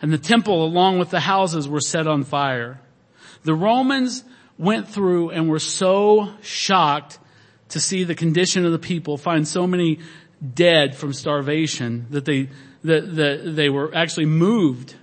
and 0.00 0.12
the 0.12 0.18
temple 0.18 0.64
along 0.64 0.98
with 0.98 1.10
the 1.10 1.20
houses 1.20 1.68
were 1.68 1.80
set 1.80 2.06
on 2.06 2.24
fire. 2.24 2.80
The 3.42 3.54
Romans 3.54 4.24
went 4.56 4.88
through 4.88 5.30
and 5.30 5.48
were 5.48 5.58
so 5.58 6.32
shocked 6.42 7.18
to 7.70 7.80
see 7.80 8.04
the 8.04 8.14
condition 8.14 8.64
of 8.64 8.72
the 8.72 8.78
people, 8.78 9.16
find 9.16 9.46
so 9.46 9.66
many 9.66 9.98
dead 10.54 10.96
from 10.96 11.12
starvation 11.12 12.06
that 12.10 12.24
they, 12.24 12.48
that, 12.84 13.14
that 13.16 13.52
they 13.56 13.68
were 13.68 13.94
actually 13.94 14.26
moved. 14.26 14.94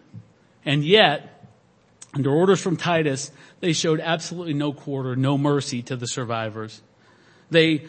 And 0.66 0.84
yet, 0.84 1.48
under 2.14 2.32
orders 2.32 2.62
from 2.62 2.78
Titus, 2.78 3.32
they 3.60 3.74
showed 3.74 4.00
absolutely 4.00 4.54
no 4.54 4.74
quarter, 4.74 5.16
no 5.16 5.38
mercy 5.38 5.82
to 5.84 5.96
the 5.96 6.08
survivors. 6.08 6.82
They 7.52 7.86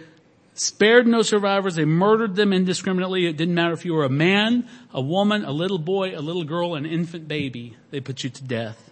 spared 0.58 1.06
no 1.06 1.22
survivors. 1.22 1.74
They 1.74 1.84
murdered 1.84 2.36
them 2.36 2.52
indiscriminately. 2.52 3.26
It 3.26 3.36
didn't 3.36 3.54
matter 3.54 3.72
if 3.72 3.84
you 3.84 3.94
were 3.94 4.04
a 4.04 4.10
man, 4.10 4.68
a 4.92 5.00
woman, 5.00 5.44
a 5.44 5.52
little 5.52 5.78
boy, 5.78 6.16
a 6.16 6.20
little 6.20 6.44
girl, 6.44 6.74
an 6.74 6.86
infant 6.86 7.28
baby. 7.28 7.76
They 7.90 8.00
put 8.00 8.24
you 8.24 8.30
to 8.30 8.44
death. 8.44 8.90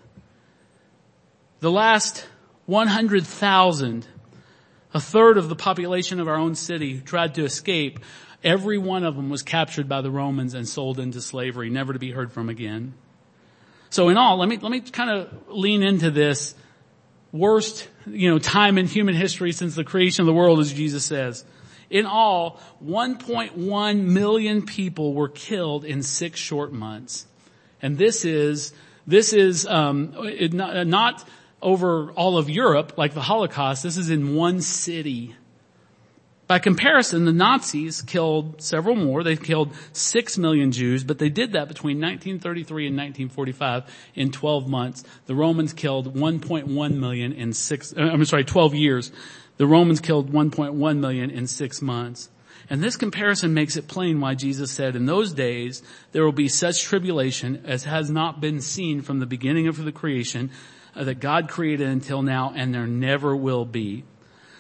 The 1.61 1.71
last 1.71 2.27
100,000, 2.67 4.07
a 4.93 5.01
third 5.01 5.39
of 5.39 5.49
the 5.49 5.57
population 5.57 6.21
of 6.21 6.29
our 6.29 6.37
own 6.37 6.55
city 6.55 7.01
tried 7.01 7.35
to 7.37 7.45
escape. 7.45 8.01
Every 8.43 8.79
one 8.79 9.05
of 9.05 9.17
them 9.17 9.31
was 9.31 9.43
captured 9.43 9.89
by 9.89 10.03
the 10.03 10.11
Romans 10.11 10.55
and 10.55 10.69
sold 10.69 10.99
into 10.99 11.21
slavery, 11.21 11.71
never 11.71 11.93
to 11.93 11.99
be 11.99 12.11
heard 12.11 12.33
from 12.33 12.49
again. 12.49 12.95
So 13.91 14.09
in 14.09 14.17
all, 14.17 14.39
let 14.39 14.49
me, 14.49 14.59
let 14.59 14.71
me 14.71 14.81
kind 14.81 15.11
of 15.11 15.49
lean 15.49 15.83
into 15.83 16.11
this 16.11 16.55
worst, 17.35 17.89
you 18.07 18.31
know, 18.31 18.39
time 18.39 18.79
in 18.79 18.87
human 18.87 19.15
history 19.15 19.53
since 19.53 19.75
the 19.75 19.85
creation 19.85 20.23
of 20.23 20.27
the 20.27 20.33
world, 20.33 20.61
as 20.61 20.73
Jesus 20.73 21.05
says. 21.05 21.45
In 21.91 22.07
all, 22.07 22.61
1.1 22.83 24.01
million 24.01 24.65
people 24.65 25.13
were 25.13 25.29
killed 25.29 25.85
in 25.85 26.03
six 26.03 26.41
short 26.41 26.73
months. 26.73 27.27
And 27.83 27.99
this 27.99 28.25
is, 28.25 28.73
this 29.07 29.33
is, 29.33 29.67
um, 29.67 30.15
not, 30.53 30.87
not 30.87 31.29
over 31.61 32.13
all 32.13 32.39
of 32.39 32.49
Europe 32.49 32.95
like 32.97 33.15
the 33.15 33.21
Holocaust. 33.21 33.83
This 33.83 33.97
is 33.97 34.11
in 34.11 34.37
one 34.37 34.61
city. 34.61 35.35
By 36.55 36.61
comparison, 36.61 37.25
the 37.25 37.33
Nazis 37.33 38.01
killed 38.01 38.63
several 38.63 38.95
more. 38.95 39.25
They 39.25 39.35
killed 39.35 39.73
six 39.93 40.39
million 40.39 40.71
Jews, 40.71 41.03
but 41.03 41.19
they 41.19 41.29
did 41.29 41.55
that 41.55 41.67
between 41.67 41.97
1933 41.97 42.87
and 42.87 42.97
1945 42.97 43.83
in 44.15 44.31
12 44.31 44.69
months. 44.69 45.03
The 45.27 45.35
Romans 45.35 45.73
killed 45.73 46.15
1.1 46.15 46.95
million 46.95 47.33
in 47.33 47.55
six, 47.55 47.93
uh, 47.93 48.03
I'm 48.03 48.25
sorry, 48.25 48.45
12 48.45 48.77
years. 48.77 49.11
The 49.57 49.67
Romans 49.67 49.99
killed 49.99 50.31
1.1 50.31 50.99
million 50.99 51.31
in 51.33 51.49
six 51.49 51.83
months. 51.83 52.29
And 52.71 52.81
this 52.81 52.97
comparison 52.97 53.53
makes 53.53 53.77
it 53.77 53.89
plain 53.89 54.21
why 54.21 54.37
Jesus 54.37 54.71
said, 54.71 54.95
in 54.95 55.07
those 55.07 55.33
days, 55.33 55.83
there 56.13 56.25
will 56.25 56.31
be 56.31 56.47
such 56.47 56.85
tribulation 56.85 57.65
as 57.67 57.83
has 57.83 58.11
not 58.11 58.41
been 58.41 58.61
seen 58.61 59.03
from 59.03 59.19
the 59.19 59.27
beginning 59.27 59.67
of 59.67 59.85
the 59.85 59.91
creation 59.91 60.53
uh, 60.95 61.03
that 61.03 61.19
God 61.19 61.49
created 61.49 61.89
until 61.89 62.23
now, 62.23 62.53
and 62.55 62.73
there 62.73 62.87
never 62.87 63.35
will 63.35 63.65
be. 63.65 64.05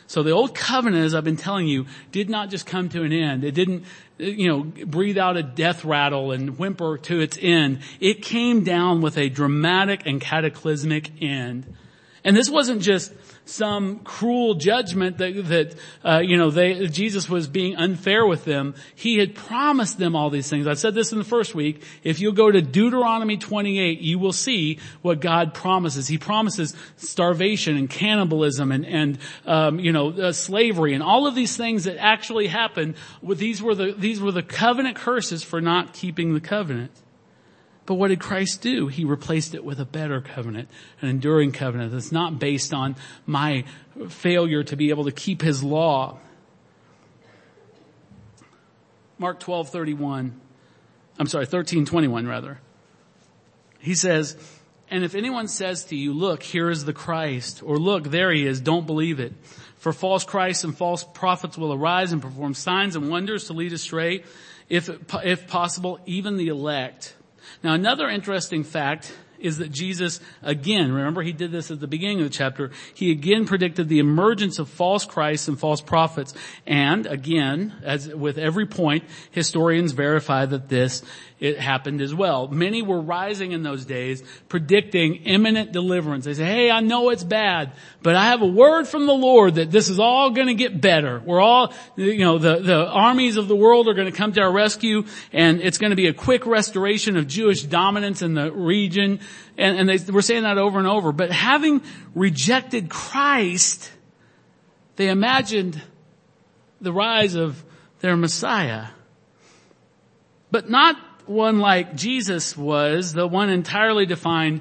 So 0.06 0.22
the 0.22 0.32
old 0.32 0.54
covenant, 0.54 1.04
as 1.04 1.14
I've 1.14 1.24
been 1.24 1.36
telling 1.36 1.66
you, 1.66 1.86
did 2.12 2.28
not 2.28 2.50
just 2.50 2.66
come 2.66 2.88
to 2.90 3.02
an 3.02 3.12
end. 3.12 3.44
It 3.44 3.52
didn't, 3.52 3.84
you 4.18 4.48
know, 4.48 4.62
breathe 4.86 5.18
out 5.18 5.36
a 5.36 5.42
death 5.42 5.84
rattle 5.84 6.32
and 6.32 6.58
whimper 6.58 6.98
to 6.98 7.20
its 7.20 7.38
end. 7.40 7.80
It 8.00 8.22
came 8.22 8.64
down 8.64 9.00
with 9.00 9.16
a 9.16 9.28
dramatic 9.28 10.06
and 10.06 10.20
cataclysmic 10.20 11.22
end. 11.22 11.74
And 12.22 12.36
this 12.36 12.48
wasn't 12.50 12.82
just 12.82 13.12
some 13.44 13.98
cruel 14.00 14.54
judgment 14.54 15.18
that, 15.18 15.34
that 15.48 15.74
uh, 16.04 16.20
you 16.20 16.36
know, 16.36 16.50
they, 16.50 16.86
Jesus 16.88 17.28
was 17.28 17.46
being 17.46 17.76
unfair 17.76 18.26
with 18.26 18.44
them. 18.44 18.74
He 18.94 19.18
had 19.18 19.34
promised 19.34 19.98
them 19.98 20.16
all 20.16 20.30
these 20.30 20.48
things. 20.48 20.66
I 20.66 20.74
said 20.74 20.94
this 20.94 21.12
in 21.12 21.18
the 21.18 21.24
first 21.24 21.54
week. 21.54 21.82
If 22.02 22.20
you'll 22.20 22.32
go 22.32 22.50
to 22.50 22.62
Deuteronomy 22.62 23.36
28, 23.36 24.00
you 24.00 24.18
will 24.18 24.32
see 24.32 24.78
what 25.02 25.20
God 25.20 25.52
promises. 25.52 26.08
He 26.08 26.18
promises 26.18 26.74
starvation 26.96 27.76
and 27.76 27.88
cannibalism 27.88 28.72
and, 28.72 28.86
and 28.86 29.18
um, 29.44 29.78
you 29.78 29.92
know, 29.92 30.10
uh, 30.10 30.32
slavery 30.32 30.94
and 30.94 31.02
all 31.02 31.26
of 31.26 31.34
these 31.34 31.56
things 31.56 31.84
that 31.84 31.98
actually 31.98 32.46
happened. 32.46 32.94
These 33.22 33.62
were 33.62 33.74
the 33.74 33.92
these 33.92 34.20
were 34.20 34.32
the 34.32 34.42
covenant 34.42 34.96
curses 34.96 35.42
for 35.42 35.60
not 35.60 35.92
keeping 35.92 36.34
the 36.34 36.40
covenant. 36.40 36.90
But 37.86 37.94
what 37.94 38.08
did 38.08 38.20
Christ 38.20 38.62
do? 38.62 38.88
He 38.88 39.04
replaced 39.04 39.54
it 39.54 39.64
with 39.64 39.78
a 39.78 39.84
better 39.84 40.20
covenant, 40.20 40.68
an 41.02 41.08
enduring 41.08 41.52
covenant 41.52 41.92
that's 41.92 42.12
not 42.12 42.38
based 42.38 42.72
on 42.72 42.96
my 43.26 43.64
failure 44.08 44.64
to 44.64 44.76
be 44.76 44.90
able 44.90 45.04
to 45.04 45.12
keep 45.12 45.42
his 45.42 45.62
law. 45.62 46.18
Mark 49.18 49.38
12, 49.40 49.68
31. 49.68 50.40
I'm 51.18 51.26
sorry, 51.26 51.46
13, 51.46 51.84
21 51.84 52.26
rather. 52.26 52.58
He 53.78 53.94
says, 53.94 54.36
and 54.90 55.04
if 55.04 55.14
anyone 55.14 55.48
says 55.48 55.84
to 55.86 55.96
you, 55.96 56.12
look, 56.12 56.42
here 56.42 56.70
is 56.70 56.84
the 56.84 56.92
Christ, 56.92 57.62
or 57.62 57.78
look, 57.78 58.04
there 58.04 58.32
he 58.32 58.46
is, 58.46 58.60
don't 58.60 58.86
believe 58.86 59.20
it. 59.20 59.32
For 59.76 59.92
false 59.92 60.24
Christs 60.24 60.64
and 60.64 60.76
false 60.76 61.04
prophets 61.04 61.58
will 61.58 61.72
arise 61.72 62.12
and 62.12 62.22
perform 62.22 62.54
signs 62.54 62.96
and 62.96 63.10
wonders 63.10 63.48
to 63.48 63.52
lead 63.52 63.72
astray, 63.72 64.24
if, 64.68 64.88
if 65.22 65.46
possible, 65.46 66.00
even 66.06 66.38
the 66.38 66.48
elect. 66.48 67.14
Now 67.64 67.72
another 67.72 68.10
interesting 68.10 68.62
fact 68.62 69.14
is 69.38 69.58
that 69.58 69.72
Jesus 69.72 70.20
again, 70.42 70.92
remember 70.92 71.22
he 71.22 71.32
did 71.32 71.50
this 71.50 71.70
at 71.70 71.80
the 71.80 71.86
beginning 71.86 72.20
of 72.20 72.24
the 72.24 72.30
chapter, 72.30 72.70
he 72.92 73.10
again 73.10 73.46
predicted 73.46 73.88
the 73.88 73.98
emergence 74.00 74.58
of 74.58 74.68
false 74.68 75.06
Christs 75.06 75.48
and 75.48 75.58
false 75.58 75.80
prophets. 75.80 76.34
And 76.66 77.06
again, 77.06 77.74
as 77.82 78.08
with 78.08 78.36
every 78.36 78.66
point, 78.66 79.04
historians 79.30 79.92
verify 79.92 80.44
that 80.44 80.68
this 80.68 81.02
it 81.44 81.60
happened 81.60 82.00
as 82.00 82.14
well. 82.14 82.48
Many 82.48 82.80
were 82.80 83.00
rising 83.00 83.52
in 83.52 83.62
those 83.62 83.84
days, 83.84 84.22
predicting 84.48 85.16
imminent 85.16 85.72
deliverance. 85.72 86.24
They 86.24 86.32
say, 86.32 86.44
hey, 86.46 86.70
I 86.70 86.80
know 86.80 87.10
it's 87.10 87.22
bad, 87.22 87.72
but 88.02 88.16
I 88.16 88.24
have 88.24 88.40
a 88.40 88.46
word 88.46 88.88
from 88.88 89.04
the 89.04 89.12
Lord 89.12 89.56
that 89.56 89.70
this 89.70 89.90
is 89.90 89.98
all 89.98 90.30
gonna 90.30 90.54
get 90.54 90.80
better. 90.80 91.20
We're 91.22 91.42
all, 91.42 91.74
you 91.96 92.24
know, 92.24 92.38
the, 92.38 92.60
the 92.60 92.86
armies 92.88 93.36
of 93.36 93.46
the 93.46 93.54
world 93.54 93.88
are 93.88 93.94
gonna 93.94 94.10
come 94.10 94.32
to 94.32 94.40
our 94.40 94.50
rescue 94.50 95.04
and 95.34 95.60
it's 95.60 95.76
gonna 95.76 95.96
be 95.96 96.06
a 96.06 96.14
quick 96.14 96.46
restoration 96.46 97.18
of 97.18 97.26
Jewish 97.26 97.62
dominance 97.62 98.22
in 98.22 98.32
the 98.32 98.50
region. 98.50 99.20
And, 99.58 99.78
and 99.78 99.88
they 99.88 100.12
were 100.12 100.22
saying 100.22 100.44
that 100.44 100.56
over 100.56 100.78
and 100.78 100.88
over. 100.88 101.12
But 101.12 101.30
having 101.30 101.82
rejected 102.14 102.88
Christ, 102.88 103.90
they 104.96 105.10
imagined 105.10 105.80
the 106.80 106.92
rise 106.92 107.34
of 107.34 107.62
their 108.00 108.16
Messiah. 108.16 108.86
But 110.50 110.70
not 110.70 110.96
one 111.26 111.58
like 111.58 111.94
Jesus 111.94 112.56
was, 112.56 113.12
the 113.12 113.26
one 113.26 113.50
entirely 113.50 114.06
defined 114.06 114.60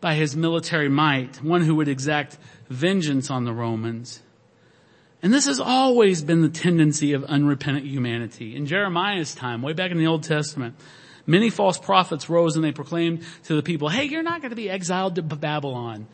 by 0.00 0.14
his 0.14 0.36
military 0.36 0.88
might, 0.88 1.42
one 1.42 1.62
who 1.62 1.76
would 1.76 1.88
exact 1.88 2.38
vengeance 2.68 3.30
on 3.30 3.44
the 3.44 3.52
Romans. 3.52 4.22
And 5.22 5.32
this 5.32 5.46
has 5.46 5.58
always 5.58 6.22
been 6.22 6.42
the 6.42 6.50
tendency 6.50 7.14
of 7.14 7.24
unrepentant 7.24 7.86
humanity. 7.86 8.54
In 8.54 8.66
Jeremiah's 8.66 9.34
time, 9.34 9.62
way 9.62 9.72
back 9.72 9.90
in 9.90 9.96
the 9.96 10.06
Old 10.06 10.22
Testament, 10.22 10.74
many 11.26 11.48
false 11.48 11.78
prophets 11.78 12.28
rose 12.28 12.56
and 12.56 12.64
they 12.64 12.72
proclaimed 12.72 13.22
to 13.44 13.56
the 13.56 13.62
people, 13.62 13.88
hey, 13.88 14.04
you're 14.04 14.22
not 14.22 14.42
going 14.42 14.50
to 14.50 14.56
be 14.56 14.68
exiled 14.68 15.14
to 15.14 15.22
Babylon. 15.22 16.06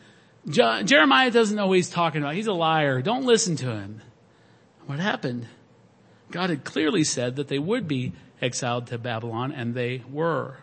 Je- 0.47 0.83
Jeremiah 0.83 1.29
doesn't 1.29 1.57
know 1.57 1.67
what 1.67 1.75
he's 1.75 1.89
talking 1.89 2.21
about. 2.21 2.35
He's 2.35 2.47
a 2.47 2.53
liar. 2.53 3.01
Don't 3.01 3.25
listen 3.25 3.57
to 3.57 3.75
him. 3.75 4.01
What 4.85 4.99
happened? 4.99 5.47
God 6.31 6.49
had 6.49 6.63
clearly 6.63 7.03
said 7.03 7.35
that 7.35 7.49
they 7.49 7.59
would 7.59 7.87
be 7.87 8.13
exiled 8.41 8.87
to 8.87 8.97
Babylon, 8.97 9.51
and 9.51 9.73
they 9.73 10.03
were. 10.09 10.57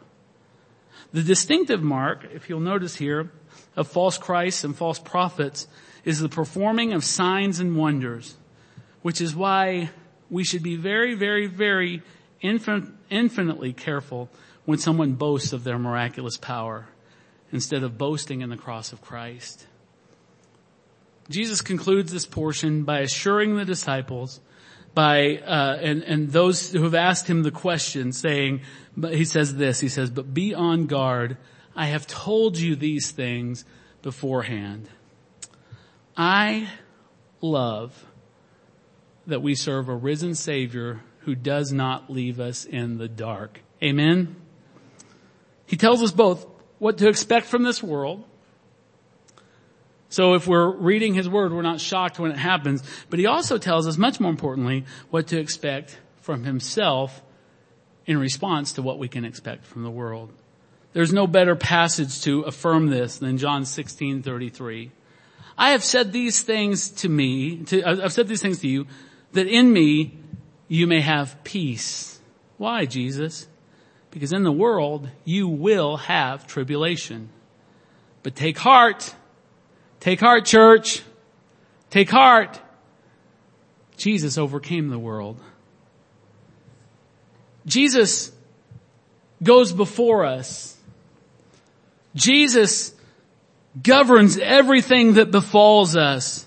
The 1.12 1.22
distinctive 1.22 1.82
mark, 1.82 2.26
if 2.32 2.48
you'll 2.48 2.60
notice 2.60 2.96
here, 2.96 3.30
of 3.76 3.88
false 3.88 4.18
Christs 4.18 4.64
and 4.64 4.76
false 4.76 4.98
prophets 4.98 5.68
is 6.04 6.20
the 6.20 6.28
performing 6.28 6.92
of 6.92 7.04
signs 7.04 7.60
and 7.60 7.76
wonders, 7.76 8.36
which 9.02 9.20
is 9.20 9.34
why 9.34 9.90
we 10.30 10.44
should 10.44 10.62
be 10.62 10.76
very, 10.76 11.14
very, 11.14 11.46
very 11.46 12.02
infin- 12.42 12.92
infinitely 13.10 13.72
careful 13.72 14.28
when 14.64 14.78
someone 14.78 15.12
boasts 15.12 15.52
of 15.52 15.64
their 15.64 15.78
miraculous 15.78 16.36
power 16.36 16.88
instead 17.52 17.82
of 17.82 17.96
boasting 17.96 18.42
in 18.42 18.50
the 18.50 18.56
cross 18.56 18.92
of 18.92 19.00
Christ. 19.00 19.66
Jesus 21.30 21.60
concludes 21.60 22.12
this 22.12 22.26
portion 22.26 22.84
by 22.84 23.00
assuring 23.00 23.56
the 23.56 23.64
disciples 23.64 24.40
by 24.98 25.36
uh, 25.36 25.78
and 25.80 26.02
and 26.02 26.32
those 26.32 26.72
who 26.72 26.82
have 26.82 26.96
asked 26.96 27.30
him 27.30 27.44
the 27.44 27.52
question, 27.52 28.10
saying, 28.10 28.62
but 28.96 29.14
he 29.14 29.24
says 29.24 29.54
this. 29.54 29.78
He 29.78 29.88
says, 29.88 30.10
"But 30.10 30.34
be 30.34 30.56
on 30.56 30.86
guard. 30.86 31.36
I 31.76 31.86
have 31.86 32.08
told 32.08 32.58
you 32.58 32.74
these 32.74 33.12
things 33.12 33.64
beforehand." 34.02 34.88
I 36.16 36.68
love 37.40 38.06
that 39.28 39.40
we 39.40 39.54
serve 39.54 39.88
a 39.88 39.94
risen 39.94 40.34
Savior 40.34 41.00
who 41.20 41.36
does 41.36 41.70
not 41.70 42.10
leave 42.10 42.40
us 42.40 42.64
in 42.64 42.98
the 42.98 43.06
dark. 43.06 43.60
Amen. 43.80 44.34
He 45.64 45.76
tells 45.76 46.02
us 46.02 46.10
both 46.10 46.44
what 46.80 46.98
to 46.98 47.08
expect 47.08 47.46
from 47.46 47.62
this 47.62 47.84
world 47.84 48.24
so 50.08 50.34
if 50.34 50.46
we're 50.46 50.70
reading 50.70 51.14
his 51.14 51.28
word, 51.28 51.52
we're 51.52 51.62
not 51.62 51.80
shocked 51.80 52.18
when 52.18 52.30
it 52.30 52.38
happens, 52.38 52.82
but 53.10 53.18
he 53.18 53.26
also 53.26 53.58
tells 53.58 53.86
us, 53.86 53.98
much 53.98 54.20
more 54.20 54.30
importantly, 54.30 54.84
what 55.10 55.26
to 55.28 55.38
expect 55.38 55.98
from 56.22 56.44
himself 56.44 57.22
in 58.06 58.16
response 58.18 58.72
to 58.74 58.82
what 58.82 58.98
we 58.98 59.08
can 59.08 59.24
expect 59.24 59.66
from 59.66 59.82
the 59.82 59.90
world. 59.90 60.32
There's 60.94 61.12
no 61.12 61.26
better 61.26 61.54
passage 61.54 62.22
to 62.22 62.40
affirm 62.42 62.86
this 62.86 63.18
than 63.18 63.36
John 63.36 63.66
16, 63.66 64.22
33. 64.22 64.90
I 65.58 65.70
have 65.70 65.84
said 65.84 66.12
these 66.12 66.42
things 66.42 66.88
to 66.90 67.08
me, 67.08 67.64
to, 67.64 67.84
I've 67.84 68.12
said 68.12 68.28
these 68.28 68.40
things 68.40 68.60
to 68.60 68.68
you, 68.68 68.86
that 69.32 69.46
in 69.46 69.70
me 69.72 70.18
you 70.68 70.86
may 70.86 71.02
have 71.02 71.44
peace. 71.44 72.18
Why, 72.56 72.86
Jesus? 72.86 73.46
Because 74.10 74.32
in 74.32 74.42
the 74.42 74.52
world 74.52 75.10
you 75.24 75.48
will 75.48 75.98
have 75.98 76.46
tribulation. 76.46 77.28
But 78.22 78.34
take 78.34 78.58
heart, 78.58 79.14
Take 80.00 80.20
heart, 80.20 80.44
church. 80.44 81.02
Take 81.90 82.10
heart. 82.10 82.60
Jesus 83.96 84.38
overcame 84.38 84.88
the 84.88 84.98
world. 84.98 85.40
Jesus 87.66 88.32
goes 89.42 89.72
before 89.72 90.24
us. 90.24 90.76
Jesus 92.14 92.94
governs 93.82 94.38
everything 94.38 95.14
that 95.14 95.30
befalls 95.30 95.96
us. 95.96 96.44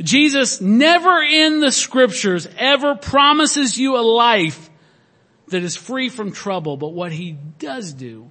Jesus 0.00 0.60
never 0.60 1.22
in 1.22 1.60
the 1.60 1.72
scriptures 1.72 2.48
ever 2.56 2.94
promises 2.94 3.76
you 3.78 3.96
a 3.96 4.02
life 4.02 4.70
that 5.48 5.62
is 5.62 5.76
free 5.76 6.08
from 6.08 6.30
trouble, 6.30 6.76
but 6.76 6.92
what 6.92 7.10
he 7.10 7.32
does 7.32 7.92
do 7.92 8.30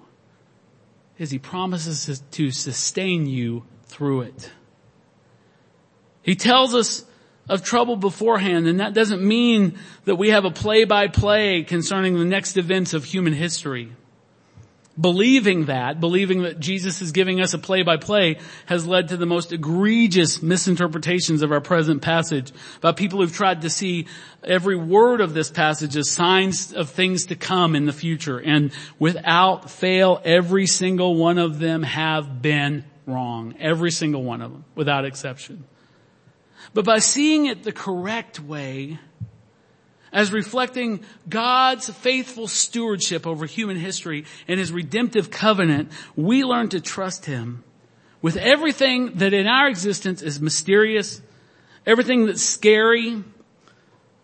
is 1.18 1.32
he 1.32 1.40
promises 1.40 2.22
to 2.32 2.52
sustain 2.52 3.26
you 3.26 3.64
through 3.88 4.22
it. 4.22 4.52
He 6.22 6.36
tells 6.36 6.76
us 6.76 7.06
of 7.50 7.64
trouble 7.64 7.96
beforehand, 7.96 8.68
and 8.68 8.82
that 8.82 8.94
doesn't 8.94 9.22
mean 9.22 9.80
that 10.04 10.18
we 10.18 10.30
have 10.30 10.44
a 10.44 10.52
play-by-play 10.52 11.64
concerning 11.64 12.20
the 12.20 12.26
next 12.26 12.58
events 12.58 12.94
of 12.94 13.06
human 13.06 13.34
history. 13.34 13.92
Believing 15.00 15.66
that, 15.66 16.00
believing 16.00 16.42
that 16.42 16.60
Jesus 16.60 17.04
is 17.04 17.12
giving 17.12 17.40
us 17.40 17.54
a 17.54 17.60
play-by-play 17.60 18.40
has 18.66 18.88
led 18.88 19.10
to 19.10 19.18
the 19.18 19.28
most 19.28 19.54
egregious 19.54 20.42
misinterpretations 20.42 21.44
of 21.44 21.52
our 21.52 21.62
present 21.62 22.02
passage 22.02 22.52
by 22.82 22.92
people 22.94 23.22
who've 23.22 23.32
tried 23.32 23.62
to 23.62 23.70
see 23.70 24.08
every 24.44 24.76
word 24.76 25.22
of 25.22 25.36
this 25.36 25.52
passage 25.52 25.96
as 25.96 26.10
signs 26.10 26.74
of 26.74 26.90
things 26.90 27.28
to 27.28 27.36
come 27.36 27.76
in 27.76 27.86
the 27.86 27.94
future. 27.94 28.40
And 28.40 28.72
without 28.98 29.70
fail, 29.70 30.20
every 30.26 30.66
single 30.66 31.16
one 31.16 31.38
of 31.38 31.60
them 31.60 31.84
have 31.84 32.42
been 32.42 32.84
wrong. 33.08 33.56
Every 33.60 33.92
single 33.92 34.24
one 34.24 34.42
of 34.42 34.52
them, 34.52 34.66
without 34.76 35.06
exception. 35.06 35.64
But 36.74 36.86
by 36.86 37.00
seeing 37.00 37.46
it 37.48 37.64
the 37.64 37.72
correct 37.72 38.40
way, 38.40 39.00
as 40.12 40.32
reflecting 40.32 41.02
God's 41.28 41.90
faithful 41.90 42.48
stewardship 42.48 43.28
over 43.28 43.46
human 43.46 43.78
history 43.78 44.26
and 44.48 44.60
His 44.60 44.72
redemptive 44.72 45.32
covenant, 45.32 45.92
we 46.16 46.44
learn 46.44 46.70
to 46.70 46.82
trust 46.82 47.26
Him 47.26 47.64
with 48.22 48.38
everything 48.38 49.14
that 49.16 49.34
in 49.34 49.48
our 49.48 49.68
existence 49.68 50.22
is 50.22 50.42
mysterious, 50.42 51.22
everything 51.86 52.26
that's 52.26 52.44
scary, 52.44 53.24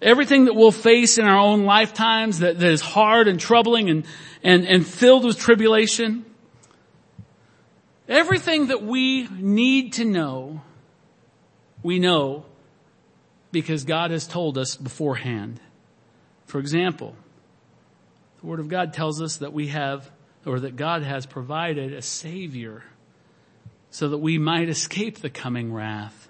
everything 0.02 0.46
that 0.46 0.56
we'll 0.56 0.72
face 0.72 1.18
in 1.18 1.26
our 1.26 1.38
own 1.38 1.66
lifetimes 1.66 2.40
that, 2.40 2.60
that 2.60 2.72
is 2.72 2.82
hard 2.82 3.28
and 3.28 3.40
troubling 3.40 3.90
and, 3.90 4.06
and, 4.44 4.66
and 4.66 4.86
filled 4.86 5.26
with 5.26 5.38
tribulation. 5.38 6.26
Everything 8.08 8.68
that 8.68 8.84
we 8.84 9.28
need 9.30 9.94
to 9.94 10.06
know, 10.06 10.62
we 11.82 12.00
know 12.00 12.46
because 13.52 13.86
God 13.86 14.12
has 14.12 14.28
told 14.28 14.58
us 14.58 14.76
beforehand. 14.76 15.60
For 16.46 16.60
example, 16.60 17.16
the 18.42 18.48
Word 18.48 18.60
of 18.60 18.68
God 18.68 18.94
tells 18.94 19.22
us 19.22 19.38
that 19.38 19.54
we 19.54 19.68
have, 19.70 20.12
or 20.46 20.60
that 20.60 20.76
God 20.76 21.04
has 21.04 21.26
provided 21.26 21.94
a 21.94 22.02
Savior 22.02 22.84
so 23.90 24.10
that 24.10 24.18
we 24.18 24.38
might 24.38 24.70
escape 24.70 25.20
the 25.20 25.30
coming 25.30 25.72
wrath. 25.72 26.30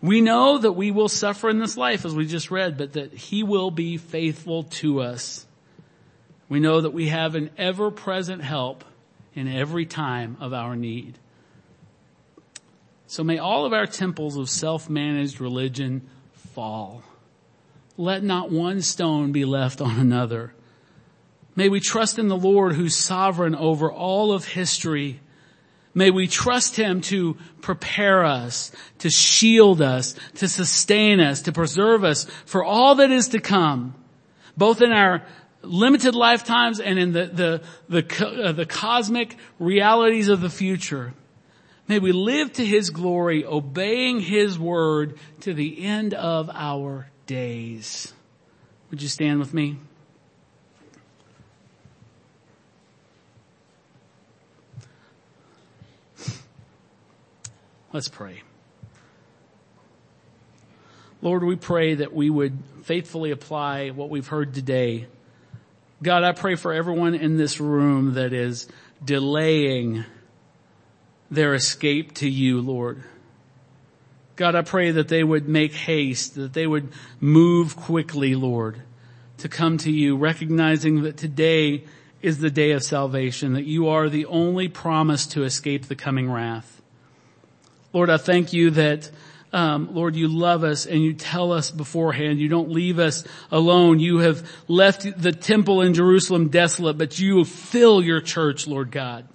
We 0.00 0.20
know 0.20 0.58
that 0.58 0.72
we 0.72 0.92
will 0.92 1.08
suffer 1.08 1.50
in 1.50 1.58
this 1.58 1.76
life 1.76 2.04
as 2.04 2.14
we 2.14 2.26
just 2.26 2.50
read, 2.50 2.78
but 2.78 2.92
that 2.92 3.12
He 3.12 3.42
will 3.42 3.72
be 3.72 3.96
faithful 3.96 4.64
to 4.64 5.00
us. 5.00 5.46
We 6.48 6.60
know 6.60 6.82
that 6.82 6.90
we 6.90 7.08
have 7.08 7.34
an 7.34 7.50
ever 7.58 7.90
present 7.90 8.42
help 8.42 8.84
in 9.34 9.48
every 9.48 9.86
time 9.86 10.36
of 10.40 10.52
our 10.52 10.76
need. 10.76 11.18
So 13.06 13.24
may 13.24 13.38
all 13.38 13.64
of 13.64 13.72
our 13.72 13.86
temples 13.86 14.36
of 14.36 14.48
self-managed 14.48 15.40
religion 15.40 16.08
fall 16.34 17.02
let 18.00 18.22
not 18.22 18.50
one 18.50 18.80
stone 18.80 19.30
be 19.30 19.44
left 19.44 19.80
on 19.82 19.98
another. 19.98 20.54
May 21.54 21.68
we 21.68 21.80
trust 21.80 22.18
in 22.18 22.28
the 22.28 22.36
Lord 22.36 22.74
who's 22.74 22.96
sovereign 22.96 23.54
over 23.54 23.92
all 23.92 24.32
of 24.32 24.46
history. 24.46 25.20
May 25.92 26.10
we 26.10 26.26
trust 26.26 26.76
Him 26.76 27.02
to 27.02 27.36
prepare 27.60 28.24
us, 28.24 28.72
to 29.00 29.10
shield 29.10 29.82
us, 29.82 30.14
to 30.36 30.48
sustain 30.48 31.20
us, 31.20 31.42
to 31.42 31.52
preserve 31.52 32.02
us 32.02 32.24
for 32.46 32.64
all 32.64 32.94
that 32.94 33.10
is 33.10 33.28
to 33.28 33.40
come, 33.40 33.94
both 34.56 34.80
in 34.80 34.92
our 34.92 35.22
limited 35.62 36.14
lifetimes 36.14 36.80
and 36.80 36.98
in 36.98 37.12
the, 37.12 37.26
the, 37.26 38.02
the, 38.02 38.26
uh, 38.26 38.52
the 38.52 38.66
cosmic 38.66 39.36
realities 39.58 40.28
of 40.28 40.40
the 40.40 40.50
future. 40.50 41.14
May 41.88 41.98
we 41.98 42.12
live 42.12 42.52
to 42.54 42.64
His 42.64 42.90
glory, 42.90 43.44
obeying 43.44 44.20
His 44.20 44.58
word 44.58 45.18
to 45.40 45.52
the 45.52 45.84
end 45.84 46.14
of 46.14 46.48
our 46.52 47.10
days. 47.26 48.12
Would 48.90 49.02
you 49.02 49.08
stand 49.08 49.40
with 49.40 49.52
me? 49.52 49.76
Let's 57.92 58.08
pray. 58.08 58.42
Lord, 61.22 61.42
we 61.42 61.56
pray 61.56 61.94
that 61.94 62.14
we 62.14 62.30
would 62.30 62.56
faithfully 62.84 63.32
apply 63.32 63.90
what 63.90 64.10
we've 64.10 64.28
heard 64.28 64.54
today. 64.54 65.06
God, 66.02 66.24
I 66.24 66.32
pray 66.32 66.54
for 66.54 66.72
everyone 66.72 67.14
in 67.14 67.36
this 67.36 67.60
room 67.60 68.14
that 68.14 68.32
is 68.32 68.66
delaying 69.04 70.04
their 71.30 71.54
escape 71.54 72.14
to 72.14 72.28
you, 72.28 72.60
Lord. 72.60 73.02
God, 74.36 74.54
I 74.54 74.62
pray 74.62 74.92
that 74.92 75.08
they 75.08 75.22
would 75.22 75.46
make 75.46 75.74
haste, 75.74 76.36
that 76.36 76.54
they 76.54 76.66
would 76.66 76.88
move 77.20 77.76
quickly, 77.76 78.34
Lord, 78.34 78.80
to 79.38 79.48
come 79.48 79.76
to 79.78 79.90
you, 79.90 80.16
recognizing 80.16 81.02
that 81.02 81.18
today 81.18 81.84
is 82.22 82.38
the 82.38 82.50
day 82.50 82.72
of 82.72 82.82
salvation, 82.82 83.52
that 83.52 83.66
you 83.66 83.88
are 83.88 84.08
the 84.08 84.24
only 84.26 84.68
promise 84.68 85.26
to 85.28 85.44
escape 85.44 85.86
the 85.86 85.94
coming 85.94 86.30
wrath. 86.30 86.80
Lord, 87.92 88.08
I 88.08 88.16
thank 88.16 88.54
you 88.54 88.70
that 88.70 89.10
um, 89.52 89.94
Lord, 89.94 90.14
you 90.14 90.28
love 90.28 90.62
us 90.62 90.86
and 90.86 91.02
you 91.02 91.12
tell 91.12 91.52
us 91.52 91.70
beforehand. 91.70 92.38
You 92.38 92.48
don't 92.48 92.70
leave 92.70 92.98
us 92.98 93.24
alone. 93.50 93.98
You 93.98 94.18
have 94.18 94.48
left 94.68 95.20
the 95.20 95.32
temple 95.32 95.82
in 95.82 95.94
Jerusalem 95.94 96.48
desolate, 96.48 96.98
but 96.98 97.18
you 97.18 97.44
fill 97.44 98.02
your 98.02 98.20
church, 98.20 98.68
Lord 98.68 98.92
God. 98.92 99.26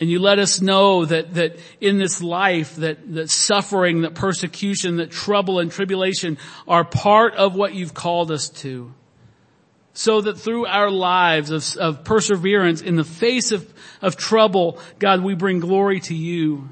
And 0.00 0.08
you 0.08 0.20
let 0.20 0.38
us 0.38 0.60
know 0.60 1.04
that, 1.04 1.34
that 1.34 1.58
in 1.80 1.98
this 1.98 2.22
life, 2.22 2.76
that, 2.76 3.12
that 3.14 3.30
suffering, 3.30 4.02
that 4.02 4.14
persecution, 4.14 4.98
that 4.98 5.10
trouble 5.10 5.58
and 5.58 5.70
tribulation 5.70 6.38
are 6.66 6.84
part 6.84 7.34
of 7.34 7.56
what 7.56 7.74
you've 7.74 7.94
called 7.94 8.30
us 8.30 8.48
to. 8.48 8.94
So 9.92 10.20
that 10.20 10.38
through 10.38 10.66
our 10.66 10.90
lives 10.90 11.50
of, 11.50 11.76
of 11.76 12.04
perseverance 12.04 12.80
in 12.80 12.94
the 12.94 13.04
face 13.04 13.50
of, 13.50 13.70
of 14.00 14.16
trouble, 14.16 14.78
God, 15.00 15.24
we 15.24 15.34
bring 15.34 15.58
glory 15.58 15.98
to 16.00 16.14
you. 16.14 16.68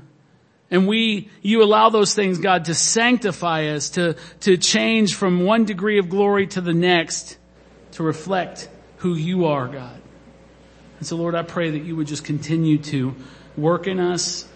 And 0.76 0.86
we, 0.86 1.30
you 1.40 1.62
allow 1.62 1.88
those 1.88 2.14
things, 2.14 2.36
God, 2.36 2.66
to 2.66 2.74
sanctify 2.74 3.68
us, 3.68 3.88
to, 3.90 4.14
to 4.40 4.58
change 4.58 5.14
from 5.14 5.42
one 5.42 5.64
degree 5.64 5.98
of 5.98 6.10
glory 6.10 6.48
to 6.48 6.60
the 6.60 6.74
next, 6.74 7.38
to 7.92 8.02
reflect 8.02 8.68
who 8.98 9.14
you 9.14 9.46
are, 9.46 9.68
God. 9.68 9.98
And 10.98 11.06
so 11.06 11.16
Lord, 11.16 11.34
I 11.34 11.44
pray 11.44 11.70
that 11.70 11.78
you 11.78 11.96
would 11.96 12.08
just 12.08 12.24
continue 12.24 12.76
to 12.76 13.14
work 13.56 13.86
in 13.86 13.98
us. 13.98 14.46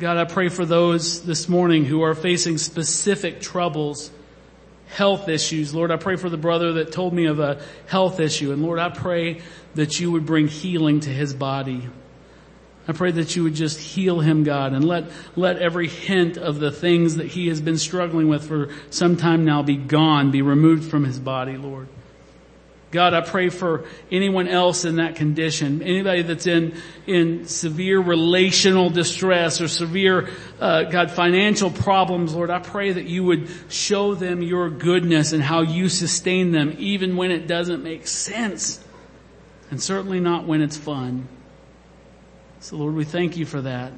God, 0.00 0.16
I 0.16 0.24
pray 0.24 0.48
for 0.48 0.66
those 0.66 1.22
this 1.22 1.48
morning 1.48 1.84
who 1.84 2.02
are 2.02 2.16
facing 2.16 2.58
specific 2.58 3.40
troubles, 3.40 4.10
health 4.88 5.28
issues. 5.28 5.72
Lord, 5.72 5.92
I 5.92 5.96
pray 5.96 6.16
for 6.16 6.28
the 6.28 6.36
brother 6.36 6.72
that 6.72 6.90
told 6.90 7.14
me 7.14 7.26
of 7.26 7.38
a 7.38 7.62
health 7.86 8.18
issue. 8.18 8.50
And 8.50 8.64
Lord, 8.64 8.80
I 8.80 8.88
pray 8.88 9.42
that 9.76 10.00
you 10.00 10.10
would 10.10 10.26
bring 10.26 10.48
healing 10.48 10.98
to 10.98 11.10
his 11.10 11.34
body. 11.34 11.88
I 12.88 12.92
pray 12.92 13.10
that 13.12 13.36
you 13.36 13.42
would 13.42 13.54
just 13.54 13.78
heal 13.78 14.20
him, 14.20 14.44
God, 14.44 14.72
and 14.72 14.82
let, 14.82 15.04
let 15.36 15.58
every 15.58 15.88
hint 15.88 16.38
of 16.38 16.58
the 16.58 16.72
things 16.72 17.16
that 17.16 17.26
he 17.26 17.48
has 17.48 17.60
been 17.60 17.76
struggling 17.76 18.28
with 18.28 18.48
for 18.48 18.70
some 18.88 19.18
time 19.18 19.44
now 19.44 19.62
be 19.62 19.76
gone, 19.76 20.30
be 20.30 20.40
removed 20.40 20.90
from 20.90 21.04
his 21.04 21.18
body, 21.18 21.58
Lord. 21.58 21.88
God, 22.90 23.12
I 23.12 23.20
pray 23.20 23.50
for 23.50 23.84
anyone 24.10 24.48
else 24.48 24.86
in 24.86 24.96
that 24.96 25.16
condition, 25.16 25.82
anybody 25.82 26.22
that's 26.22 26.46
in, 26.46 26.74
in 27.06 27.46
severe 27.46 28.00
relational 28.00 28.88
distress 28.88 29.60
or 29.60 29.68
severe, 29.68 30.30
uh, 30.58 30.84
God, 30.84 31.10
financial 31.10 31.70
problems, 31.70 32.34
Lord, 32.34 32.48
I 32.48 32.60
pray 32.60 32.92
that 32.92 33.04
you 33.04 33.24
would 33.24 33.50
show 33.68 34.14
them 34.14 34.40
your 34.40 34.70
goodness 34.70 35.34
and 35.34 35.42
how 35.42 35.60
you 35.60 35.90
sustain 35.90 36.52
them 36.52 36.74
even 36.78 37.16
when 37.18 37.30
it 37.30 37.46
doesn't 37.46 37.82
make 37.82 38.06
sense 38.06 38.82
and 39.70 39.82
certainly 39.82 40.20
not 40.20 40.46
when 40.46 40.62
it's 40.62 40.78
fun. 40.78 41.28
So 42.60 42.76
Lord, 42.76 42.94
we 42.94 43.04
thank 43.04 43.36
you 43.36 43.46
for 43.46 43.60
that. 43.62 43.92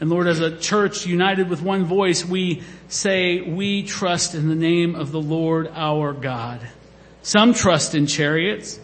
And 0.00 0.10
Lord, 0.10 0.28
as 0.28 0.40
a 0.40 0.56
church 0.56 1.06
united 1.06 1.48
with 1.48 1.60
one 1.60 1.84
voice, 1.84 2.24
we 2.24 2.62
say, 2.86 3.40
we 3.40 3.82
trust 3.82 4.34
in 4.34 4.48
the 4.48 4.54
name 4.54 4.94
of 4.94 5.10
the 5.10 5.20
Lord 5.20 5.68
our 5.74 6.12
God. 6.12 6.60
Some 7.22 7.52
trust 7.52 7.96
in 7.96 8.06
chariots, 8.06 8.78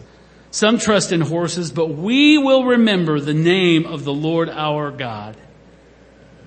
some 0.51 0.77
trust 0.77 1.13
in 1.13 1.21
horses, 1.21 1.71
but 1.71 1.87
we 1.87 2.37
will 2.37 2.65
remember 2.65 3.19
the 3.19 3.33
name 3.33 3.85
of 3.85 4.03
the 4.03 4.13
Lord 4.13 4.49
our 4.49 4.91
God. 4.91 5.37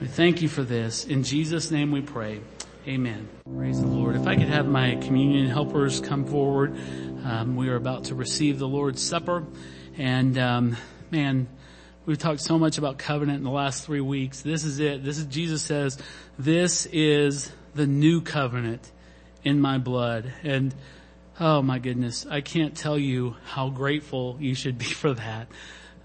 We 0.00 0.06
thank 0.06 0.42
you 0.42 0.48
for 0.48 0.62
this. 0.62 1.06
In 1.06 1.24
Jesus' 1.24 1.70
name 1.70 1.90
we 1.90 2.02
pray. 2.02 2.40
Amen. 2.86 3.28
Praise 3.56 3.80
the 3.80 3.86
Lord. 3.86 4.16
If 4.16 4.26
I 4.26 4.34
could 4.36 4.48
have 4.48 4.66
my 4.66 4.96
communion 4.96 5.48
helpers 5.48 6.00
come 6.00 6.24
forward. 6.24 6.76
Um, 7.24 7.56
we 7.56 7.68
are 7.68 7.76
about 7.76 8.04
to 8.04 8.14
receive 8.14 8.58
the 8.58 8.68
Lord's 8.68 9.02
Supper. 9.02 9.44
And, 9.96 10.38
um, 10.38 10.76
man, 11.10 11.48
we've 12.08 12.16
talked 12.16 12.40
so 12.40 12.58
much 12.58 12.78
about 12.78 12.96
covenant 12.96 13.36
in 13.36 13.44
the 13.44 13.50
last 13.50 13.84
three 13.84 14.00
weeks. 14.00 14.40
This 14.40 14.64
is 14.64 14.80
it. 14.80 15.04
This 15.04 15.18
is, 15.18 15.26
Jesus 15.26 15.60
says, 15.60 15.98
this 16.38 16.86
is 16.86 17.52
the 17.74 17.86
new 17.86 18.22
covenant 18.22 18.90
in 19.44 19.60
my 19.60 19.76
blood. 19.76 20.32
And, 20.42 20.74
oh 21.38 21.60
my 21.60 21.78
goodness, 21.78 22.24
I 22.24 22.40
can't 22.40 22.74
tell 22.74 22.96
you 22.96 23.36
how 23.44 23.68
grateful 23.68 24.38
you 24.40 24.54
should 24.54 24.78
be 24.78 24.86
for 24.86 25.12
that 25.12 25.48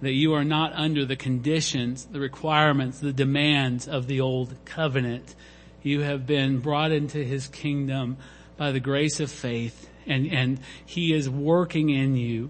that 0.01 0.11
you 0.11 0.33
are 0.33 0.43
not 0.43 0.73
under 0.73 1.05
the 1.05 1.15
conditions, 1.15 2.03
the 2.03 2.19
requirements, 2.19 2.99
the 2.99 3.13
demands 3.13 3.87
of 3.87 4.05
the 4.05 4.19
old 4.19 4.53
covenant. 4.65 5.33
You 5.81 6.01
have 6.01 6.27
been 6.27 6.59
brought 6.59 6.91
into 6.91 7.23
his 7.23 7.47
kingdom 7.47 8.17
by 8.57 8.73
the 8.73 8.81
grace 8.81 9.21
of 9.21 9.31
faith 9.31 9.89
and, 10.05 10.27
and 10.27 10.59
he 10.85 11.13
is 11.13 11.29
working 11.29 11.89
in 11.89 12.17
you. 12.17 12.49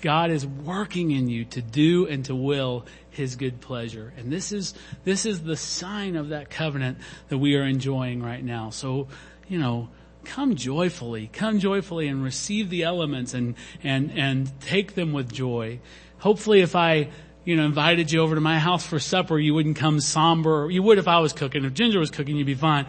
God 0.00 0.30
is 0.30 0.46
working 0.46 1.10
in 1.10 1.28
you 1.28 1.44
to 1.46 1.62
do 1.62 2.06
and 2.06 2.24
to 2.26 2.34
will 2.34 2.86
his 3.10 3.36
good 3.36 3.60
pleasure. 3.60 4.12
And 4.16 4.32
this 4.32 4.52
is, 4.52 4.74
this 5.04 5.26
is 5.26 5.42
the 5.42 5.56
sign 5.56 6.16
of 6.16 6.28
that 6.28 6.50
covenant 6.50 6.98
that 7.28 7.38
we 7.38 7.56
are 7.56 7.64
enjoying 7.64 8.22
right 8.22 8.42
now. 8.42 8.70
So, 8.70 9.08
you 9.48 9.58
know, 9.58 9.88
come 10.24 10.54
joyfully, 10.54 11.28
come 11.32 11.58
joyfully 11.58 12.06
and 12.06 12.22
receive 12.22 12.70
the 12.70 12.84
elements 12.84 13.34
and, 13.34 13.56
and, 13.82 14.12
and 14.12 14.60
take 14.60 14.94
them 14.94 15.12
with 15.12 15.32
joy. 15.32 15.80
Hopefully 16.18 16.60
if 16.60 16.76
I, 16.76 17.08
you 17.44 17.56
know, 17.56 17.64
invited 17.64 18.12
you 18.12 18.20
over 18.20 18.34
to 18.34 18.40
my 18.40 18.58
house 18.58 18.86
for 18.86 18.98
supper, 18.98 19.38
you 19.38 19.54
wouldn't 19.54 19.76
come 19.76 20.00
somber. 20.00 20.70
You 20.70 20.82
would 20.82 20.98
if 20.98 21.08
I 21.08 21.18
was 21.18 21.32
cooking. 21.32 21.64
If 21.64 21.74
Ginger 21.74 21.98
was 21.98 22.10
cooking, 22.10 22.36
you'd 22.36 22.46
be 22.46 22.54
fine. 22.54 22.86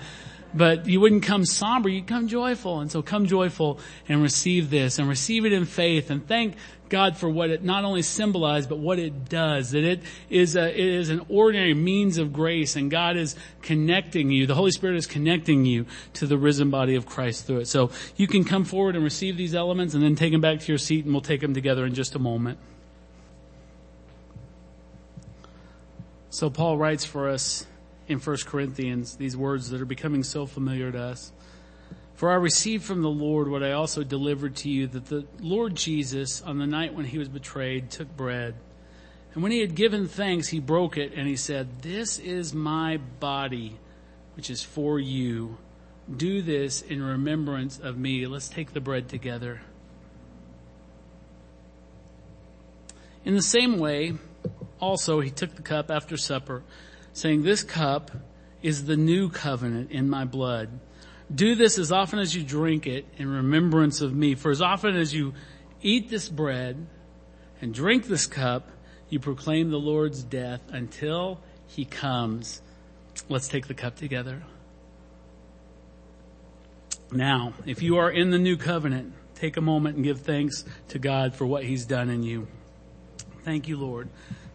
But 0.54 0.88
you 0.88 1.00
wouldn't 1.00 1.24
come 1.24 1.46
somber, 1.46 1.90
you'd 1.90 2.08
come 2.08 2.28
joyful. 2.28 2.80
And 2.80 2.92
so 2.92 3.02
come 3.02 3.28
joyful 3.28 3.80
and 4.08 4.22
receive 4.22 4.70
this 4.70 4.98
and 4.98 5.08
receive 5.08 5.46
it 5.46 5.54
in 5.54 5.66
faith 5.66 6.10
and 6.10 6.28
thank 6.28 6.56
God 6.90 7.18
for 7.18 7.30
what 7.30 7.52
it 7.52 7.64
not 7.64 7.86
only 7.86 8.02
symbolizes, 8.02 8.68
but 8.68 8.80
what 8.80 8.98
it 8.98 9.30
does. 9.30 9.72
That 9.72 9.84
it 9.84 10.02
is 10.30 10.56
a, 10.56 10.68
it 10.68 10.86
is 10.88 11.10
an 11.10 11.24
ordinary 11.30 11.76
means 11.76 12.18
of 12.18 12.34
grace 12.34 12.76
and 12.76 12.90
God 12.90 13.16
is 13.16 13.36
connecting 13.62 14.32
you. 14.32 14.48
The 14.48 14.56
Holy 14.56 14.72
Spirit 14.72 14.98
is 14.98 15.06
connecting 15.06 15.66
you 15.66 15.86
to 16.14 16.26
the 16.26 16.38
risen 16.38 16.72
body 16.72 16.96
of 16.96 17.06
Christ 17.06 17.46
through 17.46 17.60
it. 17.60 17.68
So 17.68 17.92
you 18.16 18.26
can 18.26 18.44
come 18.44 18.66
forward 18.66 18.96
and 18.96 19.04
receive 19.04 19.38
these 19.38 19.54
elements 19.54 19.94
and 19.94 20.04
then 20.04 20.16
take 20.16 20.32
them 20.32 20.42
back 20.42 20.62
to 20.62 20.68
your 20.72 20.80
seat 20.80 21.06
and 21.06 21.14
we'll 21.14 21.22
take 21.22 21.42
them 21.42 21.54
together 21.54 21.86
in 21.86 21.94
just 21.94 22.16
a 22.16 22.20
moment. 22.20 22.58
So 26.32 26.50
Paul 26.50 26.78
writes 26.78 27.06
for 27.06 27.30
us 27.30 27.66
in 28.10 28.20
1 28.20 28.38
Corinthians 28.46 29.16
these 29.16 29.38
words 29.38 29.70
that 29.70 29.80
are 29.80 29.86
becoming 29.86 30.24
so 30.24 30.46
familiar 30.46 30.92
to 30.92 31.00
us. 31.02 31.32
For 32.16 32.30
I 32.30 32.36
received 32.36 32.84
from 32.84 33.02
the 33.02 33.10
Lord 33.10 33.48
what 33.50 33.64
I 33.64 33.72
also 33.72 34.04
delivered 34.04 34.58
to 34.58 34.70
you 34.70 34.88
that 34.88 35.06
the 35.06 35.26
Lord 35.40 35.76
Jesus 35.76 36.42
on 36.42 36.58
the 36.58 36.68
night 36.68 36.94
when 36.94 37.06
he 37.06 37.18
was 37.18 37.30
betrayed 37.30 37.90
took 37.90 38.14
bread. 38.18 38.56
And 39.34 39.42
when 39.42 39.54
he 39.54 39.62
had 39.62 39.76
given 39.76 40.08
thanks, 40.08 40.50
he 40.50 40.60
broke 40.60 40.98
it 40.98 41.14
and 41.14 41.28
he 41.28 41.38
said, 41.38 41.82
this 41.82 42.20
is 42.20 42.54
my 42.54 42.98
body, 43.22 43.78
which 44.36 44.50
is 44.50 44.62
for 44.62 45.00
you. 45.00 45.58
Do 46.14 46.42
this 46.42 46.82
in 46.82 47.02
remembrance 47.02 47.80
of 47.80 47.98
me. 47.98 48.26
Let's 48.26 48.50
take 48.50 48.74
the 48.74 48.82
bread 48.82 49.08
together. 49.08 49.62
In 53.24 53.36
the 53.36 53.42
same 53.42 53.78
way, 53.78 54.16
also 54.80 55.20
he 55.20 55.30
took 55.30 55.56
the 55.56 55.62
cup 55.62 55.92
after 55.92 56.18
supper, 56.18 56.64
saying, 57.20 57.44
this 57.44 57.64
cup 57.64 58.12
is 58.62 58.86
the 58.86 58.98
new 58.98 59.30
covenant 59.30 59.92
in 59.92 60.10
my 60.10 60.26
blood. 60.26 60.70
Do 61.34 61.56
this 61.56 61.78
as 61.78 61.92
often 61.92 62.20
as 62.20 62.36
you 62.36 62.44
drink 62.44 62.88
it 62.88 63.06
in 63.18 63.30
remembrance 63.30 64.02
of 64.02 64.14
me. 64.14 64.36
For 64.36 64.52
as 64.52 64.62
often 64.62 64.96
as 64.96 65.14
you 65.14 65.34
eat 65.82 66.10
this 66.10 66.28
bread 66.28 66.88
and 67.62 67.74
drink 67.74 68.08
this 68.08 68.26
cup, 68.26 68.70
you 69.10 69.20
proclaim 69.20 69.70
the 69.70 69.80
Lord's 69.80 70.24
death 70.24 70.62
until 70.70 71.40
he 71.68 71.86
comes. 71.86 72.62
Let's 73.28 73.48
take 73.48 73.68
the 73.68 73.74
cup 73.74 73.96
together. 73.96 74.44
Now, 77.12 77.54
if 77.66 77.82
you 77.82 77.98
are 77.98 78.10
in 78.10 78.30
the 78.30 78.38
new 78.38 78.56
covenant, 78.56 79.14
take 79.36 79.58
a 79.58 79.62
moment 79.62 79.96
and 79.96 80.04
give 80.04 80.22
thanks 80.22 80.64
to 80.90 81.00
God 81.00 81.34
for 81.34 81.46
what 81.46 81.64
he's 81.64 81.86
done 81.86 82.10
in 82.10 82.24
you. 82.24 82.48
Thank 83.44 83.68
you, 83.68 83.78
Lord. 83.78 84.10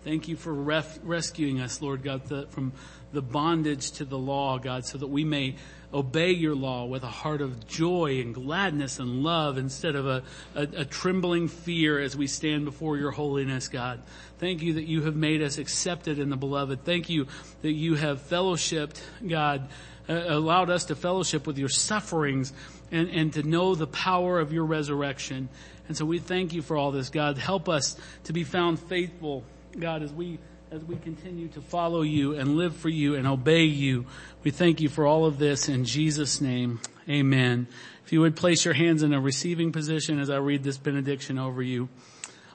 Thank 0.05 0.29
you 0.29 0.37
for 0.37 0.53
ref- 0.53 0.99
rescuing 1.03 1.61
us, 1.61 1.81
Lord 1.81 2.03
God, 2.03 2.27
the, 2.27 2.47
from 2.51 2.73
the 3.13 3.23
bondage 3.23 3.93
to 3.93 4.05
the 4.05 4.19
law, 4.19 4.59
God, 4.59 4.85
so 4.85 4.99
that 4.99 5.07
we 5.07 5.25
may 5.25 5.57
obey 5.95 6.33
your 6.33 6.55
law 6.55 6.85
with 6.85 7.05
a 7.05 7.09
heart 7.09 7.41
of 7.41 7.67
joy 7.67 8.21
and 8.21 8.35
gladness 8.35 8.99
and 8.99 9.23
love 9.23 9.57
instead 9.57 9.95
of 9.95 10.07
a, 10.07 10.23
a, 10.55 10.63
a, 10.63 10.85
trembling 10.85 11.47
fear 11.47 12.01
as 12.01 12.17
we 12.17 12.27
stand 12.27 12.65
before 12.65 12.99
your 12.99 13.13
holiness, 13.13 13.69
God. 13.69 14.03
Thank 14.39 14.61
you 14.61 14.75
that 14.75 14.85
you 14.85 15.03
have 15.03 15.15
made 15.15 15.41
us 15.41 15.57
accepted 15.57 16.19
in 16.19 16.29
the 16.29 16.37
beloved. 16.37 16.85
Thank 16.85 17.09
you 17.09 17.29
that 17.63 17.73
you 17.73 17.95
have 17.95 18.21
fellowshipped, 18.21 19.01
God, 19.27 19.69
Uh, 20.07 20.25
allowed 20.29 20.69
us 20.69 20.85
to 20.85 20.95
fellowship 20.95 21.47
with 21.47 21.57
your 21.57 21.71
sufferings 21.71 22.53
and, 22.93 23.09
and 23.09 23.33
to 23.33 23.43
know 23.43 23.75
the 23.75 23.87
power 23.87 24.39
of 24.39 24.53
your 24.53 24.65
resurrection. 24.65 25.49
And 25.89 25.97
so 25.97 26.05
we 26.05 26.19
thank 26.19 26.53
you 26.53 26.61
for 26.61 26.77
all 26.77 26.91
this, 26.91 27.09
God. 27.09 27.39
Help 27.39 27.69
us 27.71 27.97
to 28.25 28.35
be 28.35 28.45
found 28.45 28.79
faithful 28.79 29.45
God, 29.79 30.03
as 30.03 30.13
we 30.13 30.39
as 30.71 30.83
we 30.85 30.97
continue 30.97 31.47
to 31.49 31.61
follow 31.61 32.03
you 32.03 32.35
and 32.35 32.57
live 32.57 32.75
for 32.75 32.89
you 32.89 33.15
and 33.15 33.29
obey 33.29 33.63
you, 33.63 34.07
we 34.43 34.51
thank 34.51 34.81
you 34.81 34.89
for 34.89 35.07
all 35.07 35.25
of 35.25 35.39
this 35.39 35.69
in 35.69 35.85
Jesus' 35.85 36.41
name. 36.41 36.81
Amen. 37.09 37.69
If 38.05 38.13
you 38.13 38.21
would 38.23 38.35
place 38.35 38.65
your 38.65 38.75
hands 38.75 39.05
in 39.05 39.13
a 39.13 39.21
receiving 39.21 39.71
position 39.71 40.19
as 40.19 40.31
I 40.31 40.37
read 40.37 40.65
this 40.65 40.77
benediction 40.77 41.39
over 41.39 41.63
you. 41.63 41.89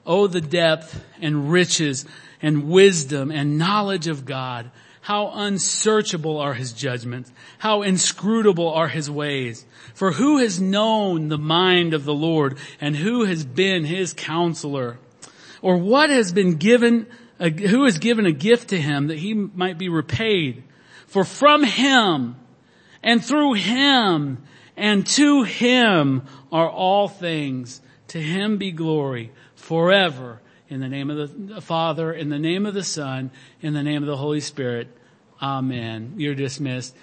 Oh, 0.06 0.28
the 0.28 0.42
depth 0.42 1.02
and 1.22 1.50
riches 1.50 2.06
and 2.42 2.70
wisdom 2.70 3.32
and 3.32 3.58
knowledge 3.58 4.08
of 4.08 4.26
God. 4.26 4.70
How 5.02 5.32
unsearchable 5.34 6.38
are 6.38 6.54
his 6.54 6.74
judgments. 6.74 7.32
How 7.58 7.82
inscrutable 7.82 8.70
are 8.70 8.88
his 8.88 9.10
ways. 9.10 9.66
For 9.94 10.12
who 10.12 10.40
has 10.40 10.60
known 10.60 11.30
the 11.30 11.38
mind 11.38 11.94
of 11.94 12.06
the 12.06 12.14
Lord 12.14 12.58
and 12.82 12.96
who 12.96 13.26
has 13.26 13.46
been 13.46 13.86
his 13.86 14.14
counselor? 14.14 15.00
Or 15.62 15.78
what 15.78 16.10
has 16.10 16.32
been 16.32 16.56
given, 16.56 17.08
who 17.40 17.86
has 17.86 17.98
given 17.98 18.26
a 18.26 18.32
gift 18.32 18.70
to 18.70 18.80
him 18.80 19.08
that 19.08 19.20
he 19.20 19.34
might 19.34 19.78
be 19.78 19.90
repaid? 19.90 20.64
For 21.08 21.24
from 21.24 21.64
him 21.64 22.36
and 23.02 23.24
through 23.24 23.54
him 23.54 24.44
and 24.78 25.06
to 25.08 25.44
him 25.44 26.24
are 26.52 26.70
all 26.70 27.08
things. 27.08 27.82
To 28.10 28.22
him 28.22 28.58
be 28.58 28.72
glory 28.72 29.32
forever 29.56 30.42
in 30.70 30.80
the 30.80 30.88
name 30.88 31.10
of 31.10 31.48
the 31.48 31.62
Father, 31.62 32.14
in 32.14 32.30
the 32.30 32.40
name 32.40 32.66
of 32.66 32.74
the 32.74 32.84
Son, 32.84 33.32
in 33.62 33.74
the 33.74 33.84
name 33.84 34.04
of 34.04 34.08
the 34.08 34.18
Holy 34.18 34.40
Spirit. 34.40 34.88
Amen. 35.42 36.14
You're 36.18 36.36
dismissed. 36.36 36.96